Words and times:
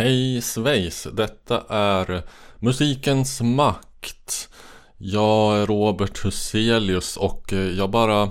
Hej 0.00 0.42
svejs! 0.42 1.06
Detta 1.12 1.62
är 1.68 2.22
Musikens 2.58 3.40
makt. 3.40 4.48
Jag 4.98 5.58
är 5.58 5.66
Robert 5.66 6.24
Huselius 6.24 7.16
och 7.16 7.52
eh, 7.52 7.58
jag 7.58 7.90
bara 7.90 8.22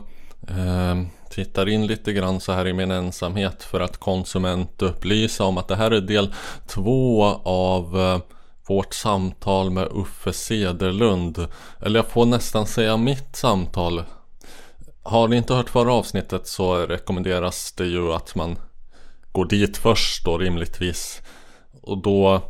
eh, 0.47 1.01
tittar 1.29 1.69
in 1.69 1.87
lite 1.87 2.13
grann 2.13 2.39
så 2.39 2.51
här 2.51 2.67
i 2.67 2.73
min 2.73 2.91
ensamhet 2.91 3.63
för 3.63 3.79
att 3.79 3.97
konsumentupplysa 3.97 5.43
om 5.43 5.57
att 5.57 5.67
det 5.67 5.75
här 5.75 5.91
är 5.91 6.01
del 6.01 6.33
två 6.67 7.23
av 7.43 7.99
eh, 7.99 8.19
vårt 8.67 8.93
samtal 8.93 9.69
med 9.69 9.87
Uffe 9.91 10.33
Sederlund. 10.33 11.47
Eller 11.81 11.99
jag 11.99 12.07
får 12.07 12.25
nästan 12.25 12.67
säga 12.67 12.97
mitt 12.97 13.35
samtal. 13.35 14.03
Har 15.03 15.27
ni 15.27 15.37
inte 15.37 15.53
hört 15.53 15.69
förra 15.69 15.93
avsnittet 15.93 16.47
så 16.47 16.75
rekommenderas 16.75 17.71
det 17.71 17.85
ju 17.85 18.13
att 18.13 18.35
man 18.35 18.59
går 19.31 19.45
dit 19.45 19.77
först 19.77 20.25
då 20.25 20.37
rimligtvis. 20.37 21.21
Och 21.89 21.97
då 21.97 22.41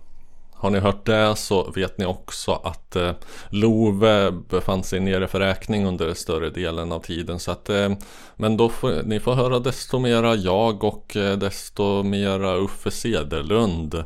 har 0.53 0.69
ni 0.69 0.79
hört 0.79 1.05
det 1.05 1.35
så 1.35 1.71
vet 1.71 1.97
ni 1.97 2.05
också 2.05 2.51
att 2.51 2.95
eh, 2.95 3.11
Love 3.49 4.31
befann 4.31 4.83
sig 4.83 4.99
nere 4.99 5.27
för 5.27 5.39
räkning 5.39 5.85
under 5.85 6.13
större 6.13 6.49
delen 6.49 6.91
av 6.91 6.99
tiden. 6.99 7.39
Så 7.39 7.51
att, 7.51 7.69
eh, 7.69 7.91
men 8.35 8.57
då 8.57 8.69
får 8.69 9.03
ni 9.03 9.19
får 9.19 9.33
höra 9.33 9.59
desto 9.59 9.99
mera 9.99 10.35
jag 10.35 10.83
och 10.83 11.15
eh, 11.15 11.37
desto 11.37 12.03
mera 12.03 12.55
Uffe 12.55 12.91
Sederlund. 12.91 14.03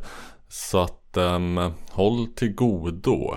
Så 0.49 0.79
att 0.79 1.17
eh, 1.17 1.69
håll 1.91 2.27
till 2.35 2.53
godo. 2.53 3.35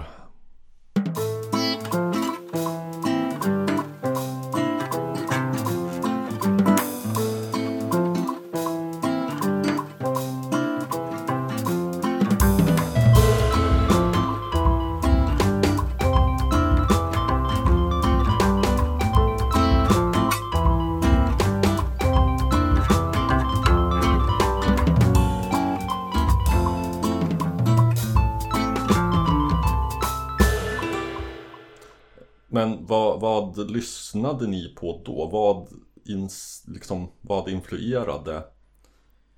Vad, 33.57 33.71
lyssnade 33.71 34.47
ni 34.47 34.75
på 34.75 35.03
då? 35.05 35.29
Vad, 35.33 35.69
ins, 36.05 36.65
liksom, 36.67 37.09
vad 37.21 37.49
influerade 37.49 38.37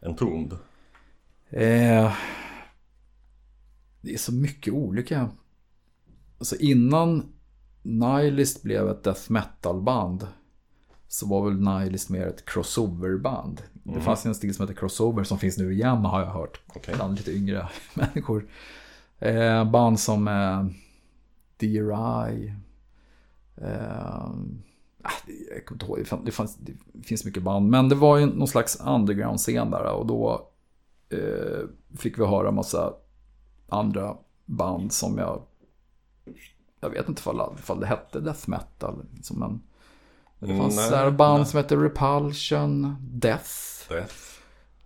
en 0.00 0.10
Entombed? 0.10 0.52
Eh, 1.50 2.12
det 4.00 4.14
är 4.14 4.18
så 4.18 4.32
mycket 4.32 4.74
olika. 4.74 5.30
Alltså 6.38 6.56
innan 6.56 7.32
Nihilist 7.82 8.62
blev 8.62 8.88
ett 8.88 9.04
death 9.04 9.32
metal-band 9.32 10.26
så 11.08 11.26
var 11.26 11.44
väl 11.50 11.60
Nihilist 11.60 12.08
mer 12.10 12.26
ett 12.26 12.44
crossover-band. 12.44 13.62
Det 13.72 13.90
Mm. 13.90 14.02
fanns 14.02 14.26
en 14.26 14.34
stil 14.34 14.54
som 14.54 14.62
heter 14.68 14.80
crossover 14.80 15.24
som 15.24 15.38
finns 15.38 15.58
nu 15.58 15.72
igen 15.72 16.04
har 16.04 16.20
jag 16.20 16.30
hört. 16.30 16.60
Okej. 16.66 16.94
Bland 16.94 17.16
lite 17.16 17.32
yngre 17.32 17.68
människor. 17.94 18.48
Eh, 19.18 19.70
band 19.70 20.00
som 20.00 20.28
eh, 20.28 20.64
DRI. 21.56 22.54
Eh, 23.62 24.24
ah, 25.02 25.10
det- 25.26 25.54
jag 25.54 25.66
kommer 25.66 25.74
inte 25.76 25.86
ihåg, 25.86 25.98
det, 25.98 26.04
fann- 26.04 26.24
det, 26.24 26.30
fanns, 26.32 26.56
det 26.56 27.02
finns 27.02 27.24
mycket 27.24 27.42
band. 27.42 27.68
Men 27.70 27.88
det 27.88 27.94
var 27.94 28.16
ju 28.18 28.26
någon 28.26 28.48
slags 28.48 28.80
underground-scen 28.80 29.70
där 29.70 29.84
och 29.92 30.06
då 30.06 30.48
eh, 31.10 31.68
fick 31.98 32.18
vi 32.18 32.24
höra 32.26 32.50
massa 32.50 32.92
andra 33.68 34.16
band 34.46 34.92
som 34.92 35.18
jag... 35.18 35.42
Jag 36.80 36.90
vet 36.90 37.08
inte 37.08 37.20
ifall, 37.20 37.40
ifall 37.58 37.80
det 37.80 37.86
hette 37.86 38.20
death 38.20 38.50
metal. 38.50 39.04
Liksom, 39.14 39.38
men 39.38 39.62
det 40.38 40.58
fanns 40.58 40.76
Nej, 40.76 40.88
så 40.88 40.94
här 40.94 41.10
band 41.10 41.38
nej. 41.40 41.46
som 41.46 41.56
hette 41.56 41.76
Repulsion, 41.76 42.96
Death. 43.00 43.50
Death. 43.88 44.14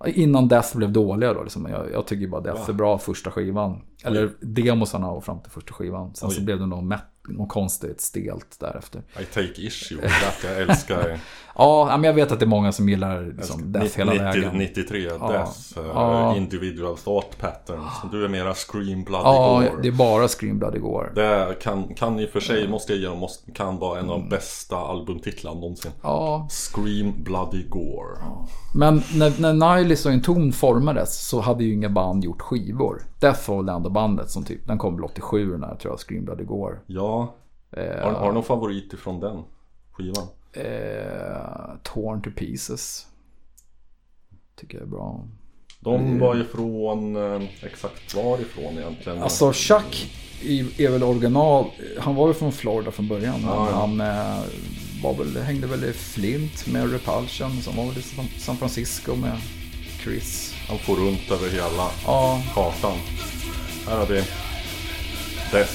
Innan 0.06 0.49
Death 0.49 0.77
blev 0.77 0.93
dåliga 0.93 1.34
då. 1.34 1.43
Liksom. 1.43 1.66
Jag, 1.66 1.93
jag 1.93 2.06
tycker 2.06 2.28
bara 2.28 2.41
Death 2.41 2.61
Va? 2.61 2.66
är 2.69 2.72
bra 2.72 2.99
första 2.99 3.31
skivan. 3.31 3.81
Eller 4.05 4.32
demosarna 4.41 5.11
och 5.11 5.25
fram 5.25 5.41
till 5.41 5.50
första 5.53 5.72
skivan. 5.75 6.15
Sen 6.15 6.28
Oj. 6.28 6.34
så 6.34 6.43
blev 6.43 6.59
det 6.59 6.66
något, 6.66 6.84
met- 6.84 7.06
något 7.28 7.49
konstigt 7.49 8.00
stelt 8.00 8.56
därefter. 8.60 9.03
I 9.21 9.25
take 9.25 9.62
issue 9.62 10.00
with 10.00 10.15
that. 10.25 10.50
Jag 10.50 10.60
älskar 10.71 11.19
Ja, 11.55 11.87
men 11.91 12.05
jag 12.05 12.15
vet 12.15 12.33
att 12.33 12.38
det 12.41 12.44
är 12.44 12.49
många 12.49 12.72
som 12.72 12.88
gillar 12.88 13.34
liksom, 13.37 13.72
Death 13.72 13.99
hela 13.99 14.12
90, 14.12 14.25
vägen. 14.25 14.50
93 14.55 15.03
Ja. 15.21 15.28
Death. 15.32 15.78
uh, 15.78 15.87
Ja. 15.94 16.37
Individual 16.37 16.97
thought 16.97 17.38
patterns. 17.38 17.93
Du 18.12 18.25
är 18.25 18.28
mera 18.28 18.55
Scream 18.55 19.05
Bloody 19.05 19.22
Ja, 19.25 19.55
Gore. 19.71 19.82
det 19.82 19.88
är 19.88 19.93
bara 19.93 20.28
Scream 20.28 20.59
Bloody 20.59 20.78
Gore. 20.78 21.11
Det 21.15 21.55
kan, 21.62 21.94
kan 21.94 22.19
i 22.21 22.27
och 22.27 22.31
för 22.31 22.41
sig, 22.41 22.69
måste 22.69 22.93
jag 22.93 23.00
ge 23.00 23.06
dem, 23.06 23.19
måste, 23.19 23.53
kan 23.53 23.78
vara 23.78 23.99
en 24.00 24.11
av 24.11 24.19
de 24.21 24.28
bästa 24.28 24.77
albumtitlarna 24.77 25.61
någonsin. 25.61 25.91
Ja, 26.03 26.49
Scream 26.50 27.12
Bloody 27.25 27.62
Gore. 27.69 28.19
men 28.75 29.03
när, 29.15 29.53
när 29.53 29.77
Nihilist 29.77 30.06
och 30.06 30.12
Entombed 30.12 30.55
formades 30.55 31.28
så 31.28 31.41
hade 31.41 31.65
ju 31.65 31.72
inga 31.75 31.88
band 31.88 32.25
gjort 32.25 32.43
skivor. 32.43 33.03
Death 33.22 33.50
var 33.50 33.56
väl 33.62 33.69
ändå 33.69 33.91
bandet 33.91 34.31
som 34.31 34.44
typ, 34.44 34.66
den 34.66 34.78
kom 34.78 34.94
väl 34.97 35.05
87 35.05 35.56
när 35.56 35.75
tror 35.77 35.93
jag 35.93 36.00
Scream 36.00 36.25
Bloody 36.25 36.44
Gore. 36.44 36.78
Ja, 36.87 37.34
Eh, 37.77 38.05
har, 38.05 38.12
har 38.12 38.27
du 38.28 38.34
någon 38.34 38.44
favorit 38.44 38.93
ifrån 38.93 39.21
den 39.21 39.43
skivan? 39.93 40.27
eh, 40.53 41.75
Torn 41.82 42.22
to 42.22 42.31
Pieces. 42.37 43.06
Tycker 44.56 44.78
jag 44.78 44.82
är 44.87 44.91
bra. 44.91 45.25
De 45.81 46.19
var 46.19 46.37
ifrån, 46.41 47.16
eh, 47.16 47.43
exakt 47.62 48.15
varifrån 48.15 48.78
egentligen? 48.78 49.22
Alltså 49.22 49.53
Chuck 49.53 50.12
är 50.78 50.91
väl 50.91 51.03
original. 51.03 51.66
Han 51.99 52.15
var 52.15 52.28
ju 52.28 52.34
från 52.34 52.53
Florida 52.53 52.91
från 52.91 53.09
början. 53.09 53.41
Men 53.41 53.49
Ja, 53.50 53.69
han 53.72 54.00
eh, 54.00 54.41
var 55.03 55.15
väl, 55.19 55.37
hängde 55.43 55.66
väl 55.66 55.84
i 55.84 55.93
Flint 55.93 56.66
med 56.72 56.93
Repulsion. 56.93 57.50
Som 57.62 57.77
var 57.77 57.84
väl 57.87 57.99
i 57.99 58.03
San 58.41 58.56
Francisco 58.56 59.15
med 59.16 59.38
Chris. 60.05 60.51
Han 60.69 60.78
får 60.78 60.97
runt 60.97 61.31
över 61.31 61.50
hela 61.50 61.91
Ja, 62.06 62.43
kartan. 62.55 62.99
Här 63.89 63.97
har 63.97 64.06
vi 64.06 64.25
Death. 65.53 65.73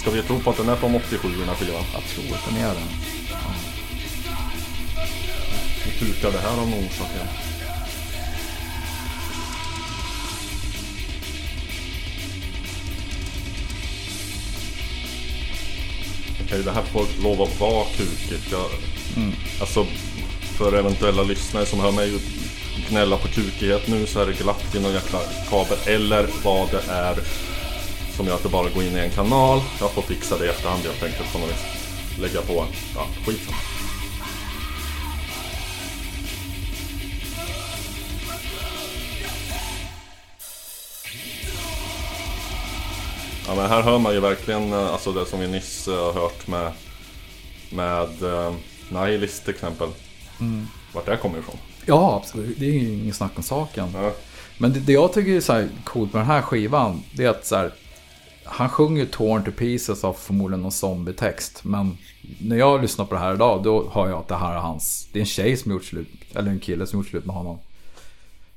Ska 0.00 0.10
vi 0.10 0.22
tro 0.22 0.38
på 0.40 0.50
att 0.50 0.56
den 0.56 0.68
är 0.68 0.76
från 0.76 0.94
87 0.94 1.28
den 1.38 1.48
här 1.48 1.54
skivan? 1.54 1.84
jag 1.92 2.02
tror 2.02 2.34
att 2.36 2.44
den 2.48 2.56
är 2.56 2.74
det. 2.74 2.80
Vi 5.86 6.06
tukar 6.06 6.32
det 6.32 6.38
här 6.38 6.50
av 6.50 6.56
någon 6.56 6.72
orsak 6.84 7.10
igen. 7.14 7.28
Okej, 16.44 16.62
det 16.62 16.70
här 16.72 16.82
får 16.82 17.06
lov 17.22 17.42
att 17.42 17.60
vara 17.60 17.84
kukigt. 17.96 18.52
Jag, 18.52 18.66
Alltså, 19.60 19.86
för 20.56 20.78
eventuella 20.78 21.22
lyssnare 21.22 21.66
som 21.66 21.80
hör 21.80 21.92
mig 21.92 22.18
gnälla 22.88 23.16
på 23.16 23.28
kukighet 23.28 23.88
nu 23.88 24.06
så 24.06 24.20
är 24.20 24.26
det 24.26 24.32
glatt 24.32 24.74
i 24.74 24.80
någon 24.80 24.92
jäkla 24.92 25.20
kabel. 25.50 25.78
Eller 25.86 26.26
vad 26.44 26.70
det 26.70 26.92
är 26.92 27.16
som 28.16 28.26
gör 28.26 28.34
att 28.34 28.42
det 28.42 28.48
bara 28.48 28.68
går 28.68 28.82
in 28.82 28.96
i 28.96 29.00
en 29.00 29.10
kanal. 29.10 29.60
Jag 29.80 29.90
får 29.90 30.02
fixa 30.02 30.38
det 30.38 30.46
i 30.46 30.48
efterhand 30.48 30.82
helt 30.82 31.02
enkelt 31.02 31.32
på 31.32 31.38
något 31.38 31.50
vis. 31.50 32.18
Lägga 32.20 32.42
på, 32.42 32.66
ja, 32.94 33.06
skitsamma. 33.26 33.56
Ja 43.46 43.54
men 43.54 43.70
här 43.70 43.82
hör 43.82 43.98
man 43.98 44.14
ju 44.14 44.20
verkligen 44.20 44.72
eh, 44.72 44.92
alltså 44.92 45.12
det 45.12 45.26
som 45.26 45.40
vi 45.40 45.46
nyss 45.46 45.88
eh, 45.88 46.04
har 46.04 46.12
hört 46.12 46.46
med 46.46 46.72
Med 47.70 48.22
uh, 48.22 48.54
Nihilist 48.88 49.44
till 49.44 49.54
exempel 49.54 49.88
Vart 50.92 51.06
det 51.06 51.16
kommer 51.16 51.38
ifrån 51.38 51.58
Ja, 51.88 52.16
absolut. 52.22 52.58
Det 52.58 52.66
är 52.66 52.72
ju 52.72 53.02
ingen 53.02 53.14
snack 53.14 53.32
om 53.36 53.42
saken. 53.42 53.88
ja. 53.94 54.12
Men 54.58 54.72
det, 54.72 54.80
det 54.80 54.92
jag 54.92 55.12
tycker 55.12 55.30
är 55.36 55.40
så 55.40 55.52
här 55.52 55.68
coolt 55.84 56.12
med 56.12 56.20
den 56.20 56.26
här 56.26 56.42
skivan, 56.42 57.02
det 57.16 57.24
är 57.24 57.30
att 57.30 57.46
så 57.46 57.56
här, 57.56 57.72
han 58.44 58.68
sjunger 58.68 59.06
Torn 59.06 59.44
to 59.44 59.50
Pieces 59.50 60.04
av 60.04 60.12
förmodligen 60.12 60.62
någon 60.62 60.72
zombietext. 60.72 61.64
Men 61.64 61.96
när 62.40 62.56
jag 62.56 62.82
lyssnar 62.82 63.04
på 63.04 63.14
det 63.14 63.20
här 63.20 63.34
idag, 63.34 63.62
då 63.62 63.90
hör 63.92 64.08
jag 64.08 64.18
att 64.18 64.28
det 64.28 64.36
här 64.36 64.54
är 64.54 64.58
hans, 64.58 65.08
det 65.12 65.18
är 65.18 65.20
en 65.20 65.26
tjej 65.26 65.56
som 65.56 65.72
gjort 65.72 65.84
slut, 65.84 66.08
eller 66.34 66.50
en 66.50 66.60
kille 66.60 66.86
som 66.86 66.98
gjort 66.98 67.08
slut 67.08 67.24
med 67.26 67.36
honom. 67.36 67.58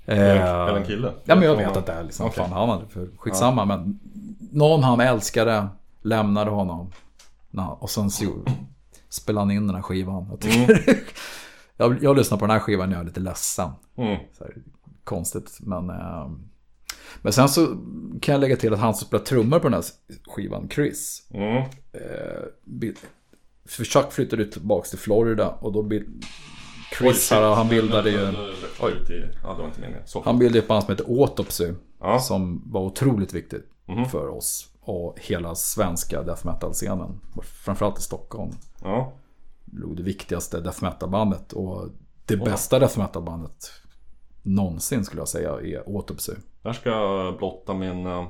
Eller, 0.05 0.35
Eh, 0.35 0.67
eller 0.67 0.77
en 0.79 0.85
kille 0.85 1.13
Ja 1.25 1.35
men 1.35 1.43
jag 1.43 1.55
vet 1.55 1.77
att 1.77 1.85
det 1.85 1.91
är 1.91 2.03
liksom, 2.03 2.25
Okej. 2.25 2.43
fan 2.43 2.51
han 2.51 2.69
hade 2.69 2.87
för 2.87 3.09
skitsamma 3.17 3.65
men 3.65 3.99
någon 4.51 4.83
han 4.83 4.99
älskade 4.99 5.67
lämnade 6.01 6.51
honom. 6.51 6.91
Och 7.79 7.89
sen 7.89 8.11
så 8.11 8.25
spelade 9.09 9.41
han 9.41 9.51
in 9.51 9.67
den 9.67 9.75
här 9.75 9.83
skivan. 9.83 10.27
Jag, 10.29 10.39
tycker, 10.39 10.83
jag, 11.81 12.03
jag 12.03 12.17
lyssnar 12.17 12.37
på 12.37 12.45
den 12.45 12.51
här 12.53 12.59
skivan 12.59 12.89
och 12.89 12.93
jag 12.95 13.01
är 13.01 13.05
lite 13.05 13.19
ledsen. 13.19 13.69
mm. 13.97 14.19
Här, 14.39 14.55
konstigt 15.03 15.57
men... 15.61 15.89
Eh, 15.89 16.29
men 17.21 17.33
sen 17.33 17.49
så 17.49 17.65
kan 18.21 18.33
jag 18.33 18.39
lägga 18.39 18.55
till 18.55 18.73
att 18.73 18.79
han 18.79 18.93
som 18.95 19.07
spelar 19.07 19.23
trummor 19.25 19.59
på 19.59 19.63
den 19.69 19.73
här 19.73 19.83
skivan, 20.27 20.69
Chris. 20.69 21.27
Mm. 21.33 21.57
Eh, 21.91 22.89
för 23.65 23.83
Chuck 23.83 24.11
flyttade 24.11 24.45
tillbaka 24.45 24.87
till 24.89 24.99
Florida 24.99 25.49
och 25.49 25.71
då 25.73 25.81
bil- 25.83 26.09
Chris 26.97 27.31
här, 27.31 27.55
han 27.55 27.69
bildade 27.69 28.09
ju... 28.09 28.33
Oj. 28.81 28.93
Han 30.25 30.39
bildade 30.39 30.59
ett 30.59 30.67
band 30.67 30.83
som 30.83 30.91
heter 30.91 31.21
Autopsy. 31.21 31.73
Ja. 31.99 32.19
Som 32.19 32.61
var 32.71 32.81
otroligt 32.81 33.33
viktigt 33.33 33.67
Mhm. 33.85 34.05
för 34.09 34.27
oss. 34.27 34.67
Och 34.81 35.17
hela 35.21 35.55
svenska 35.55 36.23
death 36.23 36.45
metal-scenen. 36.45 37.19
Framförallt 37.43 37.99
i 37.99 38.01
Stockholm. 38.01 38.51
Ja. 38.83 39.13
Det 39.71 40.03
viktigaste 40.03 40.61
death 40.61 40.83
metal-bandet. 40.83 41.53
Och 41.53 41.89
det 42.25 42.37
bästa 42.37 42.79
death 42.79 42.99
metal-bandet 42.99 43.71
någonsin 44.43 45.05
skulle 45.05 45.21
jag 45.21 45.27
säga 45.27 45.51
är 45.51 45.95
Autopsy. 45.97 46.33
Där 46.61 46.73
ska 46.73 46.89
jag 46.89 47.37
blotta 47.37 47.73
min 47.73 48.05
uh, 48.05 48.27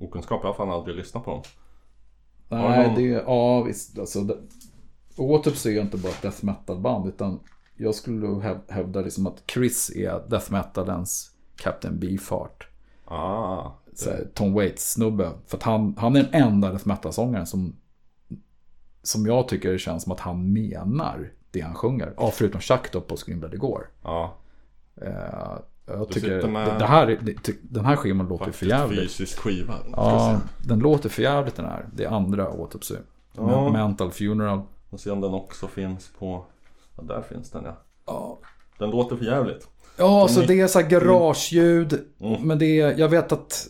okunskap. 0.00 0.40
Jag 0.42 0.48
har 0.48 0.54
fan 0.54 0.70
aldrig 0.70 0.96
lyssnat 0.96 1.24
på 1.24 1.30
dem. 1.30 1.42
Nej, 2.48 2.86
någon- 2.86 2.94
det 2.94 3.12
är, 3.12 3.22
ja 3.22 3.62
visst. 3.62 3.98
Alltså, 3.98 4.20
det, 4.20 4.36
Autopsy 5.18 5.76
är 5.76 5.82
inte 5.82 5.96
bara 5.96 6.12
ett 6.12 6.22
death 6.22 6.44
metal-band. 6.44 7.08
Utan 7.08 7.40
jag 7.76 7.94
skulle 7.94 8.60
hävda 8.68 9.00
liksom 9.00 9.26
att 9.26 9.42
Chris 9.54 9.90
är 9.96 10.28
death 10.28 10.52
metalens 10.52 11.30
Captain 11.56 11.98
Beefheart. 11.98 12.68
Ah. 13.04 13.70
här, 14.06 14.28
Tom 14.34 14.54
Waits-snubbe. 14.54 15.30
För 15.46 15.56
att 15.56 15.62
han, 15.62 15.94
han 15.98 16.16
är 16.16 16.22
den 16.22 16.42
enda 16.42 16.70
death 16.70 16.88
metal-sångaren 16.88 17.46
som, 17.46 17.76
som 19.02 19.26
jag 19.26 19.48
tycker 19.48 19.78
känns 19.78 20.02
som 20.02 20.12
att 20.12 20.20
han 20.20 20.52
menar 20.52 21.30
det 21.50 21.60
han 21.60 21.74
sjunger. 21.74 22.12
Ja, 22.16 22.30
förutom 22.34 22.60
Chuck 22.60 22.92
då 22.92 23.00
på 23.00 23.16
Scream 23.16 23.40
Bloody 23.40 23.56
Gore. 23.56 23.84
Ja. 24.02 24.34
Eh, 25.02 25.12
jag 25.86 26.08
tycker 26.10 26.48
med- 26.48 26.78
det 26.78 26.84
här, 26.86 27.06
är- 27.10 27.18
det, 27.22 27.52
den 27.62 27.84
här 27.84 27.96
skivan 27.96 28.28
låter 28.28 28.44
för 28.44 28.50
Faktiskt 28.52 28.70
jävligt. 28.70 29.00
fysisk 29.00 29.38
skiva. 29.38 29.74
Ja, 29.92 30.40
den 30.66 30.78
låter 30.78 31.08
för 31.08 31.22
jävligt 31.22 31.54
den 31.56 31.64
här. 31.66 31.86
Det 31.94 32.04
är 32.04 32.08
andra 32.08 32.44
Autopsy. 32.46 32.94
Ja. 33.36 33.68
Mental 33.72 34.10
Funeral. 34.10 34.60
Får 34.90 34.98
se 34.98 35.10
om 35.10 35.20
den 35.20 35.34
också 35.34 35.66
finns 35.68 36.10
på... 36.18 36.44
Ja, 36.96 37.02
där 37.02 37.22
finns 37.22 37.50
den 37.50 37.64
ja. 37.64 37.76
Ja, 38.06 38.38
Den 38.78 38.90
låter 38.90 39.16
för 39.16 39.24
jävligt. 39.24 39.68
Ja, 39.96 40.28
så 40.28 40.40
det 40.40 40.60
är 40.60 40.66
så 40.66 40.80
här 40.80 40.88
garageljud. 40.88 42.00
Mm. 42.20 42.42
Men 42.42 42.58
det 42.58 42.80
är, 42.80 42.98
jag 42.98 43.08
vet 43.08 43.32
att 43.32 43.66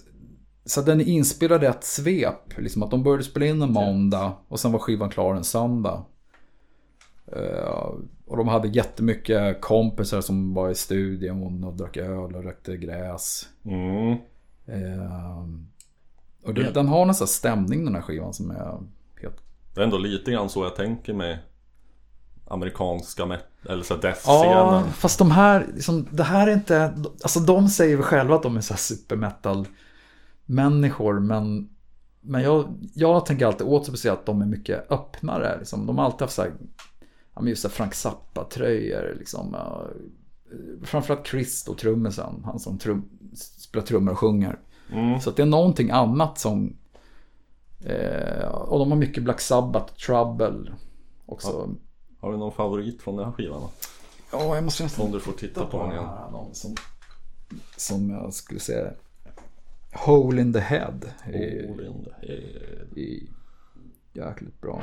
så 0.64 0.82
den 0.82 1.00
är 1.00 1.04
inspelad 1.04 1.62
i 1.64 1.66
ett 1.66 1.84
svep. 1.84 2.58
Liksom 2.58 2.82
att 2.82 2.90
de 2.90 3.02
började 3.02 3.24
spela 3.24 3.46
in 3.46 3.62
en 3.62 3.72
måndag 3.72 4.32
och 4.48 4.60
sen 4.60 4.72
var 4.72 4.78
skivan 4.78 5.10
klar 5.10 5.34
en 5.34 5.44
söndag. 5.44 6.04
Eh, 7.26 7.90
och 8.26 8.36
de 8.36 8.48
hade 8.48 8.68
jättemycket 8.68 9.60
kompisar 9.60 10.20
som 10.20 10.54
var 10.54 10.70
i 10.70 10.74
studion 10.74 11.64
och 11.64 11.74
drack 11.74 11.96
öl 11.96 12.36
och 12.36 12.44
rökte 12.44 12.76
gräs. 12.76 13.48
Mm. 13.64 14.12
Eh, 14.66 15.46
och 16.44 16.54
det, 16.54 16.70
den 16.70 16.88
har 16.88 17.06
nästan 17.06 17.28
stämning 17.28 17.84
den 17.84 17.94
här 17.94 18.02
skivan 18.02 18.32
som 18.32 18.50
är 18.50 18.78
helt... 19.22 19.36
Det 19.74 19.80
är 19.80 19.84
ändå 19.84 19.98
lite 19.98 20.30
grann 20.30 20.48
så 20.48 20.64
jag 20.64 20.76
tänker 20.76 21.14
mig 21.14 21.38
amerikanska 22.48 23.24
met- 23.24 23.68
eller 23.68 23.82
så 23.82 23.94
här 23.94 24.00
Ja, 24.02 24.08
death-scenen. 24.08 24.92
fast 24.92 25.18
de 25.18 25.30
här, 25.30 25.66
liksom, 25.74 26.08
det 26.10 26.22
här 26.22 26.46
är 26.48 26.52
inte, 26.52 26.94
alltså 27.22 27.40
de 27.40 27.68
säger 27.68 27.96
väl 27.96 28.04
själva 28.04 28.34
att 28.34 28.42
de 28.42 28.56
är 28.56 28.60
så 28.60 28.72
här 28.74 28.78
supermetal 28.78 29.66
människor, 30.46 31.20
men, 31.20 31.68
men 32.20 32.42
jag, 32.42 32.74
jag 32.94 33.26
tänker 33.26 33.46
alltid 33.46 33.66
åter 33.66 33.92
på 33.92 34.12
att 34.12 34.26
de 34.26 34.42
är 34.42 34.46
mycket 34.46 34.90
öppnare. 34.90 35.58
Liksom. 35.58 35.86
De 35.86 35.98
har 35.98 36.04
alltid 36.04 36.20
haft 36.20 36.34
så 36.34 36.42
här, 36.42 36.52
ja, 37.34 37.40
men 37.40 37.48
just 37.48 37.62
så 37.62 37.68
Frank 37.68 37.94
Zappa-tröjor. 37.94 39.16
Liksom, 39.18 39.50
ja, 39.52 39.86
framförallt 40.82 41.26
Chris 41.26 41.64
då, 41.64 41.74
trummisen, 41.74 42.42
han 42.44 42.58
som 42.58 42.78
trum, 42.78 43.08
spelar 43.34 43.86
trummor 43.86 44.12
och 44.12 44.18
sjunger. 44.18 44.58
Mm. 44.92 45.20
Så 45.20 45.30
det 45.30 45.42
är 45.42 45.46
någonting 45.46 45.90
annat 45.90 46.38
som, 46.38 46.76
eh, 47.80 48.48
och 48.48 48.78
de 48.78 48.90
har 48.90 48.98
mycket 48.98 49.22
Black 49.22 49.40
Sabbath, 49.40 49.94
Trouble 49.94 50.72
också. 51.26 51.74
Har 52.20 52.32
du 52.32 52.38
någon 52.38 52.52
favorit 52.52 53.02
från 53.02 53.16
den 53.16 53.24
här 53.24 53.32
skivan? 53.32 53.60
då? 53.60 53.70
Ja, 54.32 54.54
jag 54.54 54.64
måste 54.64 54.82
nästan 54.82 55.06
Om 55.06 55.12
du 55.12 55.20
får 55.20 55.32
titta 55.32 55.66
på 55.66 55.82
den 55.82 55.92
igen. 55.92 56.04
någon 56.32 56.54
som, 56.54 56.74
som 57.76 58.10
jag 58.10 58.34
skulle 58.34 58.60
säga 58.60 58.92
Hole 59.92 60.40
in 60.40 60.52
the 60.52 60.60
Head 60.60 61.14
All 61.26 61.80
in 61.80 62.04
the 62.04 62.26
head. 62.26 63.28
jäkligt 64.12 64.60
bra. 64.60 64.82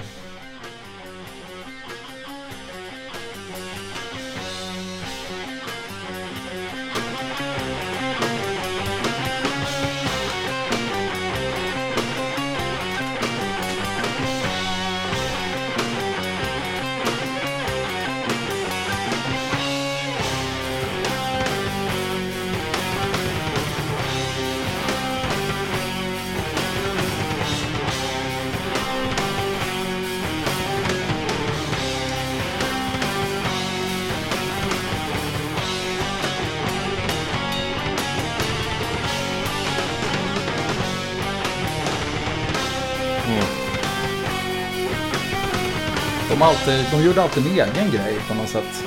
De, 46.40 46.44
alltid, 46.46 46.86
de 46.92 47.04
gjorde 47.04 47.24
alltid 47.24 47.46
en 47.46 47.52
egen 47.52 47.92
grej 47.92 48.16
på 48.28 48.34
något 48.34 48.50
sätt. 48.50 48.84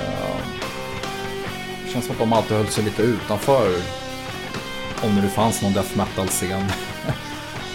Eh, 0.00 0.36
Det 1.84 1.90
känns 1.92 2.04
som 2.06 2.12
att 2.14 2.18
de 2.18 2.32
alltid 2.32 2.56
höll 2.56 2.66
sig 2.66 2.84
lite 2.84 3.02
utanför. 3.02 3.74
Om 5.02 5.16
det 5.16 5.22
nu 5.22 5.28
fanns 5.28 5.62
någon 5.62 5.72
death 5.72 5.96
metal-scen. 5.96 6.64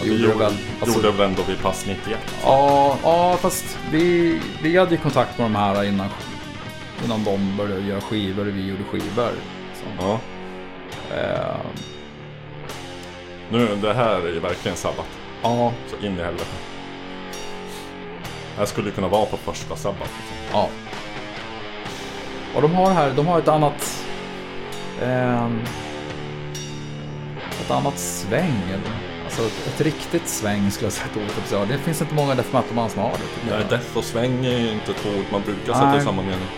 Det 0.02 0.08
gjorde 0.08 0.22
gjorde, 0.22 0.34
väl. 0.38 0.52
Alltså- 0.80 0.96
gjorde 0.96 1.10
väl 1.10 1.26
ändå 1.28 1.42
vid 1.42 1.62
pass 1.62 1.84
91. 1.86 2.18
Ja, 2.42 2.96
ja 3.02 3.36
fast 3.40 3.78
vi, 3.90 4.40
vi 4.62 4.78
hade 4.78 4.90
ju 4.90 4.96
kontakt 4.96 5.38
med 5.38 5.44
de 5.46 5.54
här 5.56 5.84
innan, 5.84 6.08
innan 7.04 7.24
de 7.24 7.56
började 7.56 7.80
göra 7.80 8.00
skivor 8.00 8.48
och 8.48 8.54
vi 8.54 8.68
gjorde 8.68 8.82
skivor. 8.84 9.30
Så, 9.74 9.84
Ja. 10.04 10.20
eh, 11.16 11.56
Nu, 13.50 13.76
det 13.82 13.94
här 13.94 14.20
är 14.20 14.32
ju 14.32 14.40
verkligen 14.40 14.76
sabbat. 14.76 15.06
ja, 15.42 15.72
Så 15.90 16.06
in 16.06 16.18
i 16.18 16.22
helvete. 16.22 16.46
Här 18.56 18.66
skulle 18.66 18.90
kunna 18.90 19.08
vara 19.08 19.26
på 19.26 19.36
första 19.36 19.76
sabbat. 19.76 19.98
Liksom. 20.18 20.36
ja. 20.52 20.68
Och 22.54 22.62
de 22.62 22.74
har 22.74 22.90
här, 22.90 23.12
de 23.16 23.26
har 23.26 23.38
ett 23.38 23.48
annat... 23.48 24.04
ehm, 25.02 25.60
ett 27.64 27.70
annat 27.70 27.98
sväng. 27.98 28.62
Alltså 29.24 29.42
ett, 29.42 29.66
ett 29.66 29.80
riktigt 29.80 30.28
sväng 30.28 30.70
skulle 30.70 30.86
jag 30.86 30.92
säga. 31.46 31.64
Det 31.64 31.78
finns 31.78 32.02
inte 32.02 32.14
många 32.14 32.34
death 32.34 32.54
metal-band 32.54 32.90
som 32.90 33.02
har 33.02 33.10
det. 33.10 33.50
Nej, 33.50 33.60
jag. 33.60 33.68
death 33.70 33.96
och 33.96 34.04
sväng 34.04 34.46
är 34.46 34.72
inte 34.72 34.92
två 34.92 35.08
ord 35.08 35.24
man 35.32 35.42
brukar 35.42 35.72
sätta 35.72 35.90
Nej. 35.90 35.98
i 35.98 36.04
samma 36.04 36.22
mening. 36.22 36.48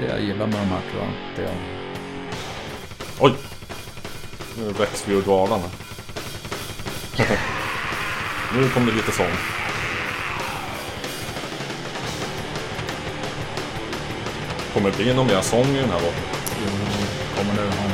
Det 0.00 0.06
jag 0.06 0.20
gillar 0.20 0.46
med 0.46 0.60
de 0.60 0.66
här 0.68 0.80
tror 0.90 1.02
jag. 1.02 1.10
Det 1.36 1.42
är, 1.42 1.56
Oj! 3.20 3.32
Nu 4.58 4.72
väcks 4.72 5.08
vi 5.08 5.14
ur 5.14 5.22
dvalarna. 5.22 5.64
nu 8.56 8.68
kom 8.68 8.86
det 8.86 8.92
lite 8.92 9.12
sång. 9.12 9.26
Kommer 14.74 14.90
det 14.90 14.96
bli 14.96 15.14
någon 15.14 15.26
mer 15.26 15.40
sång 15.40 15.66
i 15.66 15.80
den 15.80 15.90
här 15.90 16.00
låten? 16.00 16.22
kommer 17.36 17.54
nu 17.54 17.70
han... 17.78 17.90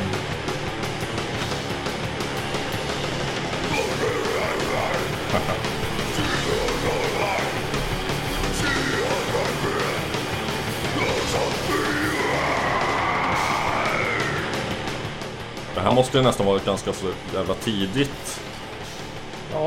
Det 15.75 15.81
här 15.81 15.91
måste 15.91 16.17
ju 16.17 16.23
nästan 16.23 16.45
vara 16.45 16.57
ett 16.57 16.65
ganska 16.65 16.93
så 16.93 17.07
jävla 17.33 17.53
tidigt, 17.53 18.30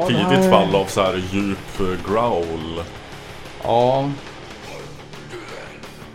Ja, 0.09 0.29
tidigt 0.29 0.51
fall 0.51 0.75
av 0.75 0.85
så 0.87 1.03
här 1.03 1.23
djup 1.31 1.81
eh, 1.81 2.13
growl. 2.13 2.83
Ja, 3.63 4.11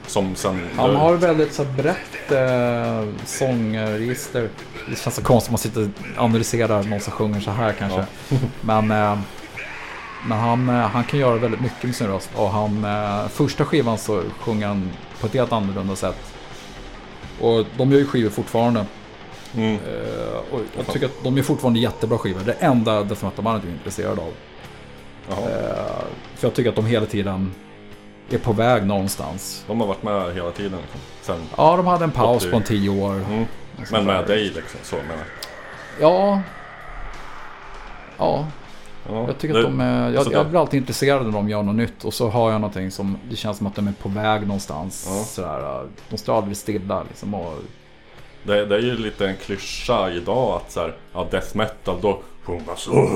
Som 0.08 0.36
sen... 0.36 0.68
Han 0.78 0.96
har 0.96 1.16
väldigt 1.16 1.54
så 1.54 1.64
brett 1.64 2.32
eh, 2.32 3.04
sångregister. 3.26 4.50
Det 4.90 4.96
känns 4.96 5.16
så 5.16 5.22
konstigt 5.24 5.50
om 5.50 5.54
man 5.54 5.60
sitter 5.60 5.82
och 6.18 6.24
analyserar 6.24 6.84
någon 6.84 7.00
som 7.00 7.14
sjunger 7.14 7.40
så 7.40 7.52
här 7.52 7.74
kanske. 7.74 8.06
Men, 8.62 8.92
eh, 8.92 9.18
men 10.28 10.38
han, 10.40 10.70
eh, 10.70 10.76
han 10.76 11.04
kan 11.04 11.20
göra 11.20 11.36
väldigt 11.36 11.62
mycket 11.62 11.84
med 11.84 11.96
sin 11.96 12.08
röst. 12.08 12.30
Och 12.36 12.50
han, 12.52 12.86
eh, 12.86 13.28
första 13.28 13.66
skivan 13.66 13.98
så 13.98 14.24
sjunger 14.40 14.68
han 14.68 14.92
på 15.20 15.28
ett 15.28 15.34
helt 15.34 15.52
annorlunda 15.52 15.96
sätt. 15.96 16.34
Och 17.42 17.66
de 17.78 17.92
gör 17.92 18.00
ju 18.00 18.06
skivor 18.08 18.30
fortfarande. 18.30 18.86
Mm. 19.56 19.74
Eh, 19.76 20.54
och 20.54 20.60
jag 20.78 20.88
tycker 20.88 21.06
att 21.06 21.24
de 21.24 21.38
är 21.38 21.42
fortfarande 21.42 21.80
jättebra 21.80 22.18
skivor. 22.18 22.42
Det 22.46 22.52
enda 22.54 23.04
death 23.04 23.24
metal-bandet 23.26 23.64
jag 23.64 23.72
är 23.72 23.76
intresserad 23.78 24.20
av. 24.20 24.34
Eh, 25.30 26.04
för 26.36 26.48
jag 26.48 26.54
tycker 26.54 26.70
att 26.70 26.76
de 26.76 26.86
hela 26.86 27.06
tiden 27.06 27.52
är 28.30 28.38
på 28.38 28.54
väg 28.54 28.86
någonstans. 28.86 29.64
De 29.68 29.80
har 29.80 29.88
varit 29.88 30.04
med 30.04 30.34
hela 30.36 30.52
tiden 30.52 30.80
liksom. 30.82 31.00
Sen, 31.22 31.42
Ja, 31.58 31.78
de 31.78 31.88
hade 31.88 32.04
en 32.04 32.12
paus 32.12 32.44
Åttio. 32.44 32.52
på 32.52 32.58
en 32.58 32.64
tio 32.64 32.90
år. 32.90 33.14
mm. 33.14 33.46
Men 33.92 34.06
med 34.06 34.28
dig 34.28 34.44
liksom, 34.44 34.80
så 34.84 34.96
menar 34.96 35.10
jag. 35.10 36.12
Ja. 36.12 36.42
Ja, 38.18 38.46
Ja, 39.10 39.26
jag 39.28 39.38
tycker 39.38 39.54
det- 39.54 39.60
att 39.60 39.66
de 39.66 39.80
är... 39.82 40.12
Jag, 40.12 40.32
jag 40.34 40.48
blir 40.50 40.60
alltid 40.60 40.78
intresserad 40.78 41.26
när 41.26 41.32
de 41.32 41.50
gör 41.50 41.64
något 41.64 41.76
nytt. 41.76 42.04
Och 42.04 42.14
så 42.14 42.30
har 42.30 42.52
jag 42.52 42.62
någonting 42.62 42.92
som... 42.92 43.18
Det 43.30 43.36
känns 43.36 43.58
som 43.58 43.68
att 43.68 43.76
de 43.76 43.88
är 43.88 43.92
på 44.02 44.10
väg 44.10 44.42
någonstans. 44.42 45.06
Ja. 45.10 45.24
Sådär, 45.24 45.88
de 46.10 46.18
står 46.18 46.38
aldrig 46.38 46.58
stilla 46.58 47.04
liksom. 47.04 47.34
Och, 47.34 47.54
Det, 48.44 48.66
det 48.66 48.76
är 48.76 48.80
ju 48.82 48.98
lite 48.98 49.28
en 49.28 49.36
klyscha 49.38 50.12
idag 50.12 50.56
att 50.62 50.72
så 50.72 50.80
här, 50.80 50.96
ja 51.14 51.28
death 51.32 51.58
metal 51.58 52.02
då 52.02 52.22
sjunga 52.44 52.76
så. 52.76 53.10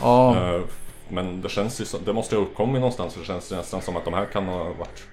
ja, 0.00 0.36
Eh, 0.36 0.60
Men 1.08 1.40
det 1.40 1.48
känns 1.48 1.80
ju 1.80 1.84
som, 1.84 2.00
det 2.04 2.12
måste 2.12 2.34
ju 2.34 2.40
ha 2.40 2.46
uppkommit 2.48 2.80
någonstans 2.80 3.12
så 3.12 3.20
det 3.20 3.26
känns 3.26 3.50
nästan 3.50 3.82
som 3.82 3.96
att 3.96 4.04
de 4.04 4.14
här 4.14 4.24
kan 4.24 4.44
ha 4.44 4.64
varit 4.64 5.04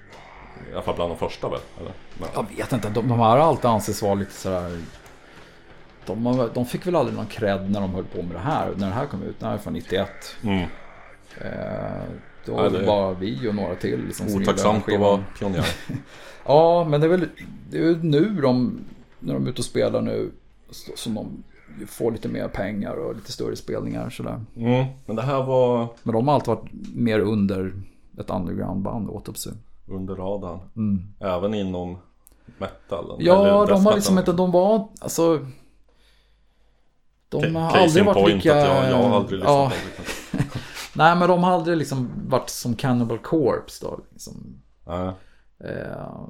i 0.70 0.72
alla 0.72 0.82
fall 0.82 0.94
bland 0.94 1.10
de 1.10 1.18
första 1.18 1.48
väl? 1.48 1.60
Eller? 1.80 1.92
Men, 2.18 2.28
jag 2.34 2.46
vet 2.56 2.72
inte. 2.72 2.88
De, 2.88 3.08
de 3.08 3.20
här 3.20 3.28
har 3.28 3.38
alltid 3.38 3.64
ansetts 3.64 4.02
vara 4.02 4.14
lite 4.14 4.32
sådär... 4.32 4.80
De, 6.06 6.50
de 6.54 6.66
fick 6.66 6.86
väl 6.86 6.96
aldrig 6.96 7.16
någon 7.16 7.26
cred 7.26 7.70
när 7.70 7.80
de 7.80 7.94
höll 7.94 8.04
på 8.04 8.22
med 8.22 8.36
det 8.36 8.38
här. 8.40 8.72
När 8.76 8.86
det 8.86 8.94
här 8.94 9.06
kom 9.06 9.22
ut. 9.22 9.40
Det 9.40 9.46
här 9.46 9.54
är 9.54 9.58
från 9.58 9.72
91. 9.72 10.08
mm. 10.42 10.60
Eh, 11.40 12.02
då 12.44 12.54
var 12.54 12.70
det 12.70 12.78
det 12.78 12.86
bara 12.86 13.12
vi 13.12 13.48
och 13.48 13.54
några 13.54 13.74
till. 13.74 14.04
Liksom, 14.06 14.28
som 14.28 14.42
Otacksamt 14.42 14.88
att 14.92 15.00
vara 15.00 15.24
pionjär. 15.38 15.66
Ja, 16.46 16.84
men 16.84 17.00
det 17.00 17.06
är 17.06 17.08
väl 17.08 17.28
det 17.70 17.78
är 17.78 17.94
nu 18.02 18.40
de, 18.42 18.84
när 19.24 19.34
de 19.34 19.46
är 19.46 19.50
ute 19.50 19.60
och 19.60 19.64
spelar 19.64 20.02
nu, 20.02 20.30
som 20.96 21.14
de 21.14 21.42
får 21.86 22.12
lite 22.12 22.28
mer 22.28 22.48
pengar 22.48 22.94
och 22.94 23.14
lite 23.14 23.32
större 23.32 23.56
spelningar 23.56 24.10
sådär. 24.10 24.44
Mm. 24.56 24.86
Men 25.06 25.16
det 25.16 25.22
här 25.22 25.42
var 25.42 25.88
Men 26.02 26.14
de 26.14 26.28
har 26.28 26.34
alltid 26.34 26.48
varit 26.48 26.70
mer 26.94 27.20
under 27.20 27.72
ett 28.18 28.30
undergroundband, 28.30 29.10
Autopsy. 29.10 29.50
under 29.86 30.14
radarn. 30.14 30.60
Mm. 30.76 31.02
Även 31.20 31.54
inom 31.54 31.98
metalen. 32.58 33.16
Ja, 33.20 33.66
de 33.68 33.86
har 33.86 33.94
liksom 33.94 34.14
metal. 34.14 34.32
inte, 34.32 34.42
de 34.42 34.50
var, 34.50 34.88
alltså... 35.00 35.46
De 37.28 37.56
har 37.56 37.70
case 37.70 37.82
aldrig 37.82 38.04
varit 38.04 38.16
point 38.16 38.34
lika... 38.34 38.56
att 38.56 38.68
jag, 38.68 38.90
jag 38.90 39.08
har 39.08 39.16
aldrig 39.16 39.38
lyssnat 39.38 39.54
ja, 39.54 39.72
liksom. 39.96 40.60
Nej, 40.96 41.16
men 41.16 41.28
de 41.28 41.44
har 41.44 41.50
aldrig 41.50 41.76
liksom 41.76 42.10
varit 42.28 42.50
som 42.50 42.76
Cannibal 42.76 43.18
Corpse 43.18 43.86
då. 43.86 44.00
Liksom. 44.12 44.62
Nej. 44.86 45.12
Eh, 45.64 46.28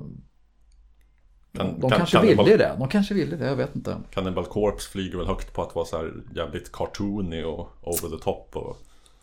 Kan- 1.56 1.80
de 1.80 1.90
kan- 1.90 1.98
kanske 1.98 2.20
ville 2.20 2.56
det. 2.56 2.76
De 2.78 2.88
kanske 2.88 3.14
ville 3.14 3.36
det, 3.36 3.46
jag 3.46 3.56
vet 3.56 3.76
inte. 3.76 3.96
Cannibal 4.10 4.44
Corpse 4.44 4.90
flyger 4.90 5.18
väl 5.18 5.26
högt 5.26 5.52
på 5.52 5.62
att 5.62 5.74
vara 5.74 5.84
så 5.84 5.96
här 5.96 6.12
jävligt 6.34 6.72
cartoony 6.72 7.42
och 7.42 7.68
over 7.82 8.16
the 8.16 8.22
top. 8.24 8.56
Och 8.56 8.76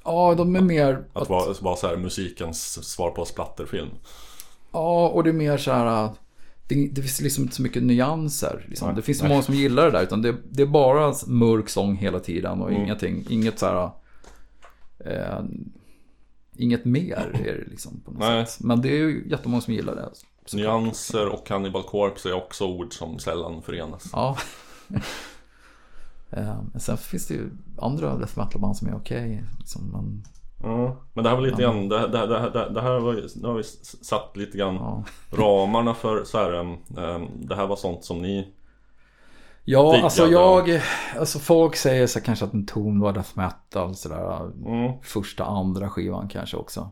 Ja, 0.04 0.36
de 0.38 0.56
är 0.56 0.62
mer... 0.62 1.04
att 1.14 1.30
vara, 1.30 1.54
vara 1.62 1.76
så 1.76 1.88
här 1.88 1.98
musikens 1.98 2.90
svar 2.92 3.12
på 3.12 3.26
splatterfilm. 3.26 3.90
Ja, 4.72 5.08
och 5.08 5.24
det 5.24 5.30
är 5.30 5.34
mer 5.34 5.58
så 5.58 5.72
här... 5.72 6.04
äh, 6.06 6.12
Det, 6.68 6.88
det 6.92 7.02
finns 7.02 7.22
liksom 7.22 7.44
inte 7.44 7.56
så 7.56 7.62
mycket 7.62 7.84
nyanser. 7.84 8.66
Liksom. 8.70 8.88
Nej, 8.88 8.96
det 8.96 9.02
finns 9.02 9.18
så 9.20 9.26
många 9.26 9.42
som 9.42 9.56
gillar 9.56 9.86
det 9.86 9.92
där. 9.92 10.04
Utan 10.04 10.22
det, 10.22 10.36
det 10.50 10.62
är 10.64 10.68
bara 10.68 11.14
mörk 11.28 11.70
sång 11.70 11.96
hela 11.96 12.20
tiden 12.20 12.62
och 12.62 12.70
Mm. 12.70 12.82
ingenting. 12.84 13.26
Inget 13.30 13.60
så 13.60 13.66
här... 13.66 13.90
Eh, 15.06 15.40
inget 16.56 16.86
mer 16.86 17.32
är 17.48 17.54
det 17.64 17.70
liksom 17.72 18.00
på 18.06 18.12
något 18.12 18.20
Nej. 18.20 18.46
sätt. 18.46 18.64
Men 18.64 18.82
det 18.82 18.90
är 18.90 18.98
ju 18.98 19.28
jättemånga 19.30 19.62
som 19.62 19.74
gillar 19.74 19.96
det. 19.96 20.10
Såklart. 20.46 20.82
Nyanser 20.82 21.28
och 21.28 21.48
Cannibal 21.48 21.84
Corpse 21.84 22.30
är 22.30 22.34
också 22.34 22.66
ord 22.66 22.94
som 22.94 23.20
sällan 23.20 23.62
förenas. 23.62 24.10
Ja. 24.14 24.38
Men 26.72 26.80
sen 26.80 26.98
finns 26.98 27.28
det 27.28 27.34
ju 27.34 27.50
andra 27.78 28.18
death 28.18 28.40
metal-band 28.40 28.78
som 28.78 28.88
är 28.88 28.96
okej. 28.96 29.44
liksom, 29.60 29.92
men, 29.92 30.24
Ja, 30.64 30.96
men 31.14 31.24
det 31.24 31.30
här 31.30 31.36
var 31.36 31.44
lite 31.44 31.62
grann, 31.62 31.90
det, 31.90 32.08
det, 32.08 32.28
det, 32.28 32.70
det, 32.74 32.82
här 32.82 33.00
var 33.00 33.14
ju, 33.14 33.28
nu 33.36 33.48
har 33.48 33.56
vi 33.56 33.64
satt 34.02 34.38
lite 34.38 34.58
grann 34.58 34.76
ja. 34.76 35.04
ramarna 35.32 35.94
för 35.94 36.24
så 36.24 36.38
här, 36.38 36.54
em, 36.54 36.78
det 37.48 37.56
här 37.56 37.68
var 37.68 37.76
sånt 37.76 38.04
som 38.04 38.22
ni, 38.22 38.54
Ja, 39.64 39.92
Diggar 39.92 40.04
alltså 40.04 40.28
jag... 40.28 40.82
Alltså 41.20 41.40
folk 41.40 41.76
säger 41.76 42.08
så 42.08 42.22
kanske 42.22 42.46
att 42.46 42.54
en 42.54 42.66
ton 42.66 43.00
var 43.00 43.14
death 43.14 43.38
metal. 43.38 43.96
Sådär. 43.96 44.52
mm, 44.66 44.94
första, 45.04 45.46
andra 45.46 45.90
skivan 45.90 46.28
kanske 46.28 46.58
också. 46.58 46.90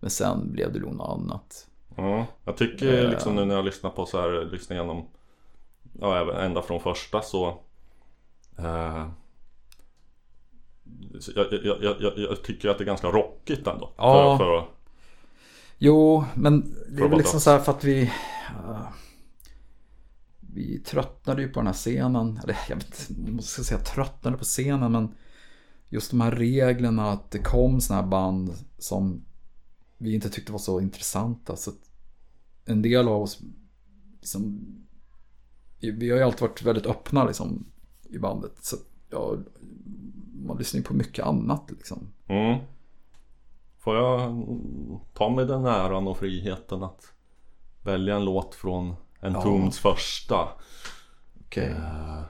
Men 0.00 0.10
sen 0.10 0.52
blev 0.52 0.72
det 0.72 0.80
nog 0.80 0.94
något 0.94 1.20
annat. 1.20 1.66
Ja, 1.96 2.26
jag 2.44 2.56
tycker 2.56 3.04
Eh. 3.04 3.10
liksom 3.10 3.34
nu 3.36 3.44
när 3.44 3.54
jag 3.54 3.64
lyssnar 3.64 3.90
på 3.90 4.06
så 4.06 4.20
här, 4.20 4.44
lyssnar 4.52 4.76
igenom, 4.76 5.08
ja 6.00 6.40
ända 6.42 6.62
från 6.62 6.80
första 6.80 7.22
så, 7.22 7.58
eh, 8.58 9.06
jag, 11.34 11.46
jag, 11.82 11.82
jag, 12.00 12.12
jag, 12.18 12.42
tycker 12.42 12.68
att 12.68 12.78
det 12.78 12.84
är 12.84 12.86
ganska 12.86 13.06
rockigt 13.08 13.66
ändå. 13.66 13.92
Ja. 13.96 14.38
För, 14.38 14.44
för, 14.44 14.58
att- 14.58 14.68
Jo, 15.78 16.24
men 16.34 16.74
det 16.88 17.02
är 17.02 17.08
väl 17.08 17.18
liksom 17.18 17.40
så 17.40 17.50
här 17.50 17.58
för 17.58 17.72
att 17.72 17.84
vi... 17.84 18.02
eh, 18.02 18.82
vi 20.54 20.78
tröttnade 20.78 21.42
ju 21.42 21.48
på 21.48 21.60
den 21.60 21.66
här 21.66 21.74
scenen. 21.74 22.40
Eller 22.42 22.58
jag 22.68 22.76
vet 22.76 23.10
inte 23.10 23.42
ska 23.42 23.62
säga 23.62 23.80
tröttnade 23.80 24.36
på 24.36 24.44
scenen, 24.44 24.92
men 24.92 25.14
just 25.88 26.10
de 26.10 26.20
här 26.20 26.30
reglerna 26.30 27.10
att 27.10 27.30
det 27.30 27.38
kom 27.38 27.80
såna 27.80 28.00
här 28.00 28.06
band 28.08 28.54
som 28.78 29.24
vi 30.02 30.14
inte 30.14 30.30
tyckte 30.30 30.52
var 30.52 30.58
så 30.58 30.80
intressanta. 30.80 31.56
Så 31.56 31.70
en 32.64 32.82
del 32.82 33.08
av 33.08 33.22
oss, 33.22 33.40
liksom, 34.20 34.60
vi, 35.78 36.10
har 36.10 36.16
ju 36.18 36.22
alltid 36.24 36.40
varit 36.40 36.62
väldigt 36.62 36.86
öppna 36.86 37.24
liksom, 37.24 37.64
i 38.02 38.18
bandet. 38.18 38.52
Så 38.60 38.76
ja, 39.10 39.36
man 40.46 40.56
lyssnar 40.56 40.78
ju 40.78 40.84
på 40.84 40.94
mycket 40.94 41.24
annat 41.26 41.70
liksom. 41.70 42.08
mm. 42.26 42.58
Får 43.78 43.96
jag 43.96 44.44
ta 45.14 45.30
mig 45.30 45.46
den 45.46 45.64
äran 45.64 46.06
och 46.08 46.16
friheten 46.18 46.82
att 46.82 47.12
välja 47.82 48.16
en 48.16 48.24
låt 48.24 48.54
från 48.54 48.94
en 49.20 49.32
Ja. 49.32 49.70
Första. 49.70 50.48
Okej. 51.46 51.68
Eh, 51.70 52.22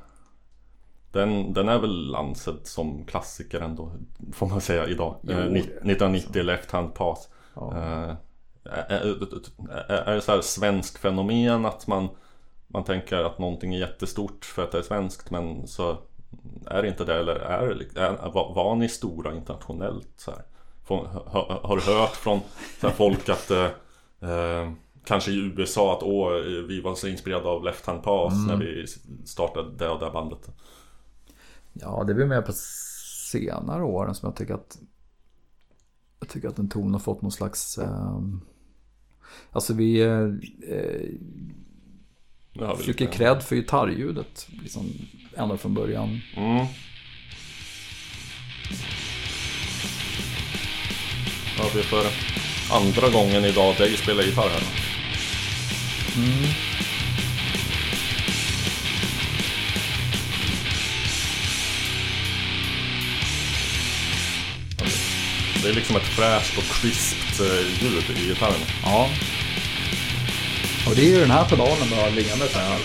Den, 1.12 1.52
den 1.52 1.68
är 1.68 1.78
väl 1.78 2.14
ansedd 2.14 2.58
som 2.62 3.04
klassiker 3.04 3.60
ändå, 3.60 3.92
får 4.32 4.46
man 4.48 4.60
säga 4.60 4.86
idag. 4.88 5.16
Jo, 5.22 5.30
Eh, 5.30 5.36
det 5.36 5.42
är 5.44 5.50
ni- 5.50 5.60
det. 5.60 5.66
1990 5.66 6.42
Left 6.42 6.70
Hand 6.70 6.94
Path. 6.94 7.20
Ja. 7.54 7.72
Eh, 7.76 8.16
Är, 8.64 8.90
är, 8.90 9.94
är 9.94 10.14
det 10.14 10.20
så 10.20 10.32
här 10.32 10.40
svensk 10.40 10.98
fenomen 10.98 11.66
att 11.66 11.86
man, 11.86 12.08
man 12.66 12.84
tänker 12.84 13.24
att 13.24 13.38
någonting 13.38 13.74
är 13.74 13.78
jättestort 13.78 14.44
för 14.44 14.62
att 14.64 14.72
det 14.72 14.78
är 14.78 14.82
svenskt 14.82 15.30
men 15.30 15.66
så 15.66 15.96
är 16.66 16.82
det 16.82 16.88
inte 16.88 17.04
det 17.04 17.14
eller 17.14 17.36
är 17.36 17.74
det, 17.94 18.00
är, 18.00 18.30
var, 18.32 18.54
var 18.54 18.76
ni 18.76 18.88
stora 18.88 19.34
internationellt? 19.34 20.12
Så 20.16 20.30
här? 20.30 20.42
Har, 20.86 21.76
du 21.76 21.92
hört 21.92 22.16
från 22.16 22.40
folk 22.90 23.28
att 23.28 23.50
eh, 23.50 23.70
eh, 24.30 24.72
Kanske 25.04 25.30
i 25.30 25.52
USA 25.56 25.96
att 25.96 26.02
åh, 26.02 26.32
vi 26.68 26.80
var 26.80 26.94
så 26.94 27.08
inspirerade 27.08 27.48
av 27.48 27.64
Left 27.64 27.86
Hand 27.86 28.02
Path 28.02 28.36
när 28.48 28.56
vi 28.56 28.86
startade 29.24 29.76
det 29.76 29.88
och 29.88 30.00
det 30.00 30.10
bandet. 30.10 30.48
Ja, 31.72 32.04
det 32.06 32.14
blir 32.14 32.26
mer 32.26 32.42
på 32.42 32.52
senare 33.32 33.84
åren 33.84 34.14
som 34.14 34.26
jag 34.26 34.36
tycker 34.36 34.54
att 34.54 34.78
jag 36.22 36.28
tycker 36.28 36.48
att 36.48 36.58
en 36.58 36.68
ton 36.68 36.92
har 36.92 37.00
fått 37.00 37.22
någon 37.22 37.32
slags 37.32 37.78
eh, 37.78 38.20
Alltså 39.52 39.74
vi 39.74 40.00
eh, 40.00 40.26
vi 42.52 42.76
försöker 42.76 43.06
cred 43.06 43.42
för 43.42 43.56
gitarrljudet 43.56 44.48
liksom 44.62 44.92
ända 45.36 45.56
från 45.56 45.74
början. 45.74 46.20
Mm. 46.36 46.66
Ja, 51.58 51.64
vi 51.74 51.82
för 51.82 52.06
andra 52.72 53.08
gången 53.10 53.44
idag 53.44 53.76
dig 53.76 53.96
spelar 53.96 54.22
gitarr 54.22 54.48
här. 54.48 54.62
Ja, 56.16 56.71
det- 65.62 65.68
är 65.68 65.72
liksom 65.72 65.96
ett 65.96 66.02
fräscht 66.06 66.58
och 66.58 66.64
crispt 66.64 67.40
eh, 67.40 67.82
ljud 67.84 68.04
i 68.18 68.26
gitarren. 68.28 68.54
Ja. 68.84 69.08
Och 70.88 70.94
det 70.96 71.02
är 71.02 71.06
ju 71.06 71.20
den 71.20 71.30
här 71.30 71.44
pedalen 71.44 71.88
du 71.90 71.94
har 71.94 72.10
liggande 72.10 72.44
här. 72.54 72.78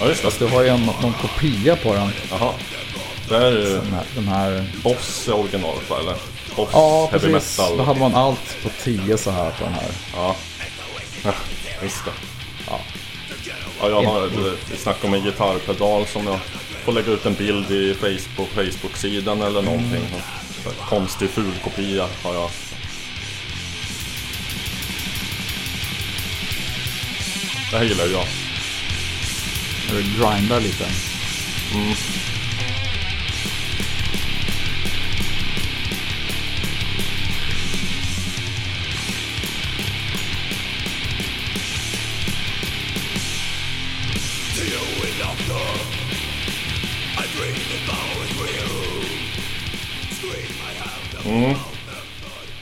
Ja, 0.00 0.06
just 0.08 0.22
det. 0.22 0.26
Fast 0.26 0.38
du 0.38 0.46
har 0.46 0.62
ju 0.62 0.68
en, 0.68 0.82
någon 1.02 1.12
kopia 1.12 1.76
på 1.76 1.94
den. 1.94 2.10
Jaha. 2.30 2.52
Det 3.28 3.36
är 3.36 3.50
ju 3.52 3.64
Den 3.64 3.92
här, 3.92 4.04
den 4.14 4.28
här 4.28 4.64
Boss 4.82 5.28
är 5.28 5.34
originalet 5.34 5.90
va, 5.90 5.96
eller? 6.00 6.16
Boss 6.56 6.68
Ja, 6.72 7.08
Heavy 7.12 7.32
precis. 7.32 7.58
Metal. 7.58 7.76
Då 7.76 7.84
hade 7.84 8.00
man 8.00 8.14
allt 8.14 8.56
på 8.62 8.68
10 8.82 9.18
så 9.18 9.30
här 9.30 9.50
på 9.50 9.64
den 9.64 9.72
här. 9.72 9.90
Ja. 10.16 10.36
Ja, 11.24 11.32
just 11.82 12.04
det. 12.04 12.10
Ja. 12.66 12.80
Ja, 13.80 13.88
jag 13.88 14.02
har 14.02 14.26
ett 14.26 14.80
snack 14.80 15.04
om 15.04 15.14
en 15.14 15.22
gitarrpedal 15.24 16.06
som 16.06 16.26
jag 16.26 16.38
får 16.84 16.92
lägga 16.92 17.12
ut 17.12 17.26
en 17.26 17.34
bild 17.34 17.70
i 17.70 17.94
Facebook, 17.94 18.48
Facebook-sidan 18.54 19.42
eller 19.42 19.62
någonting 19.62 20.02
konstig 20.88 21.30
ful 21.30 21.52
kopia 21.64 22.08
har 22.22 22.34
jag. 22.34 22.50
Det 27.70 27.78
här 27.78 27.84
gillar 27.84 28.06
jag. 28.06 28.26
Du 29.90 30.02
grindar 30.02 30.60
lite. 30.60 30.84
Mm. 31.74 31.94
dream 47.34 47.54
about 47.84 48.40
real 48.42 48.71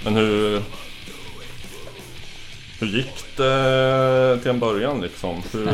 men 0.05 0.17
hur... 0.17 0.63
Hur 2.81 2.87
gick 2.87 3.37
det 3.37 4.39
till 4.43 4.51
en 4.51 4.59
början 4.59 5.01
liksom? 5.01 5.43
Hur 5.53 5.69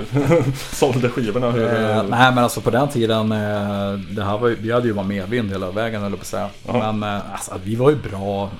sålde 0.74 1.08
skivorna? 1.08 1.50
Hur... 1.50 1.64
Eh, 1.64 2.02
nej 2.02 2.32
men 2.34 2.38
alltså 2.38 2.60
på 2.60 2.70
den 2.70 2.88
tiden, 2.88 3.32
eh, 3.32 3.92
det 3.92 4.24
här 4.24 4.38
var 4.38 4.48
ju, 4.48 4.54
vi 4.54 4.72
hade 4.72 4.86
ju 4.86 4.92
varit 4.92 5.08
medvind 5.08 5.50
hela 5.50 5.70
vägen 5.70 6.02
eller 6.02 6.16
på 6.16 6.24
säga. 6.24 6.50
Ja. 6.66 6.92
Men 6.92 7.02
eh, 7.16 7.32
alltså, 7.32 7.60
vi 7.64 7.74
var 7.74 7.90
ju 7.90 7.96
bra. 7.96 8.50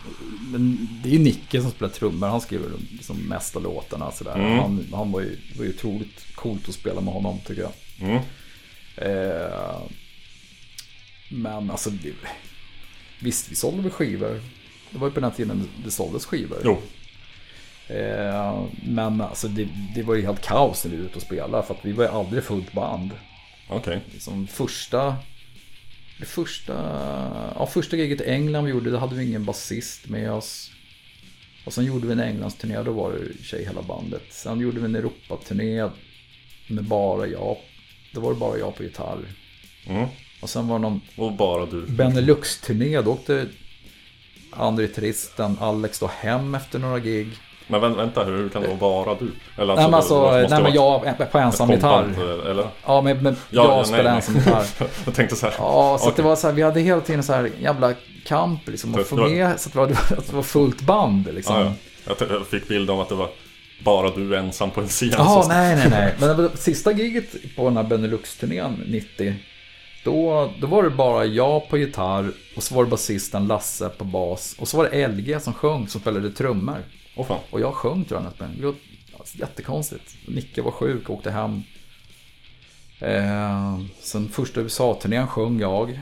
Men 0.53 0.89
det 1.03 1.09
är 1.09 1.13
ju 1.13 1.19
Nicke 1.19 1.63
som 1.63 1.71
spelar 1.71 1.93
trummor, 1.93 2.29
han 2.29 2.41
skriver 2.41 2.69
liksom 2.93 3.17
mesta 3.17 3.59
låtarna. 3.59 4.13
Sådär. 4.13 4.35
Mm. 4.35 4.59
Han, 4.59 4.87
han 4.95 5.13
var 5.13 5.21
ju, 5.21 5.39
var 5.57 5.65
ju 5.65 5.71
otroligt 5.71 6.35
coolt 6.35 6.69
att 6.69 6.75
spela 6.75 7.01
med 7.01 7.15
honom 7.15 7.39
tycker 7.47 7.63
jag. 7.63 7.73
Mm. 8.09 8.23
Eh, 8.97 9.81
men 11.31 11.71
alltså, 11.71 11.91
det, 11.91 12.13
visst 13.21 13.51
vi 13.51 13.55
sålde 13.55 13.83
väl 13.83 13.93
skivor. 13.93 14.41
Det 14.91 14.99
var 14.99 15.09
ju 15.09 15.15
på 15.15 15.21
den 15.21 15.33
tiden 15.33 15.69
det 15.85 15.91
såldes 15.91 16.27
skivor. 16.27 16.59
Jo. 16.65 16.79
Eh, 17.89 18.65
men 18.83 19.21
alltså 19.21 19.49
det, 19.49 19.69
det 19.95 20.03
var 20.03 20.15
ju 20.15 20.23
helt 20.23 20.43
kaos 20.43 20.85
när 20.85 20.93
vi 20.93 20.97
var 20.97 21.05
ute 21.05 21.17
och 21.17 21.23
spelade 21.23 21.67
för 21.67 21.75
att 21.75 21.85
vi 21.85 21.93
var 21.93 22.05
ju 22.05 22.11
aldrig 22.11 22.45
fullt 22.45 22.73
band. 22.73 23.11
Okej. 23.69 24.01
Liksom 24.13 24.47
första, 24.47 25.17
det 26.19 26.27
första, 26.27 26.73
ja, 27.55 27.67
första 27.67 27.97
giget 27.97 28.21
i 28.21 28.25
England 28.25 28.65
vi 28.65 28.71
gjorde, 28.71 28.91
då 28.91 28.99
hade 28.99 29.15
vi 29.15 29.25
ingen 29.25 29.45
basist 29.45 30.09
med 30.09 30.33
oss. 30.33 30.71
Och 31.65 31.73
sen 31.73 31.85
gjorde 31.85 32.07
vi 32.07 32.13
en 32.13 32.21
Englandsturné, 32.21 32.83
då 32.83 32.93
var 32.93 33.13
det 33.13 33.45
tjej 33.45 33.65
hela 33.65 33.83
bandet. 33.83 34.23
Sen 34.31 34.61
gjorde 34.61 34.81
vi 34.81 34.85
en 34.85 34.97
Europaturné 34.97 35.91
med 36.67 36.85
bara 36.85 37.27
jag. 37.27 37.57
Då 38.13 38.21
var 38.21 38.33
det 38.33 38.41
bara 38.41 38.59
jag 38.59 38.77
på 38.77 38.83
gitarr. 38.83 39.19
Mm. 39.87 40.09
Och 40.41 40.51
sen 40.51 40.69
var 40.69 40.79
det 40.79 40.83
någon 40.83 41.01
Och 41.17 41.33
bara 41.33 41.67
du. 41.67 41.87
Benelux-turné, 41.87 43.01
då 43.03 43.13
åkte 43.13 43.47
andra 44.51 44.83
gitarristen 44.83 45.57
Alex 45.61 45.99
då 45.99 46.11
hem 46.21 46.55
efter 46.55 46.79
några 46.79 46.99
gig. 46.99 47.29
Men 47.69 47.81
vä- 47.81 47.97
vänta, 47.97 48.25
hur 48.25 48.49
kan 48.49 48.63
det 48.63 48.69
vara 48.69 48.77
bara 48.79 49.15
du? 49.15 49.31
Eller 49.63 49.75
nej 49.77 49.85
men 49.85 49.95
alltså, 49.95 50.15
måste 50.15 50.49
nej, 50.49 50.63
men 50.63 50.75
jag 50.75 51.31
på 51.33 51.39
ensam 51.39 51.71
gitarr. 51.71 52.03
kompband, 52.03 52.41
Eller? 52.47 52.67
Ja, 52.87 53.01
men, 53.03 53.23
men 53.23 53.37
Ja, 53.51 53.63
jag 53.65 53.77
nej, 53.77 53.85
spelar 53.85 54.05
nej. 54.05 54.15
ensam 54.17 54.35
gitarr. 54.35 54.67
Jag 55.05 55.15
tänkte 55.15 55.37
så 55.37 55.47
här. 55.47 55.55
Ja, 55.59 55.99
så 56.01 56.09
att 56.09 56.17
det 56.17 56.23
var 56.23 56.37
så 56.37 56.47
här, 56.47 56.55
vi 56.55 56.63
hade 56.63 56.81
hela 56.81 57.01
tiden 57.01 57.23
så 57.23 57.33
här 57.33 57.51
jävla 57.61 57.95
kamp 58.27 58.69
liksom. 58.69 58.95
Att 58.95 59.07
få 59.07 59.17
med 59.17 59.61
så 59.61 59.69
att 59.69 59.73
det 59.73 59.79
var, 59.79 59.87
att 60.19 60.27
det 60.27 60.37
var 60.37 60.43
fullt 60.43 60.81
band 60.81 61.35
liksom. 61.35 61.57
Ja, 61.57 61.73
ja. 62.07 62.27
Jag, 62.31 62.47
fick 62.47 62.69
bild 62.69 62.91
av 62.91 63.01
att 63.01 63.09
det 63.09 63.15
var 63.15 63.29
bara 63.85 64.11
du 64.11 64.37
ensam 64.37 64.71
på 64.71 64.81
en 64.81 64.89
scen. 64.89 65.13
Så- 65.13 65.49
nej, 65.49 65.77
nej, 65.77 65.91
nej. 65.91 66.15
Men 66.19 66.29
det 66.29 66.35
var 66.35 66.51
sista 66.57 66.93
giget 66.93 67.57
på 67.57 67.65
den 67.65 67.77
här 67.77 67.85
Benelux-turnén 67.85 68.83
90. 68.87 69.35
Då, 70.07 70.53
då 70.61 70.67
var 70.67 70.83
det 70.83 70.91
bara 70.91 71.25
jag 71.25 71.69
på 71.69 71.79
gitarr 71.79 72.33
och 72.57 72.63
så 72.63 72.75
var 72.75 72.85
det 72.85 72.91
basisten 72.91 73.47
Lasse 73.47 73.89
på 73.89 74.05
bas. 74.05 74.57
Och 74.59 74.69
så 74.69 74.77
var 74.77 74.85
det 74.91 75.09
LG 75.09 75.41
som 75.41 75.53
sjöng, 75.53 75.89
som 75.89 76.01
spelade 76.01 76.31
trummor. 76.31 76.85
Åh 77.17 77.27
fan. 77.27 77.41
Och 77.51 77.61
jag 77.61 77.75
sjöng 77.75 78.05
tror 78.05 78.21
jag 78.21 78.25
nästan. 78.25 78.57
Det 78.57 78.67
var 78.67 78.75
jättekonstigt. 79.33 80.17
Nicke 80.29 80.63
var 80.63 80.71
sjuk 80.71 81.09
och 81.09 81.15
åkte 81.15 81.31
hem. 81.31 81.63
Eh, 83.01 83.79
sen 84.01 84.29
första 84.29 84.61
USA-turnén 84.61 85.27
sjöng 85.27 85.61
jag. 85.61 86.01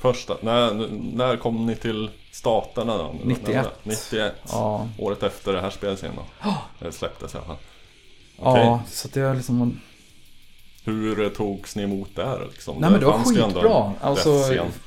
Första, 0.00 0.36
när, 0.40 0.88
när 1.16 1.36
kom 1.36 1.66
ni 1.66 1.76
till 1.76 2.10
staterna 2.32 2.98
då? 2.98 3.14
91. 3.24 3.68
91. 3.82 4.34
Ja, 4.48 4.88
Året 4.98 5.22
efter 5.22 5.52
det 5.52 5.60
här 5.60 5.70
spelades 5.70 6.04
in 6.04 6.10
då? 6.16 6.50
Eller 6.80 6.90
släpptes 6.90 7.34
i 7.34 7.36
alla 7.36 7.46
fall. 7.46 7.56
Okej. 8.38 8.62
ja 8.64 8.82
så 8.86 9.08
det 9.08 9.20
är 9.20 9.34
liksom... 9.34 9.80
Hur 10.90 11.28
togs 11.28 11.76
ni 11.76 11.82
emot 11.82 12.16
där 12.16 12.46
liksom? 12.50 12.76
Nej 12.78 12.90
men 12.90 13.00
det 13.00 13.06
var 13.06 13.18
skitbra. 13.18 13.92
Alltså, 14.00 14.30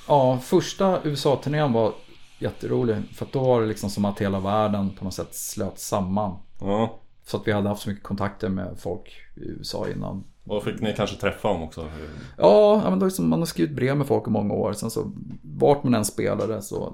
ja, 0.07 0.39
första 0.39 0.99
USA-turnén 1.03 1.73
var 1.73 1.93
jätterolig. 2.39 2.95
För 3.13 3.27
då 3.31 3.39
var 3.39 3.61
det 3.61 3.67
liksom 3.67 3.89
som 3.89 4.05
att 4.05 4.21
hela 4.21 4.39
världen 4.39 4.89
på 4.89 5.03
något 5.05 5.13
sätt 5.13 5.35
slöt 5.35 5.79
samman. 5.79 6.37
Ja. 6.59 6.99
Så 7.25 7.37
att 7.37 7.47
vi 7.47 7.51
hade 7.51 7.69
haft 7.69 7.81
så 7.81 7.89
mycket 7.89 8.03
kontakter 8.03 8.49
med 8.49 8.75
folk 8.79 9.13
i 9.35 9.39
USA 9.39 9.89
innan. 9.89 10.23
Och 10.45 10.63
fick 10.63 10.81
ni 10.81 10.93
kanske 10.93 11.15
träffa 11.15 11.47
dem 11.47 11.63
också? 11.63 11.89
Ja, 12.37 12.81
men 12.89 12.99
då 12.99 13.05
är 13.05 13.09
det 13.09 13.15
som 13.15 13.29
man 13.29 13.39
har 13.39 13.45
skrivit 13.45 13.75
brev 13.75 13.97
med 13.97 14.07
folk 14.07 14.27
i 14.27 14.29
många 14.29 14.53
år. 14.53 14.73
Sen 14.73 14.89
så 14.91 15.11
vart 15.41 15.83
man 15.83 15.93
än 15.93 16.05
spelade 16.05 16.61
så 16.61 16.93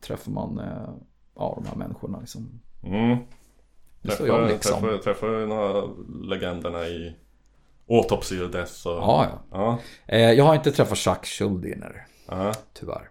träffar 0.00 0.32
man 0.32 0.58
eh, 0.58 0.88
ja, 1.36 1.58
de 1.62 1.68
här 1.68 1.76
människorna. 1.76 2.20
Liksom. 2.20 2.60
Mm. 2.82 3.18
Står 4.02 4.26
jag 4.26 4.36
Träffade, 4.36 4.52
liksom. 4.52 4.72
träffade, 4.72 4.98
träffade 4.98 5.46
några 5.46 5.82
legenderna 6.22 6.86
i 6.86 7.16
Autopsy 7.88 8.42
och 8.42 8.50
Death 8.50 8.86
och... 8.86 8.92
Ja, 8.92 9.26
ja. 9.30 9.38
Ja. 9.50 9.78
Eh, 10.06 10.32
jag 10.32 10.44
har 10.44 10.54
inte 10.54 10.72
träffat 10.72 10.98
Chuck 10.98 11.26
Schuldiner, 11.26 12.06
ja. 12.28 12.52
tyvärr. 12.72 13.08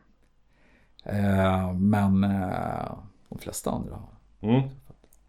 Eh, 1.06 1.74
men 1.74 2.24
eh, 2.24 2.98
de 3.30 3.40
flesta 3.40 3.72
andra 3.72 3.96
har. 3.96 4.50
Mm. 4.50 4.70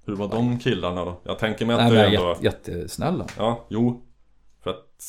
Hur 0.07 0.17
var 0.17 0.29
de 0.29 0.59
killarna 0.59 1.05
då? 1.05 1.21
Jag 1.25 1.39
tänker 1.39 1.67
mig 1.67 1.77
att 1.77 1.83
Nej, 1.83 1.91
det 1.91 1.97
men 1.97 2.15
ändå... 2.15 2.37
jätte, 2.41 2.71
jättesnälla. 2.71 3.27
Ja, 3.39 3.65
jo. 3.69 4.03
För 4.63 4.71
att... 4.71 5.05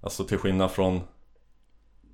Alltså 0.00 0.24
till 0.24 0.38
skillnad 0.38 0.70
från... 0.70 1.00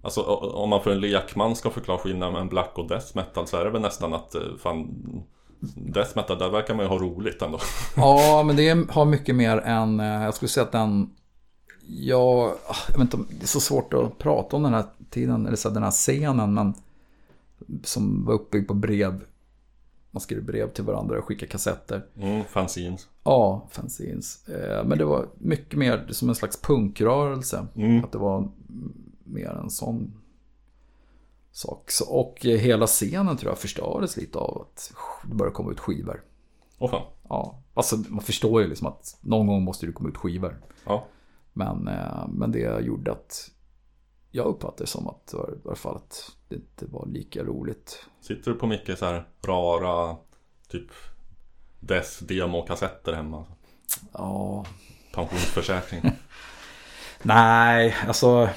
Alltså 0.03 0.23
om 0.23 0.71
man 0.71 0.83
för 0.83 0.91
en 0.91 1.01
lekman 1.01 1.57
ska 1.57 1.71
förklara 1.71 1.99
skillnaden 1.99 2.33
mellan 2.33 2.49
black 2.49 2.79
och 2.79 2.89
death 2.89 3.17
metal 3.17 3.47
så 3.47 3.57
är 3.57 3.65
det 3.65 3.71
väl 3.71 3.83
nästan 3.83 4.15
att 4.15 4.35
fan... 4.59 5.05
Death 5.77 6.11
metal, 6.17 6.39
där 6.39 6.51
verkar 6.51 6.75
man 6.75 6.85
ju 6.85 6.89
ha 6.89 6.99
roligt 6.99 7.43
ändå. 7.43 7.59
Ja, 7.97 8.43
men 8.47 8.57
det 8.57 8.91
har 8.91 9.05
mycket 9.05 9.35
mer 9.37 9.57
än, 9.59 10.01
eh, 10.01 10.07
jag 10.25 10.35
skulle 10.35 10.49
säga 10.49 10.65
att 10.67 10.73
den, 10.73 11.11
jag, 11.87 12.53
jag 12.89 12.95
vet 12.95 13.01
inte, 13.01 13.17
om- 13.17 13.27
det 13.31 13.43
är 13.43 13.47
så 13.47 13.61
svårt 13.61 13.95
att 13.95 14.19
prata 14.19 14.57
om 14.57 14.63
den 14.63 14.75
här 14.75 14.85
tiden, 15.11 15.47
eller 15.47 15.57
så 15.57 15.71
den 15.71 15.83
här 15.83 15.91
scenen, 15.91 16.55
men 16.55 16.75
som 17.85 18.25
var 18.25 18.35
uppbyggd 18.35 18.69
på 18.69 18.75
brev. 18.75 19.21
Man 20.11 20.21
skrev 20.21 20.45
brev 20.45 20.71
till 20.73 20.85
varandra 20.85 21.19
och 21.19 21.25
skickade 21.25 21.53
kassetter. 21.53 22.03
Mm, 22.17 22.45
fanzines. 22.45 23.07
Ja, 23.25 23.67
fanzines. 23.71 24.49
Eh, 24.49 24.85
Men 24.85 24.99
det 24.99 25.05
var 25.05 25.27
mycket 25.39 25.79
mer 25.79 26.07
som 26.11 26.29
en 26.29 26.35
slags 26.35 26.61
punkrörelse. 26.61 27.67
Mm. 27.77 28.05
Att 28.05 28.13
det 28.13 28.19
var 28.19 28.49
mer 29.25 29.49
en 29.65 29.71
sån 29.71 30.13
sak. 31.53 31.91
Så, 31.91 32.09
och 32.09 32.47
eh, 32.47 32.59
hela 32.59 32.87
scenen 32.87 33.37
tror 33.37 33.51
jag 33.51 33.59
förstördes 33.59 34.17
lite 34.17 34.39
av 34.39 34.61
att 34.63 34.93
det 35.23 35.35
började 35.35 35.55
komma 35.55 35.73
ut 35.73 35.81
skivor. 35.81 36.23
Åh 36.79 36.91
fan. 36.91 37.07
Ja, 37.29 37.63
alltså 37.75 37.97
man 37.97 38.21
förstår 38.21 38.63
ju 38.63 38.69
liksom 38.69 38.87
att 38.87 39.19
någon 39.21 39.47
gång 39.47 39.63
måste 39.63 39.87
det 39.87 39.93
komma 39.93 40.09
ut 40.09 40.17
skivor. 40.17 40.61
Ja. 40.87 41.07
Men, 41.53 41.89
eh, 41.89 42.29
men 42.29 42.53
det 42.53 42.81
gjorde 42.81 43.13
att 43.13 43.51
jag 44.31 44.47
uppfattade 44.47 44.83
det 44.83 44.87
som 44.87 45.09
att 45.09 45.35
i 45.35 45.67
alla 45.67 45.77
fall 45.77 45.97
att 45.97 46.33
det 46.49 46.55
inte 46.55 46.87
var 46.87 47.07
lika 47.07 47.45
roligt. 47.45 48.07
Sitter 48.21 48.51
du 48.51 48.59
på 48.59 48.67
mycket 48.67 48.99
så 48.99 49.07
här 49.07 49.29
rara 49.47 50.17
typ 50.69 50.91
Death 51.81 52.25
demo-kassetter 52.25 53.13
hemma? 53.13 53.45
Ja, 54.13 54.65
Pensionsförsäkring. 55.15 56.03
nej, 57.23 57.97
alltså 58.07 58.49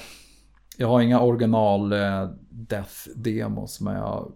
jag 0.77 0.87
har 0.87 1.01
inga 1.01 1.21
original 1.21 1.93
eh, 1.93 2.29
Death-demos 2.53 3.83
men 3.83 3.95
jag 3.95 4.31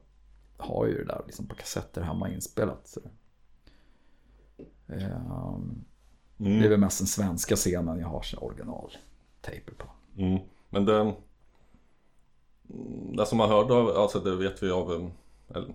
har 0.57 0.85
ju 0.85 0.97
det 0.97 1.05
där 1.05 1.23
liksom 1.25 1.47
på 1.47 1.55
kassetter 1.55 2.01
hemma 2.01 2.29
inspelat. 2.29 2.87
Så. 2.87 2.99
Eh, 4.87 5.57
Det 6.37 6.45
är 6.45 6.57
Mm. 6.57 6.69
väl 6.69 6.79
mest 6.79 6.99
den 6.99 7.07
svenska 7.07 7.55
scenen 7.55 7.99
jag 7.99 8.07
har 8.07 8.21
sina 8.21 8.41
original-taper 8.41 9.73
på. 9.77 9.85
Mm. 10.21 10.39
Men 10.69 10.85
det... 10.85 11.13
Det 13.17 13.25
som 13.25 13.37
man 13.37 13.49
hörde 13.49 13.73
av, 13.73 13.89
alltså 13.97 14.19
det 14.19 14.35
vet 14.35 14.63
vi 14.63 14.71
av... 14.71 14.91
um, 14.91 15.11
Eller, 15.49 15.67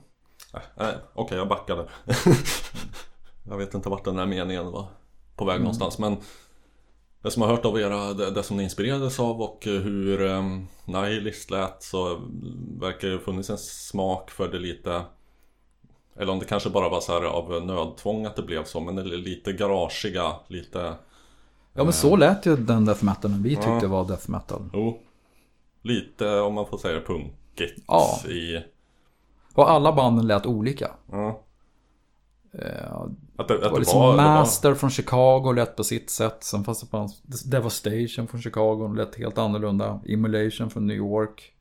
nej, 0.53 0.63
nej, 0.77 0.95
okej 1.15 1.39
jag 1.39 1.49
backade. 1.49 1.89
jag 3.49 3.57
vet 3.57 3.75
inte 3.75 3.89
vart 3.89 4.05
den 4.05 4.19
här 4.19 4.27
meningen 4.27 4.65
var 4.73 4.87
på 5.37 5.45
väg 5.45 5.61
någonstans 5.61 5.99
men 5.99 6.17
det 7.23 7.31
som 7.31 7.43
jag 7.43 7.49
har 7.49 7.57
hört 7.57 7.65
av 7.65 7.79
era, 7.81 8.13
det, 8.15 8.31
det 8.31 8.43
som 8.43 8.57
ni 8.57 8.63
inspirerades 8.63 9.21
av 9.21 9.43
och 9.43 9.59
hur 9.65 10.21
um, 10.23 10.69
Nihilist 10.85 11.51
lät 11.51 11.83
så 11.83 12.21
verkar 12.81 13.09
det 13.09 13.19
funnits 13.19 13.51
en 13.51 13.59
smak 13.59 14.31
för 14.31 14.49
det 14.49 14.59
lite 14.59 15.03
Eller 16.17 16.33
om 16.33 16.39
det 16.39 16.45
kanske 16.45 16.71
bara 16.71 16.89
var 16.89 17.01
så 17.01 17.13
här 17.13 17.25
av 17.25 17.67
nödtvång 17.67 18.25
att 18.27 18.37
det 18.37 18.43
blev 18.43 18.65
så 18.65 18.81
men 18.81 18.95
det 18.97 19.03
lite 19.03 19.53
garagiga, 19.53 20.33
lite 20.49 20.95
Ja 21.73 21.85
men 21.85 21.93
så 21.93 22.17
lät 22.17 22.47
ju 22.47 22.57
den 22.57 22.85
death 22.85 23.05
metalen 23.05 23.43
vi 23.43 23.55
tyckte 23.57 23.79
Ja. 23.83 23.89
var 23.89 24.05
death 24.09 24.31
metal. 24.31 24.71
Jo 24.73 24.99
Lite 25.83 26.41
om 26.41 26.55
man 26.55 26.67
får 26.67 26.79
säga 26.79 27.01
punkigt 27.01 27.85
Ja. 27.89 28.21
i 28.29 28.61
Och 29.55 29.71
alla 29.71 29.93
banden 29.93 30.27
lät 30.27 30.47
olika. 30.47 30.91
ja. 31.11 31.41
Eh, 32.59 32.93
Att 33.37 33.49
det, 33.49 33.59
Det 33.59 33.67
att 33.67 33.71
var 33.73 33.73
det 33.73 33.79
liksom 33.79 34.01
var, 34.01 34.11
det 34.13 34.17
var 34.17 34.25
Master 34.25 34.75
från 34.75 34.91
Chicago 34.91 35.53
lät 35.53 35.77
på 35.77 35.85
sitt 35.85 36.11
sätt. 36.11 36.45
Sen 36.45 36.65
fanns 36.65 36.81
det 36.81 36.87
fanns 36.87 37.23
Devastation 37.43 38.27
från 38.29 38.43
Chicago 38.43 38.95
lät 38.95 39.15
helt 39.15 39.39
annorlunda. 39.39 40.01
Immolation 40.07 40.71
från 40.71 40.87
New 40.87 40.97
York. 40.97 41.53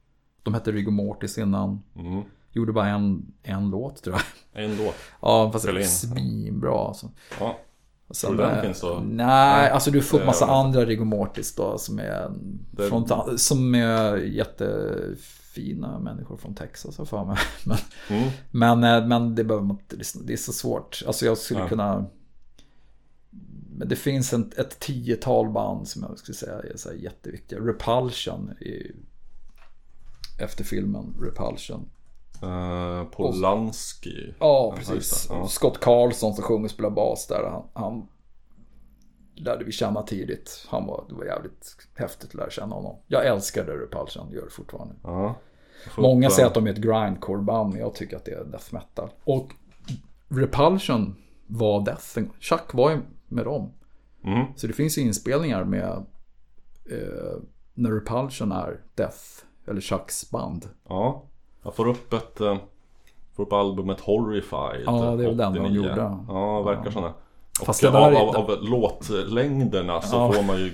De 0.43 0.53
hette 0.53 0.71
Rigor 0.71 0.91
Mortis 0.91 1.37
innan. 1.37 1.81
mm, 1.95 2.21
Gjorde 2.53 2.73
bara 2.73 2.87
en, 2.87 3.33
en 3.43 3.69
låt 3.69 4.03
tror 4.03 4.15
jag. 4.53 4.63
Ändå 4.63 4.83
Ja, 5.21 5.51
fast 5.51 5.65
det 5.65 5.73
var 5.73 5.81
svinbra 5.81 6.87
alltså. 6.87 7.09
ja. 7.39 7.57
Du 8.29 8.37
den 8.37 8.61
finns 8.61 8.81
då? 8.81 9.03
Nej, 9.05 9.69
alltså 9.69 9.91
du 9.91 10.01
får 10.01 10.19
det 10.19 10.25
massa 10.25 10.45
andra 10.45 10.85
rigor 10.85 11.05
mortis 11.05 11.55
då 11.55 11.77
som 11.77 11.99
är, 11.99 12.31
Det- 12.71 12.87
från, 12.89 13.37
som 13.37 13.75
är 13.75 14.15
jättefina 14.17 15.99
människor 15.99 16.37
från 16.37 16.55
Texas 16.55 16.97
har 16.97 17.05
för 17.05 17.25
mig. 17.25 17.37
Men, 17.65 17.77
Mm. 18.09 18.29
men, 18.51 18.83
eh, 19.03 19.07
men 19.07 19.35
det 19.35 19.43
behöver 19.43 19.65
man 19.67 19.77
inte 19.79 19.95
lyssna 19.95 20.21
Det 20.25 20.33
är 20.33 20.37
så 20.37 20.53
svårt. 20.53 21.03
Alltså 21.07 21.25
jag 21.25 21.37
skulle 21.37 21.59
Ja. 21.59 21.67
kunna... 21.67 22.05
Men 23.77 23.87
det 23.87 23.95
finns 23.95 24.33
en, 24.33 24.51
ett 24.57 24.79
tiotal 24.79 25.49
band 25.49 25.87
som 25.87 26.03
jag 26.09 26.17
skulle 26.19 26.35
säga 26.35 26.59
är 26.59 26.77
så 26.77 26.89
jätteviktiga. 26.93 27.59
Repulsion 27.59 28.53
är 28.59 28.91
efter 30.43 30.63
filmen 30.63 31.15
Repulsion. 31.21 31.89
Uh, 32.43 33.03
Polanski. 33.03 34.33
Ja, 34.39 34.73
precis. 34.77 35.27
ja. 35.29 35.47
Scott 35.47 35.79
Carlson 35.79 36.33
som 36.33 36.43
sjunger 36.43 36.65
och 36.65 36.71
spelar 36.71 36.89
bas 36.89 37.27
där. 37.27 37.49
Han, 37.51 37.67
han 37.73 38.07
lärde 39.35 39.65
vi 39.65 39.71
känna 39.71 40.03
tidigt. 40.03 40.65
Han 40.69 40.87
var, 40.87 41.05
det 41.09 41.15
var 41.15 41.25
jävligt 41.25 41.75
häftigt 41.95 42.29
att 42.29 42.35
lära 42.35 42.49
känna 42.49 42.75
honom. 42.75 42.95
Jag 43.07 43.25
älskade 43.25 43.71
Repulsion, 43.71 44.31
gör 44.31 44.45
det 44.45 44.51
fortfarande. 44.51 44.95
Ja. 45.03 45.35
Många 45.97 46.29
säger 46.29 46.45
eh, 46.45 46.47
att 46.47 46.53
de 46.53 46.67
är 46.67 46.71
ett 46.71 46.77
grindcore-band, 46.77 47.73
men 47.73 47.81
jag 47.81 47.95
tycker 47.95 48.17
att 48.17 48.25
det 48.25 48.31
är 48.31 48.43
death 48.43 48.73
metal. 48.73 49.09
Och 49.23 49.53
Repulsion 50.27 51.15
var 51.47 51.85
death. 51.85 52.19
Chuck 52.39 52.73
var 52.73 52.91
ju 52.91 52.99
med 53.27 53.45
dem. 53.45 53.73
Mm. 54.23 54.45
Så 54.55 54.67
det 54.67 54.73
finns 54.73 54.97
inspelningar 54.97 55.63
med 55.63 56.05
eh, 56.91 57.41
när 57.73 57.91
Repulsion 57.91 58.51
är 58.51 58.81
death, 58.95 59.19
eller 59.67 59.81
Chucks 59.81 60.31
band. 60.31 60.69
Ja. 60.89 61.27
Jag 61.63 61.75
får 61.75 61.87
upp 61.87 62.13
ett... 62.13 62.41
eh, 62.41 62.57
Får 63.35 63.43
upp 63.43 63.53
albumet 63.53 63.99
Horrified. 63.99 64.83
Ja, 64.85 65.15
det 65.15 65.23
är 65.23 65.27
väl 65.27 65.37
den 65.37 65.53
de 65.53 65.59
89. 65.59 65.75
gjorde. 65.75 66.17
Ja, 66.27 66.61
verkar 66.61 66.91
som 66.91 67.03
det. 67.03 67.13
Och 67.59 67.65
Fast 67.65 67.81
det 67.81 67.89
där 67.91 68.11
av, 68.11 68.35
av, 68.35 68.51
av 68.51 68.63
låtlängderna 68.63 70.01
så 70.01 70.15
Ja. 70.15 70.31
får 70.31 70.43
man 70.43 70.57
ju 70.59 70.71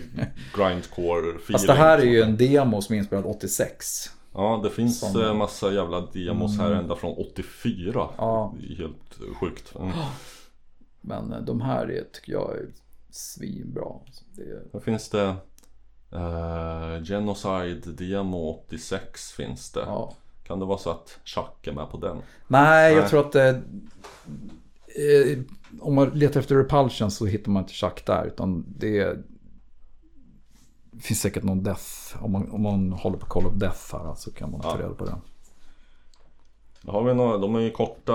grindcore-feeling. 0.56 1.39
Fast 1.52 1.67
det 1.67 1.73
här 1.73 1.97
är 1.97 2.04
ju 2.06 2.21
en 2.21 2.38
demo 2.38 2.82
som 2.82 2.95
är 2.95 3.00
inspelad 3.00 3.26
86. 3.26 3.86
Ja, 4.34 4.60
det 4.63 4.69
finns 4.69 5.00
Som- 5.12 5.21
eh, 5.21 5.34
massa 5.34 5.71
jävla 5.73 6.02
demos 6.02 6.60
här 6.60 6.71
ända 6.71 6.95
från 6.95 7.17
84. 7.17 8.08
Ja. 8.17 8.54
Det 8.60 8.73
är 8.73 8.78
helt 8.78 9.38
sjukt. 9.41 9.76
Mm. 9.76 9.91
Men 11.02 11.34
eh, 11.34 11.39
de 11.41 11.62
här 11.62 11.91
är, 11.91 12.04
tycker 12.13 12.32
jag 12.32 12.52
är 12.58 12.67
svinbra. 13.10 13.86
Det 14.36 14.41
är, 14.41 14.62
Då 14.71 14.80
finns 14.80 15.10
det 15.10 15.36
eh, 16.12 17.04
Genocide 17.04 17.82
Demo 17.97 18.50
86 18.67 19.32
finns 19.32 19.71
det. 19.71 19.80
ja. 19.86 20.13
Kan 20.48 20.60
det 20.60 20.66
vara 20.66 20.78
så 20.78 20.90
att 20.90 21.20
Chuck 21.26 21.68
är 21.68 21.72
med 21.72 21.90
på 21.90 21.98
den? 21.98 22.18
Nej, 22.48 22.94
jag 22.94 23.00
Nej. 23.02 23.10
tror 23.10 23.20
att 23.28 23.36
eh, 23.36 23.48
eh, 23.48 25.40
om 25.82 25.96
man 25.96 26.10
letar 26.10 26.40
efter 26.40 26.56
Repulsion 26.56 27.12
så 27.12 27.26
hittar 27.26 27.52
man 27.52 27.64
inte 27.64 27.74
Chuck 27.74 28.06
där. 28.06 28.26
Utan 28.26 28.66
det, 28.78 29.00
är, 29.00 29.24
det 30.92 31.02
finns 31.04 31.22
säkert 31.22 31.44
någon 31.44 31.64
Death. 31.64 31.84
Om 32.24 32.32
man, 32.32 32.52
om 32.52 32.62
man 32.62 32.92
håller 32.94 33.18
på 33.18 33.26
Call 33.26 33.46
of 33.46 33.54
Death 33.54 33.96
här 33.96 34.16
så 34.16 34.32
kan 34.32 34.52
man 34.52 34.62
ta 34.62 34.70
Ja. 34.80 34.84
reda 34.86 34.94
på 34.94 35.06
det. 35.06 35.16
Då 36.82 36.92
har 36.92 37.04
vi 37.04 37.14
några, 37.14 37.38
de 37.38 37.56
är 37.56 37.60
ju 37.60 37.72
korta, 37.72 38.14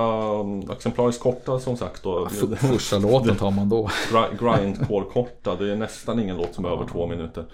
exemplariskt 0.73 1.23
korta 1.23 1.61
som 1.61 1.77
sagt 1.77 2.03
då. 2.03 2.29
Första 2.57 2.99
låten 2.99 3.37
tar 3.37 3.51
man 3.51 3.69
då. 3.69 3.89
Gri- 4.11 4.59
Grindcore 4.61 5.05
korta, 5.05 5.57
det 5.57 5.73
är 5.73 5.77
nästan 5.77 6.21
ingen 6.21 6.37
låt 6.37 6.55
som 6.55 6.65
är 6.65 6.69
över 6.69 6.87
två 6.87 7.07
minuter. 7.07 7.45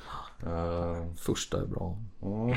Eh, 0.43 1.14
Första 1.17 1.61
är 1.62 1.67
bra. 1.67 1.97
ja. 2.21 2.55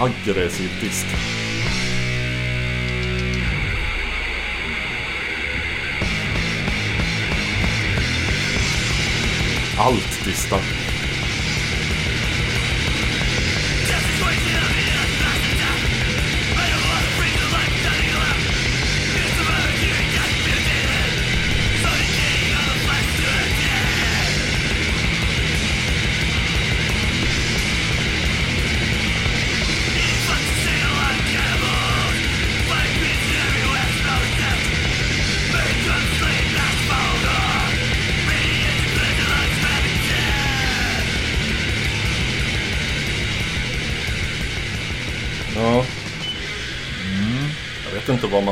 Aggressiv 0.00 0.70
disk. 0.80 1.06
Allt 9.76 10.24
distar. 10.24 10.79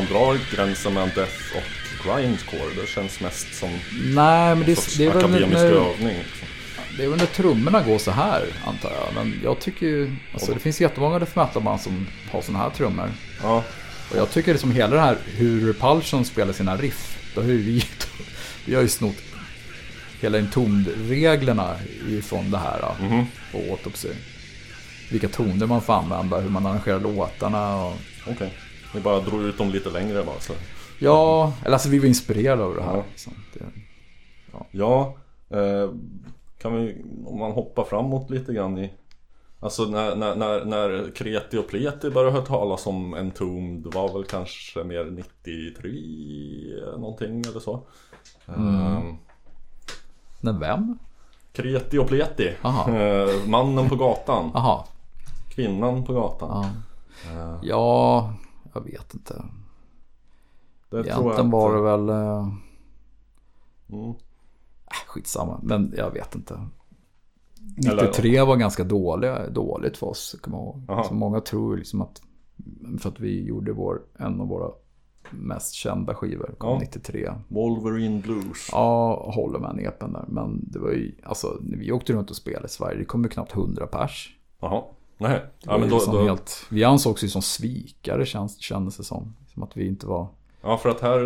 Drar 0.09 0.39
gränsen 0.57 0.95
mellan 0.95 1.11
death 1.15 1.57
och 1.57 1.63
grindcore. 2.05 2.75
Det 2.81 2.87
känns 2.87 3.21
mest 3.21 3.55
som 3.55 3.71
Nej, 4.15 4.55
men 4.55 4.59
en 4.59 4.65
det, 4.65 4.99
det, 4.99 5.05
är 5.05 5.09
väl 5.09 5.19
akademisk 5.19 5.53
när, 5.53 5.65
övning. 5.65 6.17
liksom. 6.17 6.49
det 6.97 7.05
är 7.05 7.09
väl 7.09 7.19
när 7.19 7.27
trummorna 7.27 7.83
går 7.83 7.99
så 7.99 8.11
här, 8.11 8.45
antar 8.67 8.91
jag. 8.91 9.15
Men 9.15 9.41
jag 9.45 9.61
tycker 9.61 9.87
ju, 9.87 10.17
alltså 10.33 10.53
det 10.53 10.61
finns 10.61 10.81
jättemånga 10.81 11.19
death 11.19 11.39
metal-band 11.39 11.81
som 11.81 12.07
har 12.31 12.43
såna 12.43 12.59
här 12.59 12.71
trummor. 12.71 13.11
Ja, 13.43 13.65
Och 14.11 14.17
jag 14.17 14.31
tycker 14.31 14.53
det 14.53 14.59
som 14.59 14.73
hela 14.73 14.95
det 14.95 15.01
här, 15.01 15.17
hur 15.27 15.67
Repulsion 15.67 16.25
spelar 16.25 16.53
sina 16.53 16.77
riff. 16.77 17.19
Då 17.35 17.41
har 17.41 17.49
ju 17.49 17.59
vi, 17.59 17.85
vi 18.65 18.75
har 18.75 18.83
ju 18.83 18.89
snott 18.89 19.17
hela 20.21 20.47
tonreglerna 20.47 21.77
ifrån 22.09 22.51
det 22.51 22.59
här 22.59 22.81
då, 22.81 23.05
mhm, 23.05 23.27
på 23.53 23.59
Autopsy. 23.59 24.09
Vilka 25.11 25.29
toner 25.29 25.67
man 25.67 25.83
får 25.83 25.93
använda, 25.93 26.41
hur 26.41 26.51
man 26.51 26.67
arrangerar 26.67 27.01
låtarna 27.01 27.77
och... 27.77 27.97
okej. 28.27 28.53
Vi 28.95 29.01
bara 29.01 29.21
drog 29.21 29.43
ut 29.43 29.59
dem 29.59 29.71
lite 29.71 29.91
längre 29.91 30.25
bara. 30.25 30.41
Så. 30.41 30.53
Ja, 30.99 31.53
eller 31.63 31.73
alltså 31.73 31.89
vi 31.89 31.99
var 31.99 32.07
inspirerade 32.07 32.65
av 32.65 32.75
det 32.75 32.83
här. 32.83 32.97
Ja. 32.97 33.05
liksom. 33.11 33.33
Det, 33.53 33.65
Ja, 34.71 35.17
eh, 35.51 35.91
kan 36.59 36.77
vi, 36.77 37.05
om 37.27 37.39
man 37.39 37.53
hoppar 37.53 37.85
framåt 37.85 38.31
lite 38.31 38.53
grann 38.53 38.79
i 38.79 38.93
Alltså 39.61 39.85
när, 39.85 40.17
när, 40.17 40.35
när, 40.35 40.65
när 40.65 41.15
Kreti 41.15 41.59
och 41.59 41.69
Pleti 41.69 42.11
började 42.11 42.33
höra 42.33 42.47
talas 42.47 42.87
om 42.87 43.15
Entombed 43.15 43.95
var 43.95 44.13
väl 44.13 44.25
kanske 44.25 44.85
mer 44.85 45.05
93 45.05 46.99
någonting 46.99 47.41
eller 47.41 47.61
så. 47.61 47.83
Eh, 48.47 49.01
när 50.41 50.59
vem? 50.61 50.99
Kreti 51.53 51.99
och 51.99 52.09
Pleti. 52.09 52.53
Aha. 52.63 52.91
Eh, 52.91 53.47
mannen 53.47 53.89
på 53.89 53.97
gatan. 53.97 54.51
Jaha. 54.55 54.85
Kvinnan 55.49 56.05
på 56.05 56.13
gatan. 56.13 56.67
Ja. 57.25 57.31
Eh, 57.33 57.59
ja, 57.63 58.33
jag 58.79 58.85
vet 58.93 59.15
inte. 59.15 59.35
det 60.91 60.91
tror 60.91 61.07
Egentligen 61.07 61.47
att, 61.47 61.53
var 61.53 61.75
det 61.77 61.83
väl... 61.83 62.09
eh, 62.09 62.49
Mm. 63.91 64.09
Äh, 64.11 64.17
skitsamma, 65.07 65.61
men 65.63 65.95
jag 65.97 66.11
vet 66.11 66.35
inte. 66.35 66.67
Eller- 67.89 68.03
93 68.07 68.43
var 68.43 68.57
ganska 68.57 68.85
dåliga, 68.85 69.51
dåligt 69.51 69.97
för 69.97 70.07
oss, 70.07 70.37
kommer 70.41 70.59
jag 70.59 70.65
ihåg. 70.67 70.85
Aha. 70.89 71.05
Så 71.05 71.15
många 71.15 71.41
tror 71.41 71.77
liksom 71.77 72.03
att, 72.03 72.23
för 72.99 73.09
att 73.09 73.21
vi 73.21 73.45
gjorde 73.45 73.73
vår, 73.73 74.03
en 74.19 74.41
av 74.41 74.49
våra 74.49 74.71
mest 75.31 75.73
kända 75.75 76.15
skivor, 76.15 76.55
kom 76.59 76.71
Ja. 76.71 76.79
93. 76.81 77.31
Wolverine 77.49 78.21
Blues. 78.21 78.69
Ja, 78.73 79.31
håller 79.35 79.59
med 79.59 79.85
epen 79.87 80.13
där. 80.13 80.25
Men 80.29 80.71
det 80.71 80.79
var 80.79 80.91
ju, 80.91 81.15
alltså 81.25 81.59
vi 81.63 81.93
åkte 81.93 82.13
runt 82.13 82.31
och 82.31 82.37
spelade 82.37 82.67
i 82.67 82.71
Sverige, 82.71 82.99
det 82.99 83.05
kom 83.05 83.23
ju 83.23 83.29
knappt 83.29 83.53
100 83.55 83.87
pers. 83.87 84.37
Jaha. 84.61 84.83
Nej. 85.19 85.41
Ja, 85.63 85.79
men 85.79 85.89
då, 85.89 85.95
liksom 85.97 86.15
då, 86.15 86.23
helt, 86.23 86.67
vi 86.69 86.85
ansågs 86.85 87.25
ju 87.25 87.29
som 87.29 87.43
svikare 87.43 88.27
känns, 88.27 88.59
kändes 88.61 88.97
det 88.97 89.05
som. 89.05 89.35
Som 89.55 89.63
att 89.63 89.77
vi 89.77 89.87
inte 89.87 90.07
var 90.07 90.29
ja, 90.63 90.79
för 90.79 90.89
att 90.89 91.01
här 91.01 91.19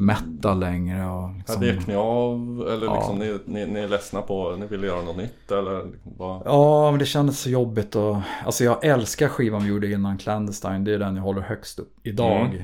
metal 0.00 0.60
längre 0.60 1.06
och 1.06 1.28
Här 1.28 1.34
liksom, 1.38 1.60
vek 1.60 1.86
ni 1.86 1.94
av 1.94 2.64
eller 2.72 2.86
Ja. 2.86 2.94
liksom 2.94 3.18
ni, 3.18 3.38
ni, 3.46 3.66
ni 3.66 3.80
är 3.80 3.88
ledsna 3.88 4.22
på, 4.22 4.56
ni 4.56 4.66
vill 4.66 4.82
göra 4.82 5.02
något 5.02 5.16
nytt 5.16 5.50
eller 5.50 5.86
vad? 6.18 6.42
Ja, 6.44 6.90
men 6.90 6.98
det 6.98 7.06
kändes 7.06 7.40
så 7.40 7.50
jobbigt 7.50 7.96
och 7.96 8.16
Alltså 8.44 8.64
jag 8.64 8.84
älskar 8.84 9.28
skivan 9.28 9.62
vi 9.62 9.68
gjorde 9.68 9.92
innan 9.92 10.18
Clandestine. 10.18 10.78
Det 10.78 10.94
är 10.94 10.98
den 10.98 11.16
jag 11.16 11.22
håller 11.22 11.40
högst 11.42 11.78
upp 11.78 11.96
idag. 12.02 12.46
Mm. 12.46 12.62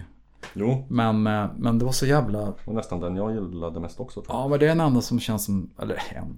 Jo, 0.54 0.86
Men, 0.88 1.26
eh, 1.26 1.46
men 1.56 1.78
det 1.78 1.84
var 1.84 1.92
så 1.92 2.06
jävla... 2.06 2.54
var 2.64 2.74
nästan 2.74 3.00
den 3.00 3.16
jag 3.16 3.34
gillade 3.34 3.80
mest 3.80 4.00
också 4.00 4.22
tror 4.22 4.36
jag. 4.36 4.44
Ja, 4.44 4.48
men 4.48 4.58
det 4.58 4.66
är 4.66 4.70
en 4.72 4.80
enda 4.80 5.00
som 5.00 5.20
känns 5.20 5.44
som... 5.44 5.70
Eller 5.78 6.02
en, 6.14 6.36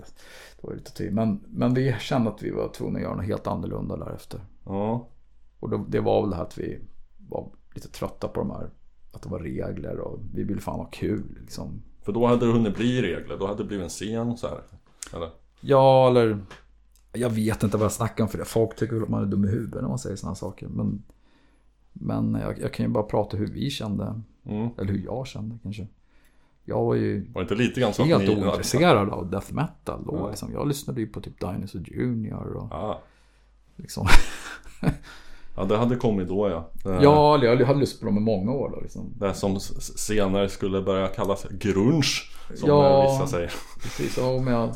det 0.61 0.67
var 0.67 0.75
lite 0.75 0.93
tid. 0.93 1.15
Men, 1.15 1.41
men 1.49 1.75
vi 1.75 1.97
kände 2.01 2.31
att 2.31 2.43
vi 2.43 2.51
var 2.51 2.69
tvungna 2.69 2.99
att 2.99 3.03
göra 3.03 3.15
något 3.17 3.25
helt 3.25 3.47
annorlunda 3.47 3.97
därefter. 3.97 4.41
Ja, 4.65 5.09
Och 5.61 5.71
då, 5.71 5.85
det 5.89 6.01
var 6.01 6.21
väl 6.21 6.31
det 6.31 6.37
här 6.37 6.43
att 6.43 6.59
vi 6.59 6.79
var 7.29 7.49
lite 7.75 7.89
trötta 7.89 8.29
på 8.29 8.41
de 8.41 8.51
här... 8.51 8.71
Att 9.13 9.23
det 9.23 9.29
var 9.29 9.39
regler 9.39 9.99
och 9.99 10.21
vi 10.35 10.43
ville 10.43 10.61
fan 10.61 10.79
ha 10.79 10.85
kul 10.85 11.39
liksom. 11.41 11.83
för 12.03 12.13
då 12.13 12.27
hade 12.27 12.47
det 12.47 12.53
hunnit 12.53 12.77
bli 12.77 13.03
regler, 13.03 13.37
då 13.39 13.47
hade 13.47 13.63
det 13.63 13.67
blivit 13.67 13.85
en 13.85 13.91
scen 13.91 14.37
så 14.37 14.49
här. 14.49 14.61
Eller? 15.15 15.31
Ja, 15.61 16.09
eller... 16.09 16.39
Jag 17.13 17.31
vet 17.31 17.63
inte 17.63 17.77
vad 17.77 17.85
jag 17.85 17.93
snackar 17.93 18.25
om 18.25 18.31
för 18.31 18.39
det. 18.39 18.45
Folk 18.45 18.77
tycker 18.77 18.95
väl 18.95 19.03
att 19.03 19.09
man 19.09 19.23
är 19.23 19.27
dum 19.27 19.45
i 19.45 19.49
huvudet 19.49 19.83
när 19.83 19.89
man 19.89 19.99
säger 19.99 20.17
sådana 20.17 20.35
saker. 20.35 20.69
Men 20.69 21.03
Men 21.93 22.35
jag, 22.43 22.61
jag 22.61 22.73
kan 22.73 22.87
ju 22.87 22.93
bara 22.93 23.05
prata 23.05 23.37
hur 23.37 23.47
vi 23.47 23.71
kände. 23.71 24.21
Mm. 24.47 24.69
Eller 24.79 24.93
hur 24.93 25.05
jag 25.05 25.27
kände 25.27 25.59
kanske. 25.63 25.87
Jag 26.65 26.85
var 26.85 26.95
ju 26.95 27.33
Var 27.33 27.43
inte 27.43 27.55
lite 27.55 27.81
grann 27.81 27.93
helt 27.99 28.29
ointresserad 28.29 29.09
av 29.11 29.31
death 29.31 29.53
metal 29.53 30.05
då. 30.07 30.17
Ja. 30.17 30.29
Liksom. 30.31 30.53
Jag 30.53 30.69
lyssnade 30.69 31.01
ju 31.01 31.07
på 31.07 31.21
typ 31.21 31.41
Dinosaur 31.41 31.85
Jr. 31.87 32.57
och 32.57 32.69
Ja. 32.71 33.03
liksom. 33.77 34.07
ja, 35.57 35.65
det 35.65 35.77
hade 35.77 35.97
kommit 35.97 36.29
då 36.29 36.49
ja. 36.49 36.69
Det, 36.85 37.03
Ja, 37.03 37.45
jag 37.45 37.67
hade 37.67 37.81
lyssnat 37.81 38.01
på 38.01 38.07
dem 38.07 38.17
i 38.17 38.21
många 38.21 38.53
år 38.53 38.71
då 38.75 38.81
liksom. 38.81 39.13
det 39.19 39.35
som 39.35 39.61
senare 39.61 40.49
skulle 40.49 40.83
börja 40.83 41.09
kallas 41.09 41.47
grunge. 41.51 42.03
Som 42.55 42.69
Ja. 42.69 43.05
eh, 43.05 43.13
vissa 43.13 43.27
säger. 43.27 43.53
Precis, 43.83 44.17
ja, 44.19 44.39
men 44.39 44.55
jag... 44.55 44.71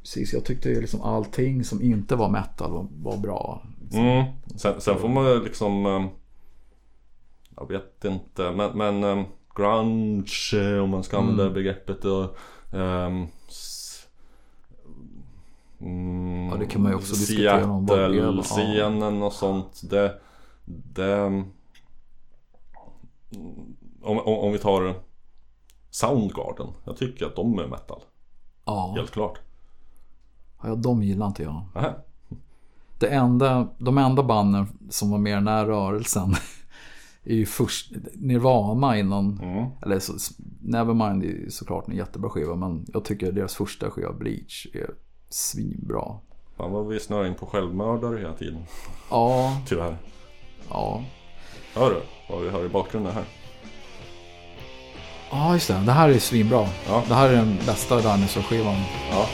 Precis, 0.00 0.32
jag 0.32 0.44
tyckte 0.44 0.68
ju 0.68 0.80
liksom 0.80 1.00
allting 1.02 1.64
som 1.64 1.82
inte 1.82 2.16
var 2.16 2.28
metal 2.28 2.70
var, 2.72 2.86
var 3.02 3.16
bra. 3.16 3.62
Liksom. 3.90 4.00
Mm. 4.06 4.24
Sen, 4.56 4.80
sen 4.80 4.98
får 4.98 5.08
man 5.08 5.24
ju 5.24 5.44
liksom... 5.44 5.86
eh, 5.86 6.06
Jag 7.56 7.68
vet 7.68 8.04
inte, 8.04 8.50
men, 8.50 8.78
men 8.78 9.04
eh, 9.18 9.24
grunge 9.56 10.80
om 10.80 10.90
man 10.90 11.02
ska 11.04 11.18
använda 11.18 11.42
Mm. 11.42 11.54
begreppet. 11.54 12.04
Och, 12.04 12.36
ehm, 12.74 13.26
s- 13.48 14.06
mm, 15.80 16.48
Ja, 16.50 16.56
det 16.56 16.66
kan 16.66 16.82
man 16.82 16.90
ju 16.92 16.96
också 16.96 17.14
diskutera 17.14 17.70
om 17.70 17.86
vad 17.86 17.98
det 17.98 18.04
är. 18.04 18.08
Ja. 18.10 18.42
Seattle-scenen 18.42 19.22
och 19.22 19.32
sånt. 19.32 19.80
Det... 19.90 20.20
det 20.64 21.22
om, 24.02 24.18
om, 24.18 24.38
om 24.38 24.52
vi 24.52 24.58
tar 24.58 24.94
Soundgarden. 25.90 26.66
Jag 26.84 26.96
tycker 26.96 27.26
att 27.26 27.36
de 27.36 27.58
är 27.58 27.66
metal. 27.66 28.00
Ja, 28.64 28.92
Helt 28.96 29.10
klart. 29.10 29.38
ja, 30.62 30.74
de 30.74 31.02
gillar 31.02 31.26
inte 31.26 31.42
jag. 31.42 31.62
Aha. 31.74 31.94
Det 32.98 33.06
enda, 33.08 33.68
de 33.78 33.98
enda 33.98 34.22
banden 34.22 34.66
som 34.90 35.10
var 35.10 35.18
med 35.18 35.30
i 35.32 35.34
den 35.34 35.48
här 35.48 35.66
rörelsen 35.66 36.34
är 37.24 37.34
ju 37.34 37.46
först 37.46 37.92
Nirvana 38.14 38.98
innan, 38.98 39.40
Mm. 39.42 39.66
eller 39.82 39.98
så, 39.98 40.12
Nevermind 40.62 41.22
är 41.22 41.26
ju 41.26 41.50
såklart 41.50 41.88
en 41.88 41.96
jättebra 41.96 42.30
skiva 42.30 42.54
men 42.56 42.86
jag 42.92 43.04
tycker 43.04 43.32
deras 43.32 43.54
första 43.54 43.90
skiva 43.90 44.12
Bleach 44.12 44.66
är 44.74 44.90
svinbra. 45.30 46.04
Fan 46.56 46.72
vad 46.72 46.86
vi 46.86 47.00
snöar 47.00 47.26
in 47.26 47.34
på 47.34 47.46
självmördare 47.46 48.18
hela 48.18 48.32
tiden. 48.32 48.62
Ja, 49.10 49.60
Tyvärr. 49.66 49.96
ja. 50.70 51.04
Hör 51.74 51.90
du 51.90 52.00
vad 52.30 52.42
vi 52.42 52.50
hör 52.50 52.64
i 52.64 52.68
bakgrunden 52.68 53.12
här? 53.12 53.24
Ja, 55.30 55.52
just 55.54 55.68
det. 55.68 55.74
Det 55.86 55.92
här 55.92 56.08
är 56.08 56.18
svinbra. 56.18 56.66
Ja. 56.88 57.02
Det 57.08 57.14
här 57.14 57.28
är 57.28 57.36
den 57.36 57.56
bästa 57.66 57.96
Dinosaur-skivan. 58.00 58.76
Ja, 59.10 59.26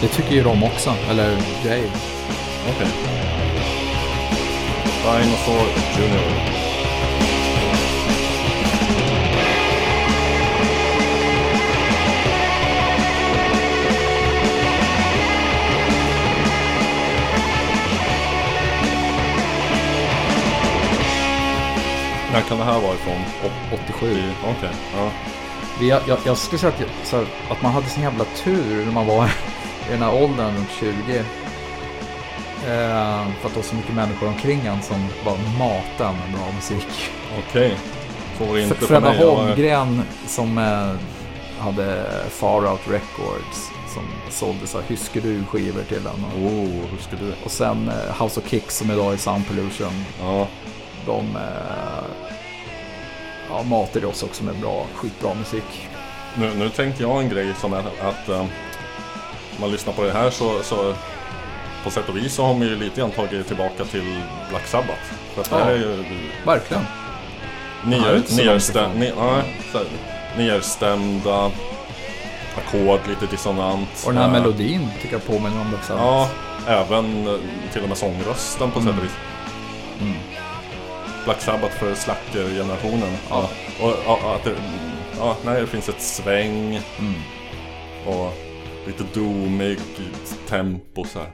Det 0.00 0.08
tycker 0.08 0.32
ju 0.32 0.42
de 0.42 0.62
också. 0.62 0.90
Eller 1.10 1.30
Dave 1.64 1.90
okej. 2.68 2.88
Dinosaur 5.04 5.68
Junior. 5.98 6.54
När 22.32 22.40
kan 22.40 22.58
det 22.58 22.64
här 22.64 22.80
vara 22.80 22.94
ifrån? 22.94 23.24
87. 23.72 24.22
Okej, 24.44 24.70
ja. 24.96 25.10
Jag, 25.80 26.02
jag, 26.06 26.18
jag 26.24 26.38
skulle 26.38 26.58
säga 26.58 26.72
att, 26.72 27.06
så 27.06 27.16
här, 27.16 27.26
att 27.50 27.62
man 27.62 27.72
hade 27.72 27.86
sin 27.86 28.02
jävla 28.02 28.24
tur 28.24 28.84
när 28.84 28.92
man 28.92 29.06
var 29.06 29.24
i 29.88 29.90
den 29.90 30.02
här 30.02 30.22
åldern 30.22 30.56
runt 30.56 30.70
20. 30.70 31.24
Eh, 32.66 33.26
för 33.40 33.48
att 33.48 33.52
det 33.54 33.56
var 33.56 33.62
så 33.62 33.74
mycket 33.74 33.94
människor 33.94 34.28
omkring 34.28 34.66
en 34.66 34.82
som 34.82 35.08
bara 35.24 35.36
matade 35.58 36.18
med 36.18 36.38
bra 36.38 36.52
musik. 36.54 37.10
Okej. 37.48 37.76
Det 38.38 38.62
inte 38.62 38.74
för 38.74 38.86
Fredda 38.86 39.12
Holmgren 39.12 40.02
som 40.26 40.58
eh, 40.58 40.92
hade 41.64 42.04
Far 42.30 42.70
Out 42.72 42.80
Records 42.90 43.70
som 43.94 44.02
sålde 44.30 44.66
så 44.66 44.78
här 44.80 44.84
Hyskerud-skivor 44.88 45.82
till. 45.88 46.06
Och, 46.06 46.40
Oh, 46.42 46.68
hur 46.90 46.98
ska 46.98 47.16
du? 47.16 47.32
och 47.44 47.50
sen 47.50 47.88
eh, 47.88 48.22
House 48.22 48.40
of 48.40 48.48
Kicks 48.50 48.76
som 48.78 48.90
idag 48.90 49.12
är 49.12 49.16
Sound 49.16 49.48
Pollution. 49.48 50.04
Ja, 50.20 50.48
De 51.06 51.36
eh, 51.36 52.04
ja, 53.50 53.62
matade 53.62 54.06
oss 54.06 54.22
också 54.22 54.44
med 54.44 54.54
bra, 54.56 54.86
skitbra 54.94 55.34
musik. 55.34 55.88
nu, 56.38 56.54
nu 56.54 56.68
tänkte 56.68 57.02
jag 57.02 57.22
en 57.22 57.28
grej 57.28 57.54
som 57.60 57.72
är 57.72 57.78
att 57.78 58.28
eh, 58.28 58.44
man 59.60 59.70
lyssnar 59.70 59.92
på 59.92 60.02
det 60.02 60.12
här 60.12 60.30
så, 60.30 60.62
så 60.62 60.94
på 61.84 61.90
sätt 61.90 62.08
och 62.08 62.16
vis 62.16 62.34
så 62.34 62.44
har 62.44 62.54
man 62.54 62.62
ju 62.68 62.76
lite 62.76 63.00
grann 63.00 63.10
tagit 63.10 63.46
tillbaka 63.46 63.84
till 63.84 64.20
Black 64.50 64.66
Sabbath. 64.66 65.02
För 65.34 65.40
att 65.40 65.50
det 65.50 65.56
här 65.56 65.70
Ja. 65.70 65.76
är 65.76 65.78
ju 65.78 66.04
Verkligen. 66.46 66.82
Det 67.84 67.96
här 67.96 68.08
är 68.12 68.14
ner, 68.36 68.44
nerstäm, 68.44 68.90
ner, 68.92 69.12
nej, 69.18 69.44
så 69.72 69.78
här, 69.78 69.86
nerstämda 70.36 71.50
ackord, 72.56 73.00
lite 73.08 73.26
dissonant. 73.26 73.88
Och 74.06 74.12
den 74.12 74.22
här 74.22 74.28
Eh, 74.28 74.32
melodin 74.32 74.88
tycker 75.02 75.14
jag 75.14 75.26
påminner 75.26 75.60
om 75.60 75.70
Black 75.70 75.84
Sabbath. 75.84 76.04
Ja, 76.06 76.28
även 76.66 77.26
eh, 77.28 77.34
till 77.72 77.82
och 77.82 77.88
med 77.88 77.98
sångrösten 77.98 78.70
på 78.70 78.80
sätt 78.80 78.88
och 78.98 79.04
vis. 79.04 79.12
Mm. 80.00 80.14
Black 81.24 81.40
Sabbath 81.40 81.74
för 81.78 81.94
slacker-generationen. 81.94 83.16
Ja. 83.30 83.48
Och, 83.80 83.92
ja, 84.06 84.34
att 84.36 84.44
det, 84.44 84.54
ja, 85.18 85.36
nej, 85.44 85.60
det 85.60 85.66
finns 85.66 85.88
ett 85.88 86.02
sväng 86.02 86.80
Mm. 86.98 87.14
och 88.06 88.32
lite 88.86 89.04
doomig 89.14 89.78
tempo 90.48 91.04
så 91.04 91.18
här. 91.18 91.28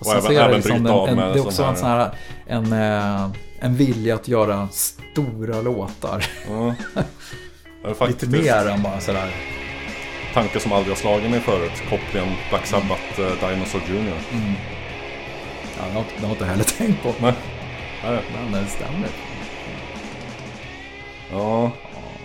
Och 0.00 0.06
Och 0.06 0.12
sen 0.12 0.16
även- 0.16 0.22
så 0.26 0.32
är 0.32 0.34
det, 0.34 0.44
även 0.44 0.54
liksom 0.56 0.86
en, 0.86 1.08
en, 1.08 1.16
det 1.32 1.38
är 1.38 1.46
också 1.46 1.62
en 1.62 1.76
sån 1.76 1.88
här 1.88 2.10
en, 2.46 2.72
eh, 2.72 3.30
en 3.60 3.76
vilja 3.76 4.14
att 4.14 4.28
göra 4.28 4.68
stora 4.72 5.60
låtar. 5.60 6.26
Faktiskt 7.94 8.22
Lite 8.22 8.42
mer 8.42 8.68
än 8.68 8.82
bara 8.82 9.00
sådär. 9.00 9.30
tanke 10.34 10.60
som 10.60 10.72
aldrig 10.72 10.90
har 10.96 11.00
slagit 11.00 11.30
mig 11.30 11.40
förut. 11.40 11.72
Kopplingen 11.90 12.34
Black 12.50 12.66
Sabbath, 12.66 13.20
eh, 13.20 13.48
Dinosaur 13.50 13.82
Jr. 13.88 13.96
Mm. 14.32 14.52
Ja, 15.78 15.84
det 15.86 15.92
har 15.92 15.94
jag- 15.94 16.04
det 16.16 16.20
har 16.20 16.28
jag 16.28 16.30
inte 16.32 16.44
heller 16.44 16.64
tänkt 16.78 17.02
på. 17.02 17.14
Nej. 17.22 17.34
Nej. 18.04 18.20
Men 18.52 18.62
det 18.64 18.68
stämmer. 18.70 19.08
Ja, 21.32 21.70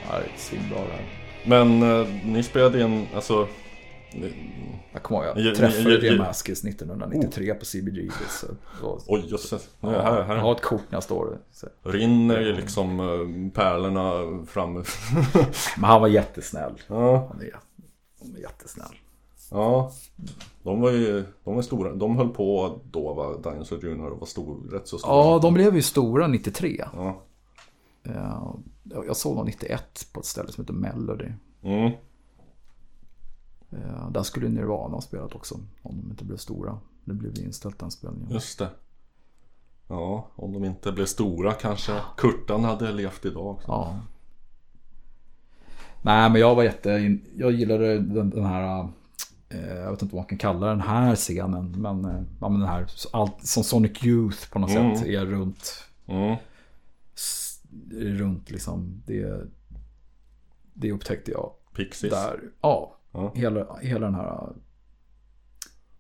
Ja, 0.09 0.17
det 0.19 0.25
är 0.25 0.29
svinbra 0.38 0.77
det 0.79 0.93
här. 0.93 1.05
men 1.43 1.81
eh, 2.01 2.07
ni 2.23 2.43
spelade 2.43 2.81
in, 2.81 3.07
alltså... 3.15 3.47
Jag 4.93 5.04
kommer 5.04 5.25
ihåg, 5.28 5.38
jag 5.38 5.56
träffade 5.56 5.97
Demaskis 5.97 6.65
1993 6.65 7.54
på 7.54 7.65
CBG. 7.65 8.12
Så, 8.30 8.47
så, 8.82 8.99
Oj 9.08 9.25
jösses. 9.32 9.69
Ja, 9.80 9.93
jag 9.93 10.01
här, 10.01 10.17
Jag 10.17 10.23
här 10.23 10.36
har 10.36 10.51
ett 10.56 10.62
kort 10.62 10.91
nästa 10.91 11.13
år. 11.13 11.38
Så. 11.51 11.67
rinner 11.84 12.39
ju 12.41 12.54
liksom 12.54 12.99
eh, 12.99 13.51
pärlorna 13.54 14.12
fram. 14.45 14.73
Men 15.78 15.84
han 15.84 16.01
var 16.01 16.08
jättesnäll. 16.08 16.73
ja, 16.88 17.28
Han 17.32 17.41
är, 17.41 17.56
han 18.19 18.36
är 18.36 18.39
jättesnäll. 18.39 18.95
ja. 19.51 19.91
De 20.63 20.82
var 20.82 20.91
ju, 20.91 21.23
de 21.43 21.56
var 21.56 21.62
stora. 21.62 21.93
De 21.95 22.17
höll 22.17 22.30
på 22.30 22.80
då 22.91 23.13
va, 23.13 23.51
Dinosaur 23.51 23.80
Jr. 23.86 24.06
och 24.10 24.19
var 24.19 24.28
stor, 24.28 24.69
rätt 24.71 24.88
så 24.88 24.97
stora. 24.97 25.13
Ja, 25.13 25.39
de 25.41 25.54
blev 25.54 25.75
ju 25.75 25.82
stora 25.82 26.28
93. 26.28 26.84
Ja. 26.93 27.21
Ja, 28.04 28.60
Jag 28.84 29.17
såg 29.17 29.36
dem 29.38 29.45
91 29.45 30.08
på 30.13 30.19
ett 30.19 30.25
ställe 30.25 30.51
som 30.51 30.63
heter 30.63 30.73
Melody. 30.73 31.28
Mm. 31.63 31.91
Ja, 33.88 34.09
Där 34.13 34.23
skulle 34.23 34.49
Nirvana 34.49 34.93
ha 34.95 35.01
spelat 35.01 35.35
också. 35.35 35.55
Om 35.81 36.01
de 36.01 36.09
inte 36.09 36.23
blev 36.25 36.38
stora. 36.38 36.77
Det 37.05 37.13
blev 37.13 37.38
inställt 37.39 37.79
den 37.79 37.91
spelningen. 37.91 38.31
Just 38.31 38.59
det. 38.59 38.69
Ja, 39.88 40.27
om 40.35 40.53
de 40.53 40.63
inte 40.65 40.91
blev 40.91 41.05
stora 41.05 41.53
kanske 41.53 41.93
Kurtan 42.17 42.63
hade 42.63 42.91
levt 42.91 43.25
idag 43.25 43.47
också. 43.47 43.67
Ja. 43.67 43.99
Nej 46.01 46.29
men 46.29 46.41
jag 46.41 46.55
var 46.55 46.63
jätte... 46.63 47.17
Jag 47.35 47.51
gillade 47.51 47.99
den, 47.99 48.29
den 48.29 48.45
här... 48.45 48.88
Eh, 49.49 49.75
jag 49.75 49.91
vet 49.91 50.01
inte 50.01 50.15
vad 50.15 50.21
man 50.21 50.27
kan 50.29 50.38
kalla 50.38 50.67
den 50.67 50.81
här 50.81 51.15
scenen. 51.15 51.71
Men, 51.81 52.05
eh, 52.05 52.21
ja, 52.41 52.49
men 52.49 52.59
den 52.59 52.69
här... 52.69 52.88
Allt, 53.13 53.45
som 53.47 53.63
Sonic 53.63 54.03
Youth 54.03 54.49
på 54.51 54.59
något 54.59 54.69
Mm. 54.69 54.95
sätt 54.95 55.07
är 55.07 55.25
runt... 55.25 55.73
Mm. 56.07 56.35
s- 57.15 57.61
Runt 57.91 58.51
liksom. 58.51 59.01
Det, 59.05 59.41
det 60.73 60.91
upptäckte 60.91 61.31
jag 61.31 61.51
Pixies. 61.75 62.13
där. 62.13 62.39
Ja. 62.61 62.94
Ja. 63.15 63.32
Hela, 63.36 63.78
hela 63.82 64.06
den 64.06 64.15
här... 64.15 64.32
eh, 64.43 64.49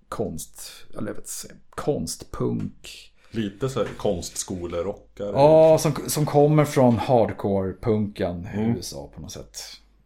Konst... 0.09 0.61
Eller 0.97 1.07
jag 1.07 1.15
vet 1.15 1.17
inte, 1.43 1.55
konstpunk. 1.69 3.11
Lite 3.31 3.69
så 3.69 3.79
här 3.79 3.87
konstskolerockare. 3.97 5.31
Ja, 5.31 5.77
som, 5.77 5.91
som 6.07 6.25
kommer 6.25 6.65
från 6.65 6.97
hardcore-punken 6.97 8.47
i 8.55 8.57
Mm. 8.57 8.75
USA 8.75 9.11
på 9.15 9.21
något 9.21 9.31
sätt. 9.31 9.57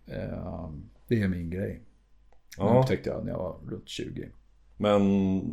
Eh, 0.07 0.69
det 1.07 1.21
är 1.21 1.27
min 1.27 1.49
grej. 1.49 1.83
Det 2.57 2.63
Ja. 2.63 2.79
upptäckte 2.81 3.09
jag 3.09 3.23
när 3.25 3.31
jag 3.31 3.37
var 3.39 3.55
runt 3.71 3.89
20. 3.89 4.29
Men 4.77 5.01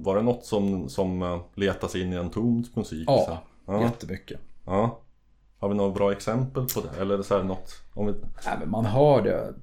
var 0.02 0.16
det 0.16 0.22
något 0.22 0.44
som, 0.44 0.88
som 0.88 1.22
eh, 1.22 1.40
letas 1.54 1.94
in 1.96 2.12
i 2.12 2.16
en 2.16 2.30
tomt 2.30 2.76
musik? 2.76 3.04
Ja, 3.06 3.24
så? 3.28 3.38
ja. 3.72 3.82
jättemycket. 3.82 4.40
ja. 4.64 5.00
Har 5.58 5.68
vi 5.68 5.74
några 5.74 5.90
bra 5.92 6.12
exempel 6.12 6.66
på 6.74 6.80
det? 6.80 7.00
Eller 7.00 7.14
är 7.14 7.18
det 7.18 7.24
så 7.24 7.36
här 7.36 7.44
något? 7.44 7.72
Om 7.94 8.06
vi... 8.06 8.12
Nej, 8.46 8.56
men 8.60 8.70
man 8.70 8.84
hör 8.84 9.22
det. 9.22 9.54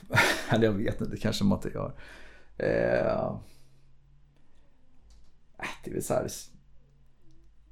Eller 0.50 0.64
jag 0.64 0.72
vet 0.72 1.00
inte, 1.00 1.16
kanske 1.16 1.44
man 1.44 1.58
inte 1.58 1.68
gör. 1.68 1.92
Eh, 2.56 3.16
äh, 3.16 3.34
det 5.84 5.90
är 5.90 5.94
väl 5.94 6.02
så 6.02 6.14
här. 6.14 6.28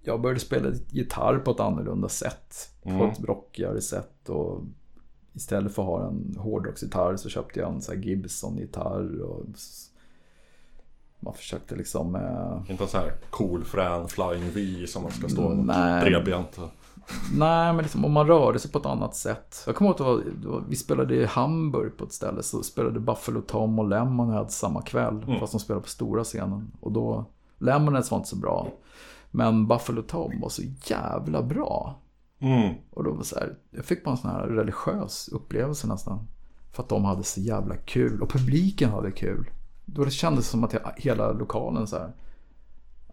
jag 0.02 0.20
började 0.20 0.40
spela 0.40 0.70
gitarr 0.90 1.38
på 1.38 1.50
ett 1.50 1.60
annorlunda 1.60 2.08
sätt. 2.08 2.70
På 2.82 2.88
Mm. 2.90 3.10
ett 3.10 3.20
rockigare 3.20 3.80
sätt. 3.80 4.28
Och 4.28 4.62
istället 5.32 5.74
för 5.74 5.82
att 5.82 5.88
ha 5.88 6.08
en 6.08 6.36
hårdrocksgitarr 6.38 7.16
så 7.16 7.28
köpte 7.28 7.60
jag 7.60 7.72
en 7.74 7.82
så 7.82 7.94
Gibson-gitarr. 7.94 9.20
Och 9.22 9.46
man 11.20 11.34
försökte 11.34 11.76
liksom... 11.76 12.14
Eh, 12.16 12.70
Inte 12.70 12.84
en 12.84 12.88
sån 12.88 13.00
här 13.00 13.12
cool 13.30 13.64
frän 13.64 14.08
flying 14.08 14.50
V 14.54 14.86
som 14.86 15.02
man 15.02 15.12
ska 15.12 15.28
stå 15.28 15.48
Nej. 15.48 16.04
bredbent. 16.10 16.58
Nej, 17.34 17.72
men 17.72 17.82
liksom 17.82 18.04
om 18.04 18.12
man 18.12 18.26
rörde 18.26 18.58
sig 18.58 18.70
på 18.70 18.78
ett 18.78 18.86
annat 18.86 19.16
sätt. 19.16 19.62
Jag 19.66 19.76
kommer 19.76 20.00
ihåg 20.00 20.20
att 20.20 20.62
vi 20.68 20.76
spelade 20.76 21.14
i 21.14 21.26
Hamburg 21.26 21.96
på 21.96 22.04
ett 22.04 22.12
ställe. 22.12 22.42
Så 22.42 22.62
spelade 22.62 23.00
Buffalo 23.00 23.40
Tom 23.40 23.78
och 23.78 23.88
Lemonheads 23.88 24.58
samma 24.58 24.82
kväll. 24.82 25.36
Fast 25.40 25.52
de 25.52 25.58
spelade 25.58 25.82
på 25.82 25.88
stora 25.88 26.24
scenen. 26.24 26.72
Och 26.80 26.92
då... 26.92 27.24
Lemonheads 27.58 28.10
var 28.10 28.18
inte 28.18 28.30
så 28.30 28.36
bra. 28.36 28.68
Men 29.30 29.66
Buffalo 29.66 30.02
Tom 30.02 30.40
var 30.40 30.48
så 30.48 30.62
jävla 30.84 31.42
bra. 31.42 32.00
Mm. 32.38 32.74
Och 32.90 33.04
då 33.04 33.12
var 33.12 33.22
så 33.22 33.38
här, 33.38 33.54
jag 33.70 33.84
fick 33.84 34.04
bara 34.04 34.10
en 34.10 34.16
sån 34.16 34.30
här 34.30 34.46
religiös 34.46 35.28
upplevelse 35.28 35.86
nästan. 35.86 36.26
För 36.72 36.82
att 36.82 36.88
de 36.88 37.04
hade 37.04 37.22
så 37.22 37.40
jävla 37.40 37.76
kul. 37.76 38.22
Och 38.22 38.30
publiken 38.30 38.90
hade 38.90 39.10
kul. 39.10 39.50
Då 39.84 40.04
det 40.04 40.10
kändes 40.10 40.48
som 40.48 40.64
att 40.64 40.74
he- 40.74 40.92
hela 40.96 41.32
lokalen 41.32 41.86
så 41.86 41.96
här. 41.96 42.12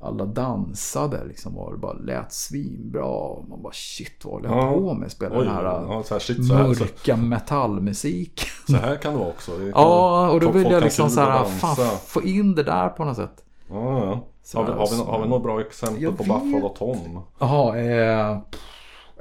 Alla 0.01 0.25
dansade 0.25 1.25
liksom. 1.25 1.57
Och 1.57 1.71
det 1.71 1.77
bara 1.77 1.93
lät 1.93 2.33
svinbra. 2.33 3.05
Och 3.05 3.49
man 3.49 3.61
bara 3.61 3.73
shit 3.73 4.25
vad 4.25 4.33
håller 4.33 4.49
jag 4.49 4.57
Ja. 4.57 4.73
på 4.73 4.93
med? 4.93 5.11
Spela 5.11 5.39
Oj, 5.39 5.45
den 5.45 5.53
här 5.55 5.63
ja, 5.63 6.03
så 6.05 6.13
här, 6.13 6.19
shit, 6.19 6.47
så 6.47 6.53
här, 6.53 6.63
mörka 6.67 7.17
metallmusik. 7.17 8.41
så 8.67 8.75
här 8.75 8.95
kan 8.95 9.13
det 9.13 9.19
vara 9.19 9.29
också. 9.29 9.57
Det 9.57 9.67
Ja, 9.69 10.29
och 10.31 10.39
då 10.39 10.51
vill 10.51 10.71
jag 10.71 10.83
liksom 10.83 11.09
så 11.09 11.21
här, 11.21 11.43
fan 11.43 11.75
få 12.05 12.23
in 12.23 12.55
det 12.55 12.63
där 12.63 12.89
på 12.89 13.05
något 13.05 13.15
sätt. 13.15 13.43
Ja, 13.69 13.99
ja. 14.05 14.27
Har 14.53 14.65
vi, 14.65 14.71
har, 14.71 14.87
vi, 14.91 15.11
har 15.11 15.21
vi 15.21 15.27
några 15.27 15.43
bra 15.43 15.61
exempel 15.61 16.03
Jag 16.03 16.17
på 16.17 16.23
vet. 16.23 16.43
Buffalo 16.43 16.65
och 16.65 16.75
Tom? 16.75 17.19
Jaha, 17.39 17.77
eh, 17.77 18.39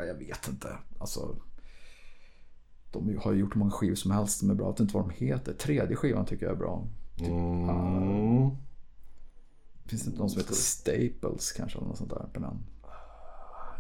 jag 0.07 0.15
vet 0.19 0.49
inte. 0.49 0.69
Alltså, 0.99 1.21
de 2.93 3.19
har 3.25 3.33
ju 3.33 3.39
gjort 3.41 3.55
hur 3.55 3.59
många 3.59 3.71
skivor 3.71 3.95
som 3.95 4.11
helst 4.11 4.39
som 4.39 4.51
är 4.51 4.55
bra. 4.55 4.67
Jag 4.67 4.73
vet 4.73 4.81
inte 4.81 4.97
vad 4.97 5.05
de 5.09 5.25
heter. 5.25 5.53
Tredje 5.53 5.97
skivan 5.97 6.25
tycker 6.27 6.47
jag 6.47 6.53
är 6.53 6.59
bra. 6.59 6.85
Mm. 7.21 8.51
Finns 9.87 10.03
det 10.03 10.09
inte 10.09 10.21
någon 10.21 10.31
som 10.31 10.41
heter 10.41 10.55
Staples 10.55 11.53
kanske? 11.53 11.79
Eller 11.79 11.89
något 11.89 11.99
sånt 11.99 12.11
där 12.11 12.27
på. 12.33 12.57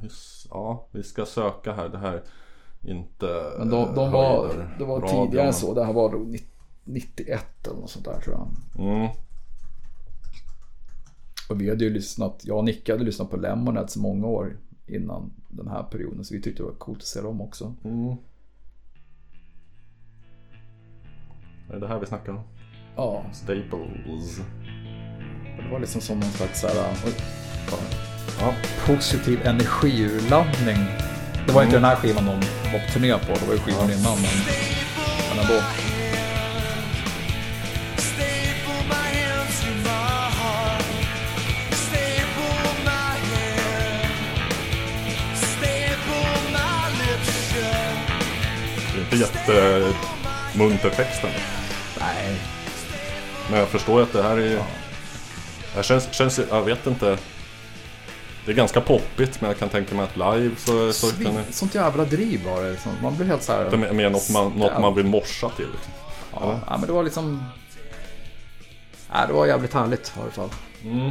Just, 0.02 0.46
ja, 0.50 0.88
vi 0.90 1.02
ska 1.02 1.26
söka 1.26 1.72
här. 1.72 1.88
Det 1.88 1.98
här 1.98 2.22
inte 2.82 3.26
Men 3.58 3.70
de, 3.70 3.94
de 3.94 4.04
eh, 4.04 4.12
var, 4.12 4.70
det 4.78 4.84
var 4.84 5.00
radion. 5.00 5.26
tidigare 5.26 5.52
så. 5.52 5.74
Det 5.74 5.84
här 5.84 5.92
var 5.92 6.12
då 6.12 6.18
90 6.18 6.56
91 6.86 7.66
eller 7.66 7.80
något 7.80 7.90
sånt 7.90 8.04
där 8.04 8.20
tror 8.20 8.36
jag. 8.36 8.48
Mm. 8.86 9.08
Och 11.48 11.60
vi 11.60 11.68
hade 11.68 11.84
ju 11.84 11.90
lyssnat, 11.90 12.42
jag 12.44 12.58
och 12.58 12.64
Nicke 12.64 12.92
hade 12.92 13.04
lyssnat 13.04 13.30
på 13.30 13.36
Lemonheads 13.36 13.96
många 13.96 14.26
år 14.26 14.58
innan 14.86 15.32
den 15.48 15.68
här 15.68 15.82
perioden. 15.82 16.24
Så 16.24 16.34
vi 16.34 16.42
tyckte 16.42 16.62
det 16.62 16.66
var 16.66 16.74
coolt 16.74 16.98
att 16.98 17.04
se 17.04 17.20
dem 17.20 17.40
också. 17.40 17.74
Mm. 17.84 18.16
Är 21.70 21.80
det 21.80 21.88
här 21.88 22.00
vi 22.00 22.06
snackar 22.06 22.32
om? 22.32 22.40
Ja, 22.96 23.24
Staples. 23.32 24.40
Det 25.56 25.72
var 25.72 25.80
liksom 25.80 26.00
som 26.00 26.20
någon 26.20 26.30
slags 26.30 26.60
så 26.60 26.66
här, 26.66 26.76
oj, 27.06 27.12
fan. 27.66 27.78
Ja, 28.40 28.54
positiv 28.86 29.46
energiurladdning. 29.46 30.78
Det 31.46 31.52
var 31.52 31.62
inte 31.62 31.76
den 31.76 31.84
här 31.84 31.96
skivan 31.96 32.26
de 32.26 32.40
var 32.72 32.86
på 32.86 32.92
turné 32.92 33.12
på, 33.12 33.32
det 33.32 33.46
var 33.46 33.54
ju 33.54 33.60
skivan 33.60 33.90
innan. 33.90 34.18
Men, 34.22 34.30
men 35.28 35.38
ändå. 35.38 35.62
Inte 48.98 49.16
jättemunter 49.16 50.90
texten. 50.90 51.30
Nej, 52.00 52.36
Men 53.50 53.58
jag 53.58 53.68
förstår 53.68 54.02
att 54.02 54.12
det 54.12 54.22
här 54.22 54.36
är... 54.36 54.85
Det 55.76 55.82
känns, 55.82 56.12
känns, 56.12 56.40
jag 56.50 56.62
vet 56.62 56.86
inte. 56.86 57.18
Det 58.44 58.52
är 58.52 58.56
ganska 58.56 58.80
poppigt 58.80 59.40
men 59.40 59.50
jag 59.50 59.58
kan 59.58 59.68
tänka 59.68 59.94
mig 59.94 60.04
att 60.04 60.16
live 60.16 60.56
så, 60.56 60.92
så 60.92 61.06
kan 61.06 61.16
svin, 61.16 61.40
sånt 61.50 61.74
jävla 61.74 62.04
driv 62.04 62.44
var 62.44 62.62
det. 62.62 62.70
Liksom. 62.70 62.92
Man 63.02 63.16
blev 63.16 63.28
helt 63.28 63.42
så 63.42 63.52
här... 63.52 63.70
Det 63.70 63.86
är 63.86 63.92
mer 63.92 64.10
något 64.10 64.30
man, 64.30 64.52
något 64.52 64.80
man 64.80 64.94
vill 64.94 65.06
morsa 65.06 65.48
till. 65.48 65.68
Liksom. 65.72 65.92
Ja, 66.32 66.60
ja, 66.66 66.76
men 66.76 66.86
det 66.86 66.92
var 66.92 67.02
liksom... 67.02 67.44
Nej, 69.12 69.26
det 69.26 69.32
var 69.32 69.46
jävligt 69.46 69.74
härligt 69.74 70.12
i 70.16 70.20
alla 70.20 70.30
fall. 70.30 70.50
Mm. 70.84 71.10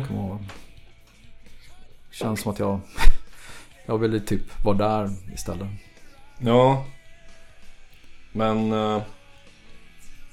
Känns 2.12 2.42
som 2.42 2.52
att 2.52 2.60
jag... 2.60 2.80
Jag 3.86 3.98
ville 3.98 4.20
typ 4.20 4.66
vara 4.66 4.78
där 4.78 5.10
istället. 5.34 5.68
Ja. 6.38 6.86
Men... 8.32 8.72
eh, 8.74 9.02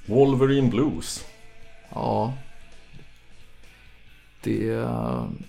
Wolverine 0.07 0.71
Blues. 0.71 1.25
Ja. 1.95 2.33
Det... 4.43 4.89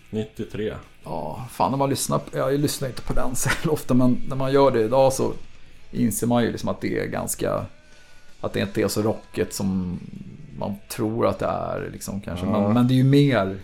93. 0.09 0.73
Ja, 1.03 1.47
fan 1.51 1.71
när 1.71 1.77
man 1.77 1.89
lyssnar, 1.89 2.19
på- 2.19 2.37
jag 2.37 2.59
lyssnar 2.59 2.87
inte 2.87 3.01
på 3.01 3.13
den 3.13 3.35
så 3.35 3.49
ofta 3.71 3.93
men 3.93 4.21
när 4.27 4.35
man 4.35 4.53
gör 4.53 4.71
det 4.71 4.81
idag 4.81 5.13
så 5.13 5.33
inser 5.91 6.27
man 6.27 6.43
ju 6.43 6.51
liksom 6.51 6.69
att 6.69 6.81
det 6.81 6.99
är 6.99 7.07
ganska, 7.07 7.65
att 8.41 8.53
det 8.53 8.59
inte 8.59 8.81
är 8.81 8.87
så 8.87 9.01
rockigt 9.01 9.53
som 9.53 9.99
man 10.57 10.75
tror 10.89 11.27
att 11.27 11.39
det 11.39 11.45
är 11.45 11.89
liksom 11.91 12.21
kanske. 12.21 12.45
Ja. 12.45 12.51
Men, 12.61 12.73
men 12.73 12.87
det 12.87 12.93
är 12.93 12.95
ju 12.95 13.03
mer 13.03 13.59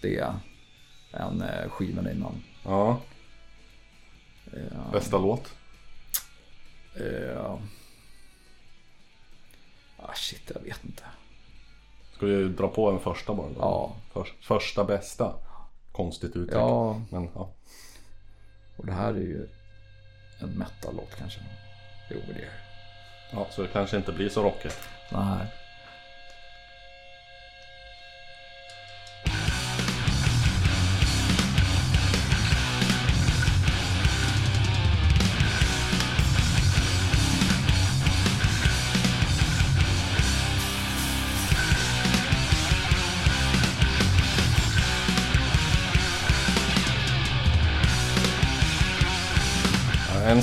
det 0.00 0.26
än 1.12 1.42
eh, 1.42 1.70
skivan 1.70 2.08
innan. 2.10 2.32
Ja, 2.64 3.00
Eh, 4.52 4.92
bästa 4.92 5.18
låt. 5.18 5.52
eh, 6.96 7.50
ah 9.96 10.14
shit, 10.14 10.50
jag 10.54 10.60
vet 10.62 10.84
inte. 10.84 11.02
Ska 12.16 12.26
vi 12.26 12.44
dra 12.48 12.68
på 12.68 12.90
en 12.90 13.00
första 13.00 13.34
bara? 13.34 13.46
då? 13.48 13.54
Ja. 13.60 13.92
För, 14.12 14.28
första 14.40 14.84
bästa. 14.84 15.32
Konstigt 15.92 16.36
uttryck. 16.36 16.60
Ja, 16.60 17.00
Men 17.10 17.28
ja. 17.34 17.48
och 18.76 18.86
det 18.86 18.92
här 18.92 19.10
är 19.14 19.18
ju 19.18 19.48
en 20.40 20.50
metal-låt 20.50 21.16
kanske. 21.18 21.40
Jo, 22.10 22.20
det 22.26 22.32
är 22.32 22.50
ja. 23.32 23.46
Så 23.50 23.62
det 23.62 23.68
kanske 23.68 23.96
inte 23.96 24.12
blir 24.12 24.28
så 24.28 24.42
rockigt. 24.42 24.88
Nej. 25.12 25.46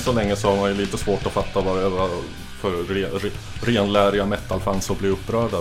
Så 0.01 0.11
länge 0.13 0.35
så 0.35 0.49
har 0.49 0.57
man 0.57 0.69
ju 0.69 0.77
lite 0.77 0.97
svårt 0.97 1.25
att 1.25 1.31
fatta 1.31 1.61
vad 1.61 1.77
det 1.77 1.89
var 1.89 2.09
för 2.61 2.93
re, 2.93 3.05
re, 3.05 3.31
renläriga 3.61 4.25
metalfans 4.25 4.91
att 4.91 4.99
bli 4.99 5.09
upprörda. 5.09 5.57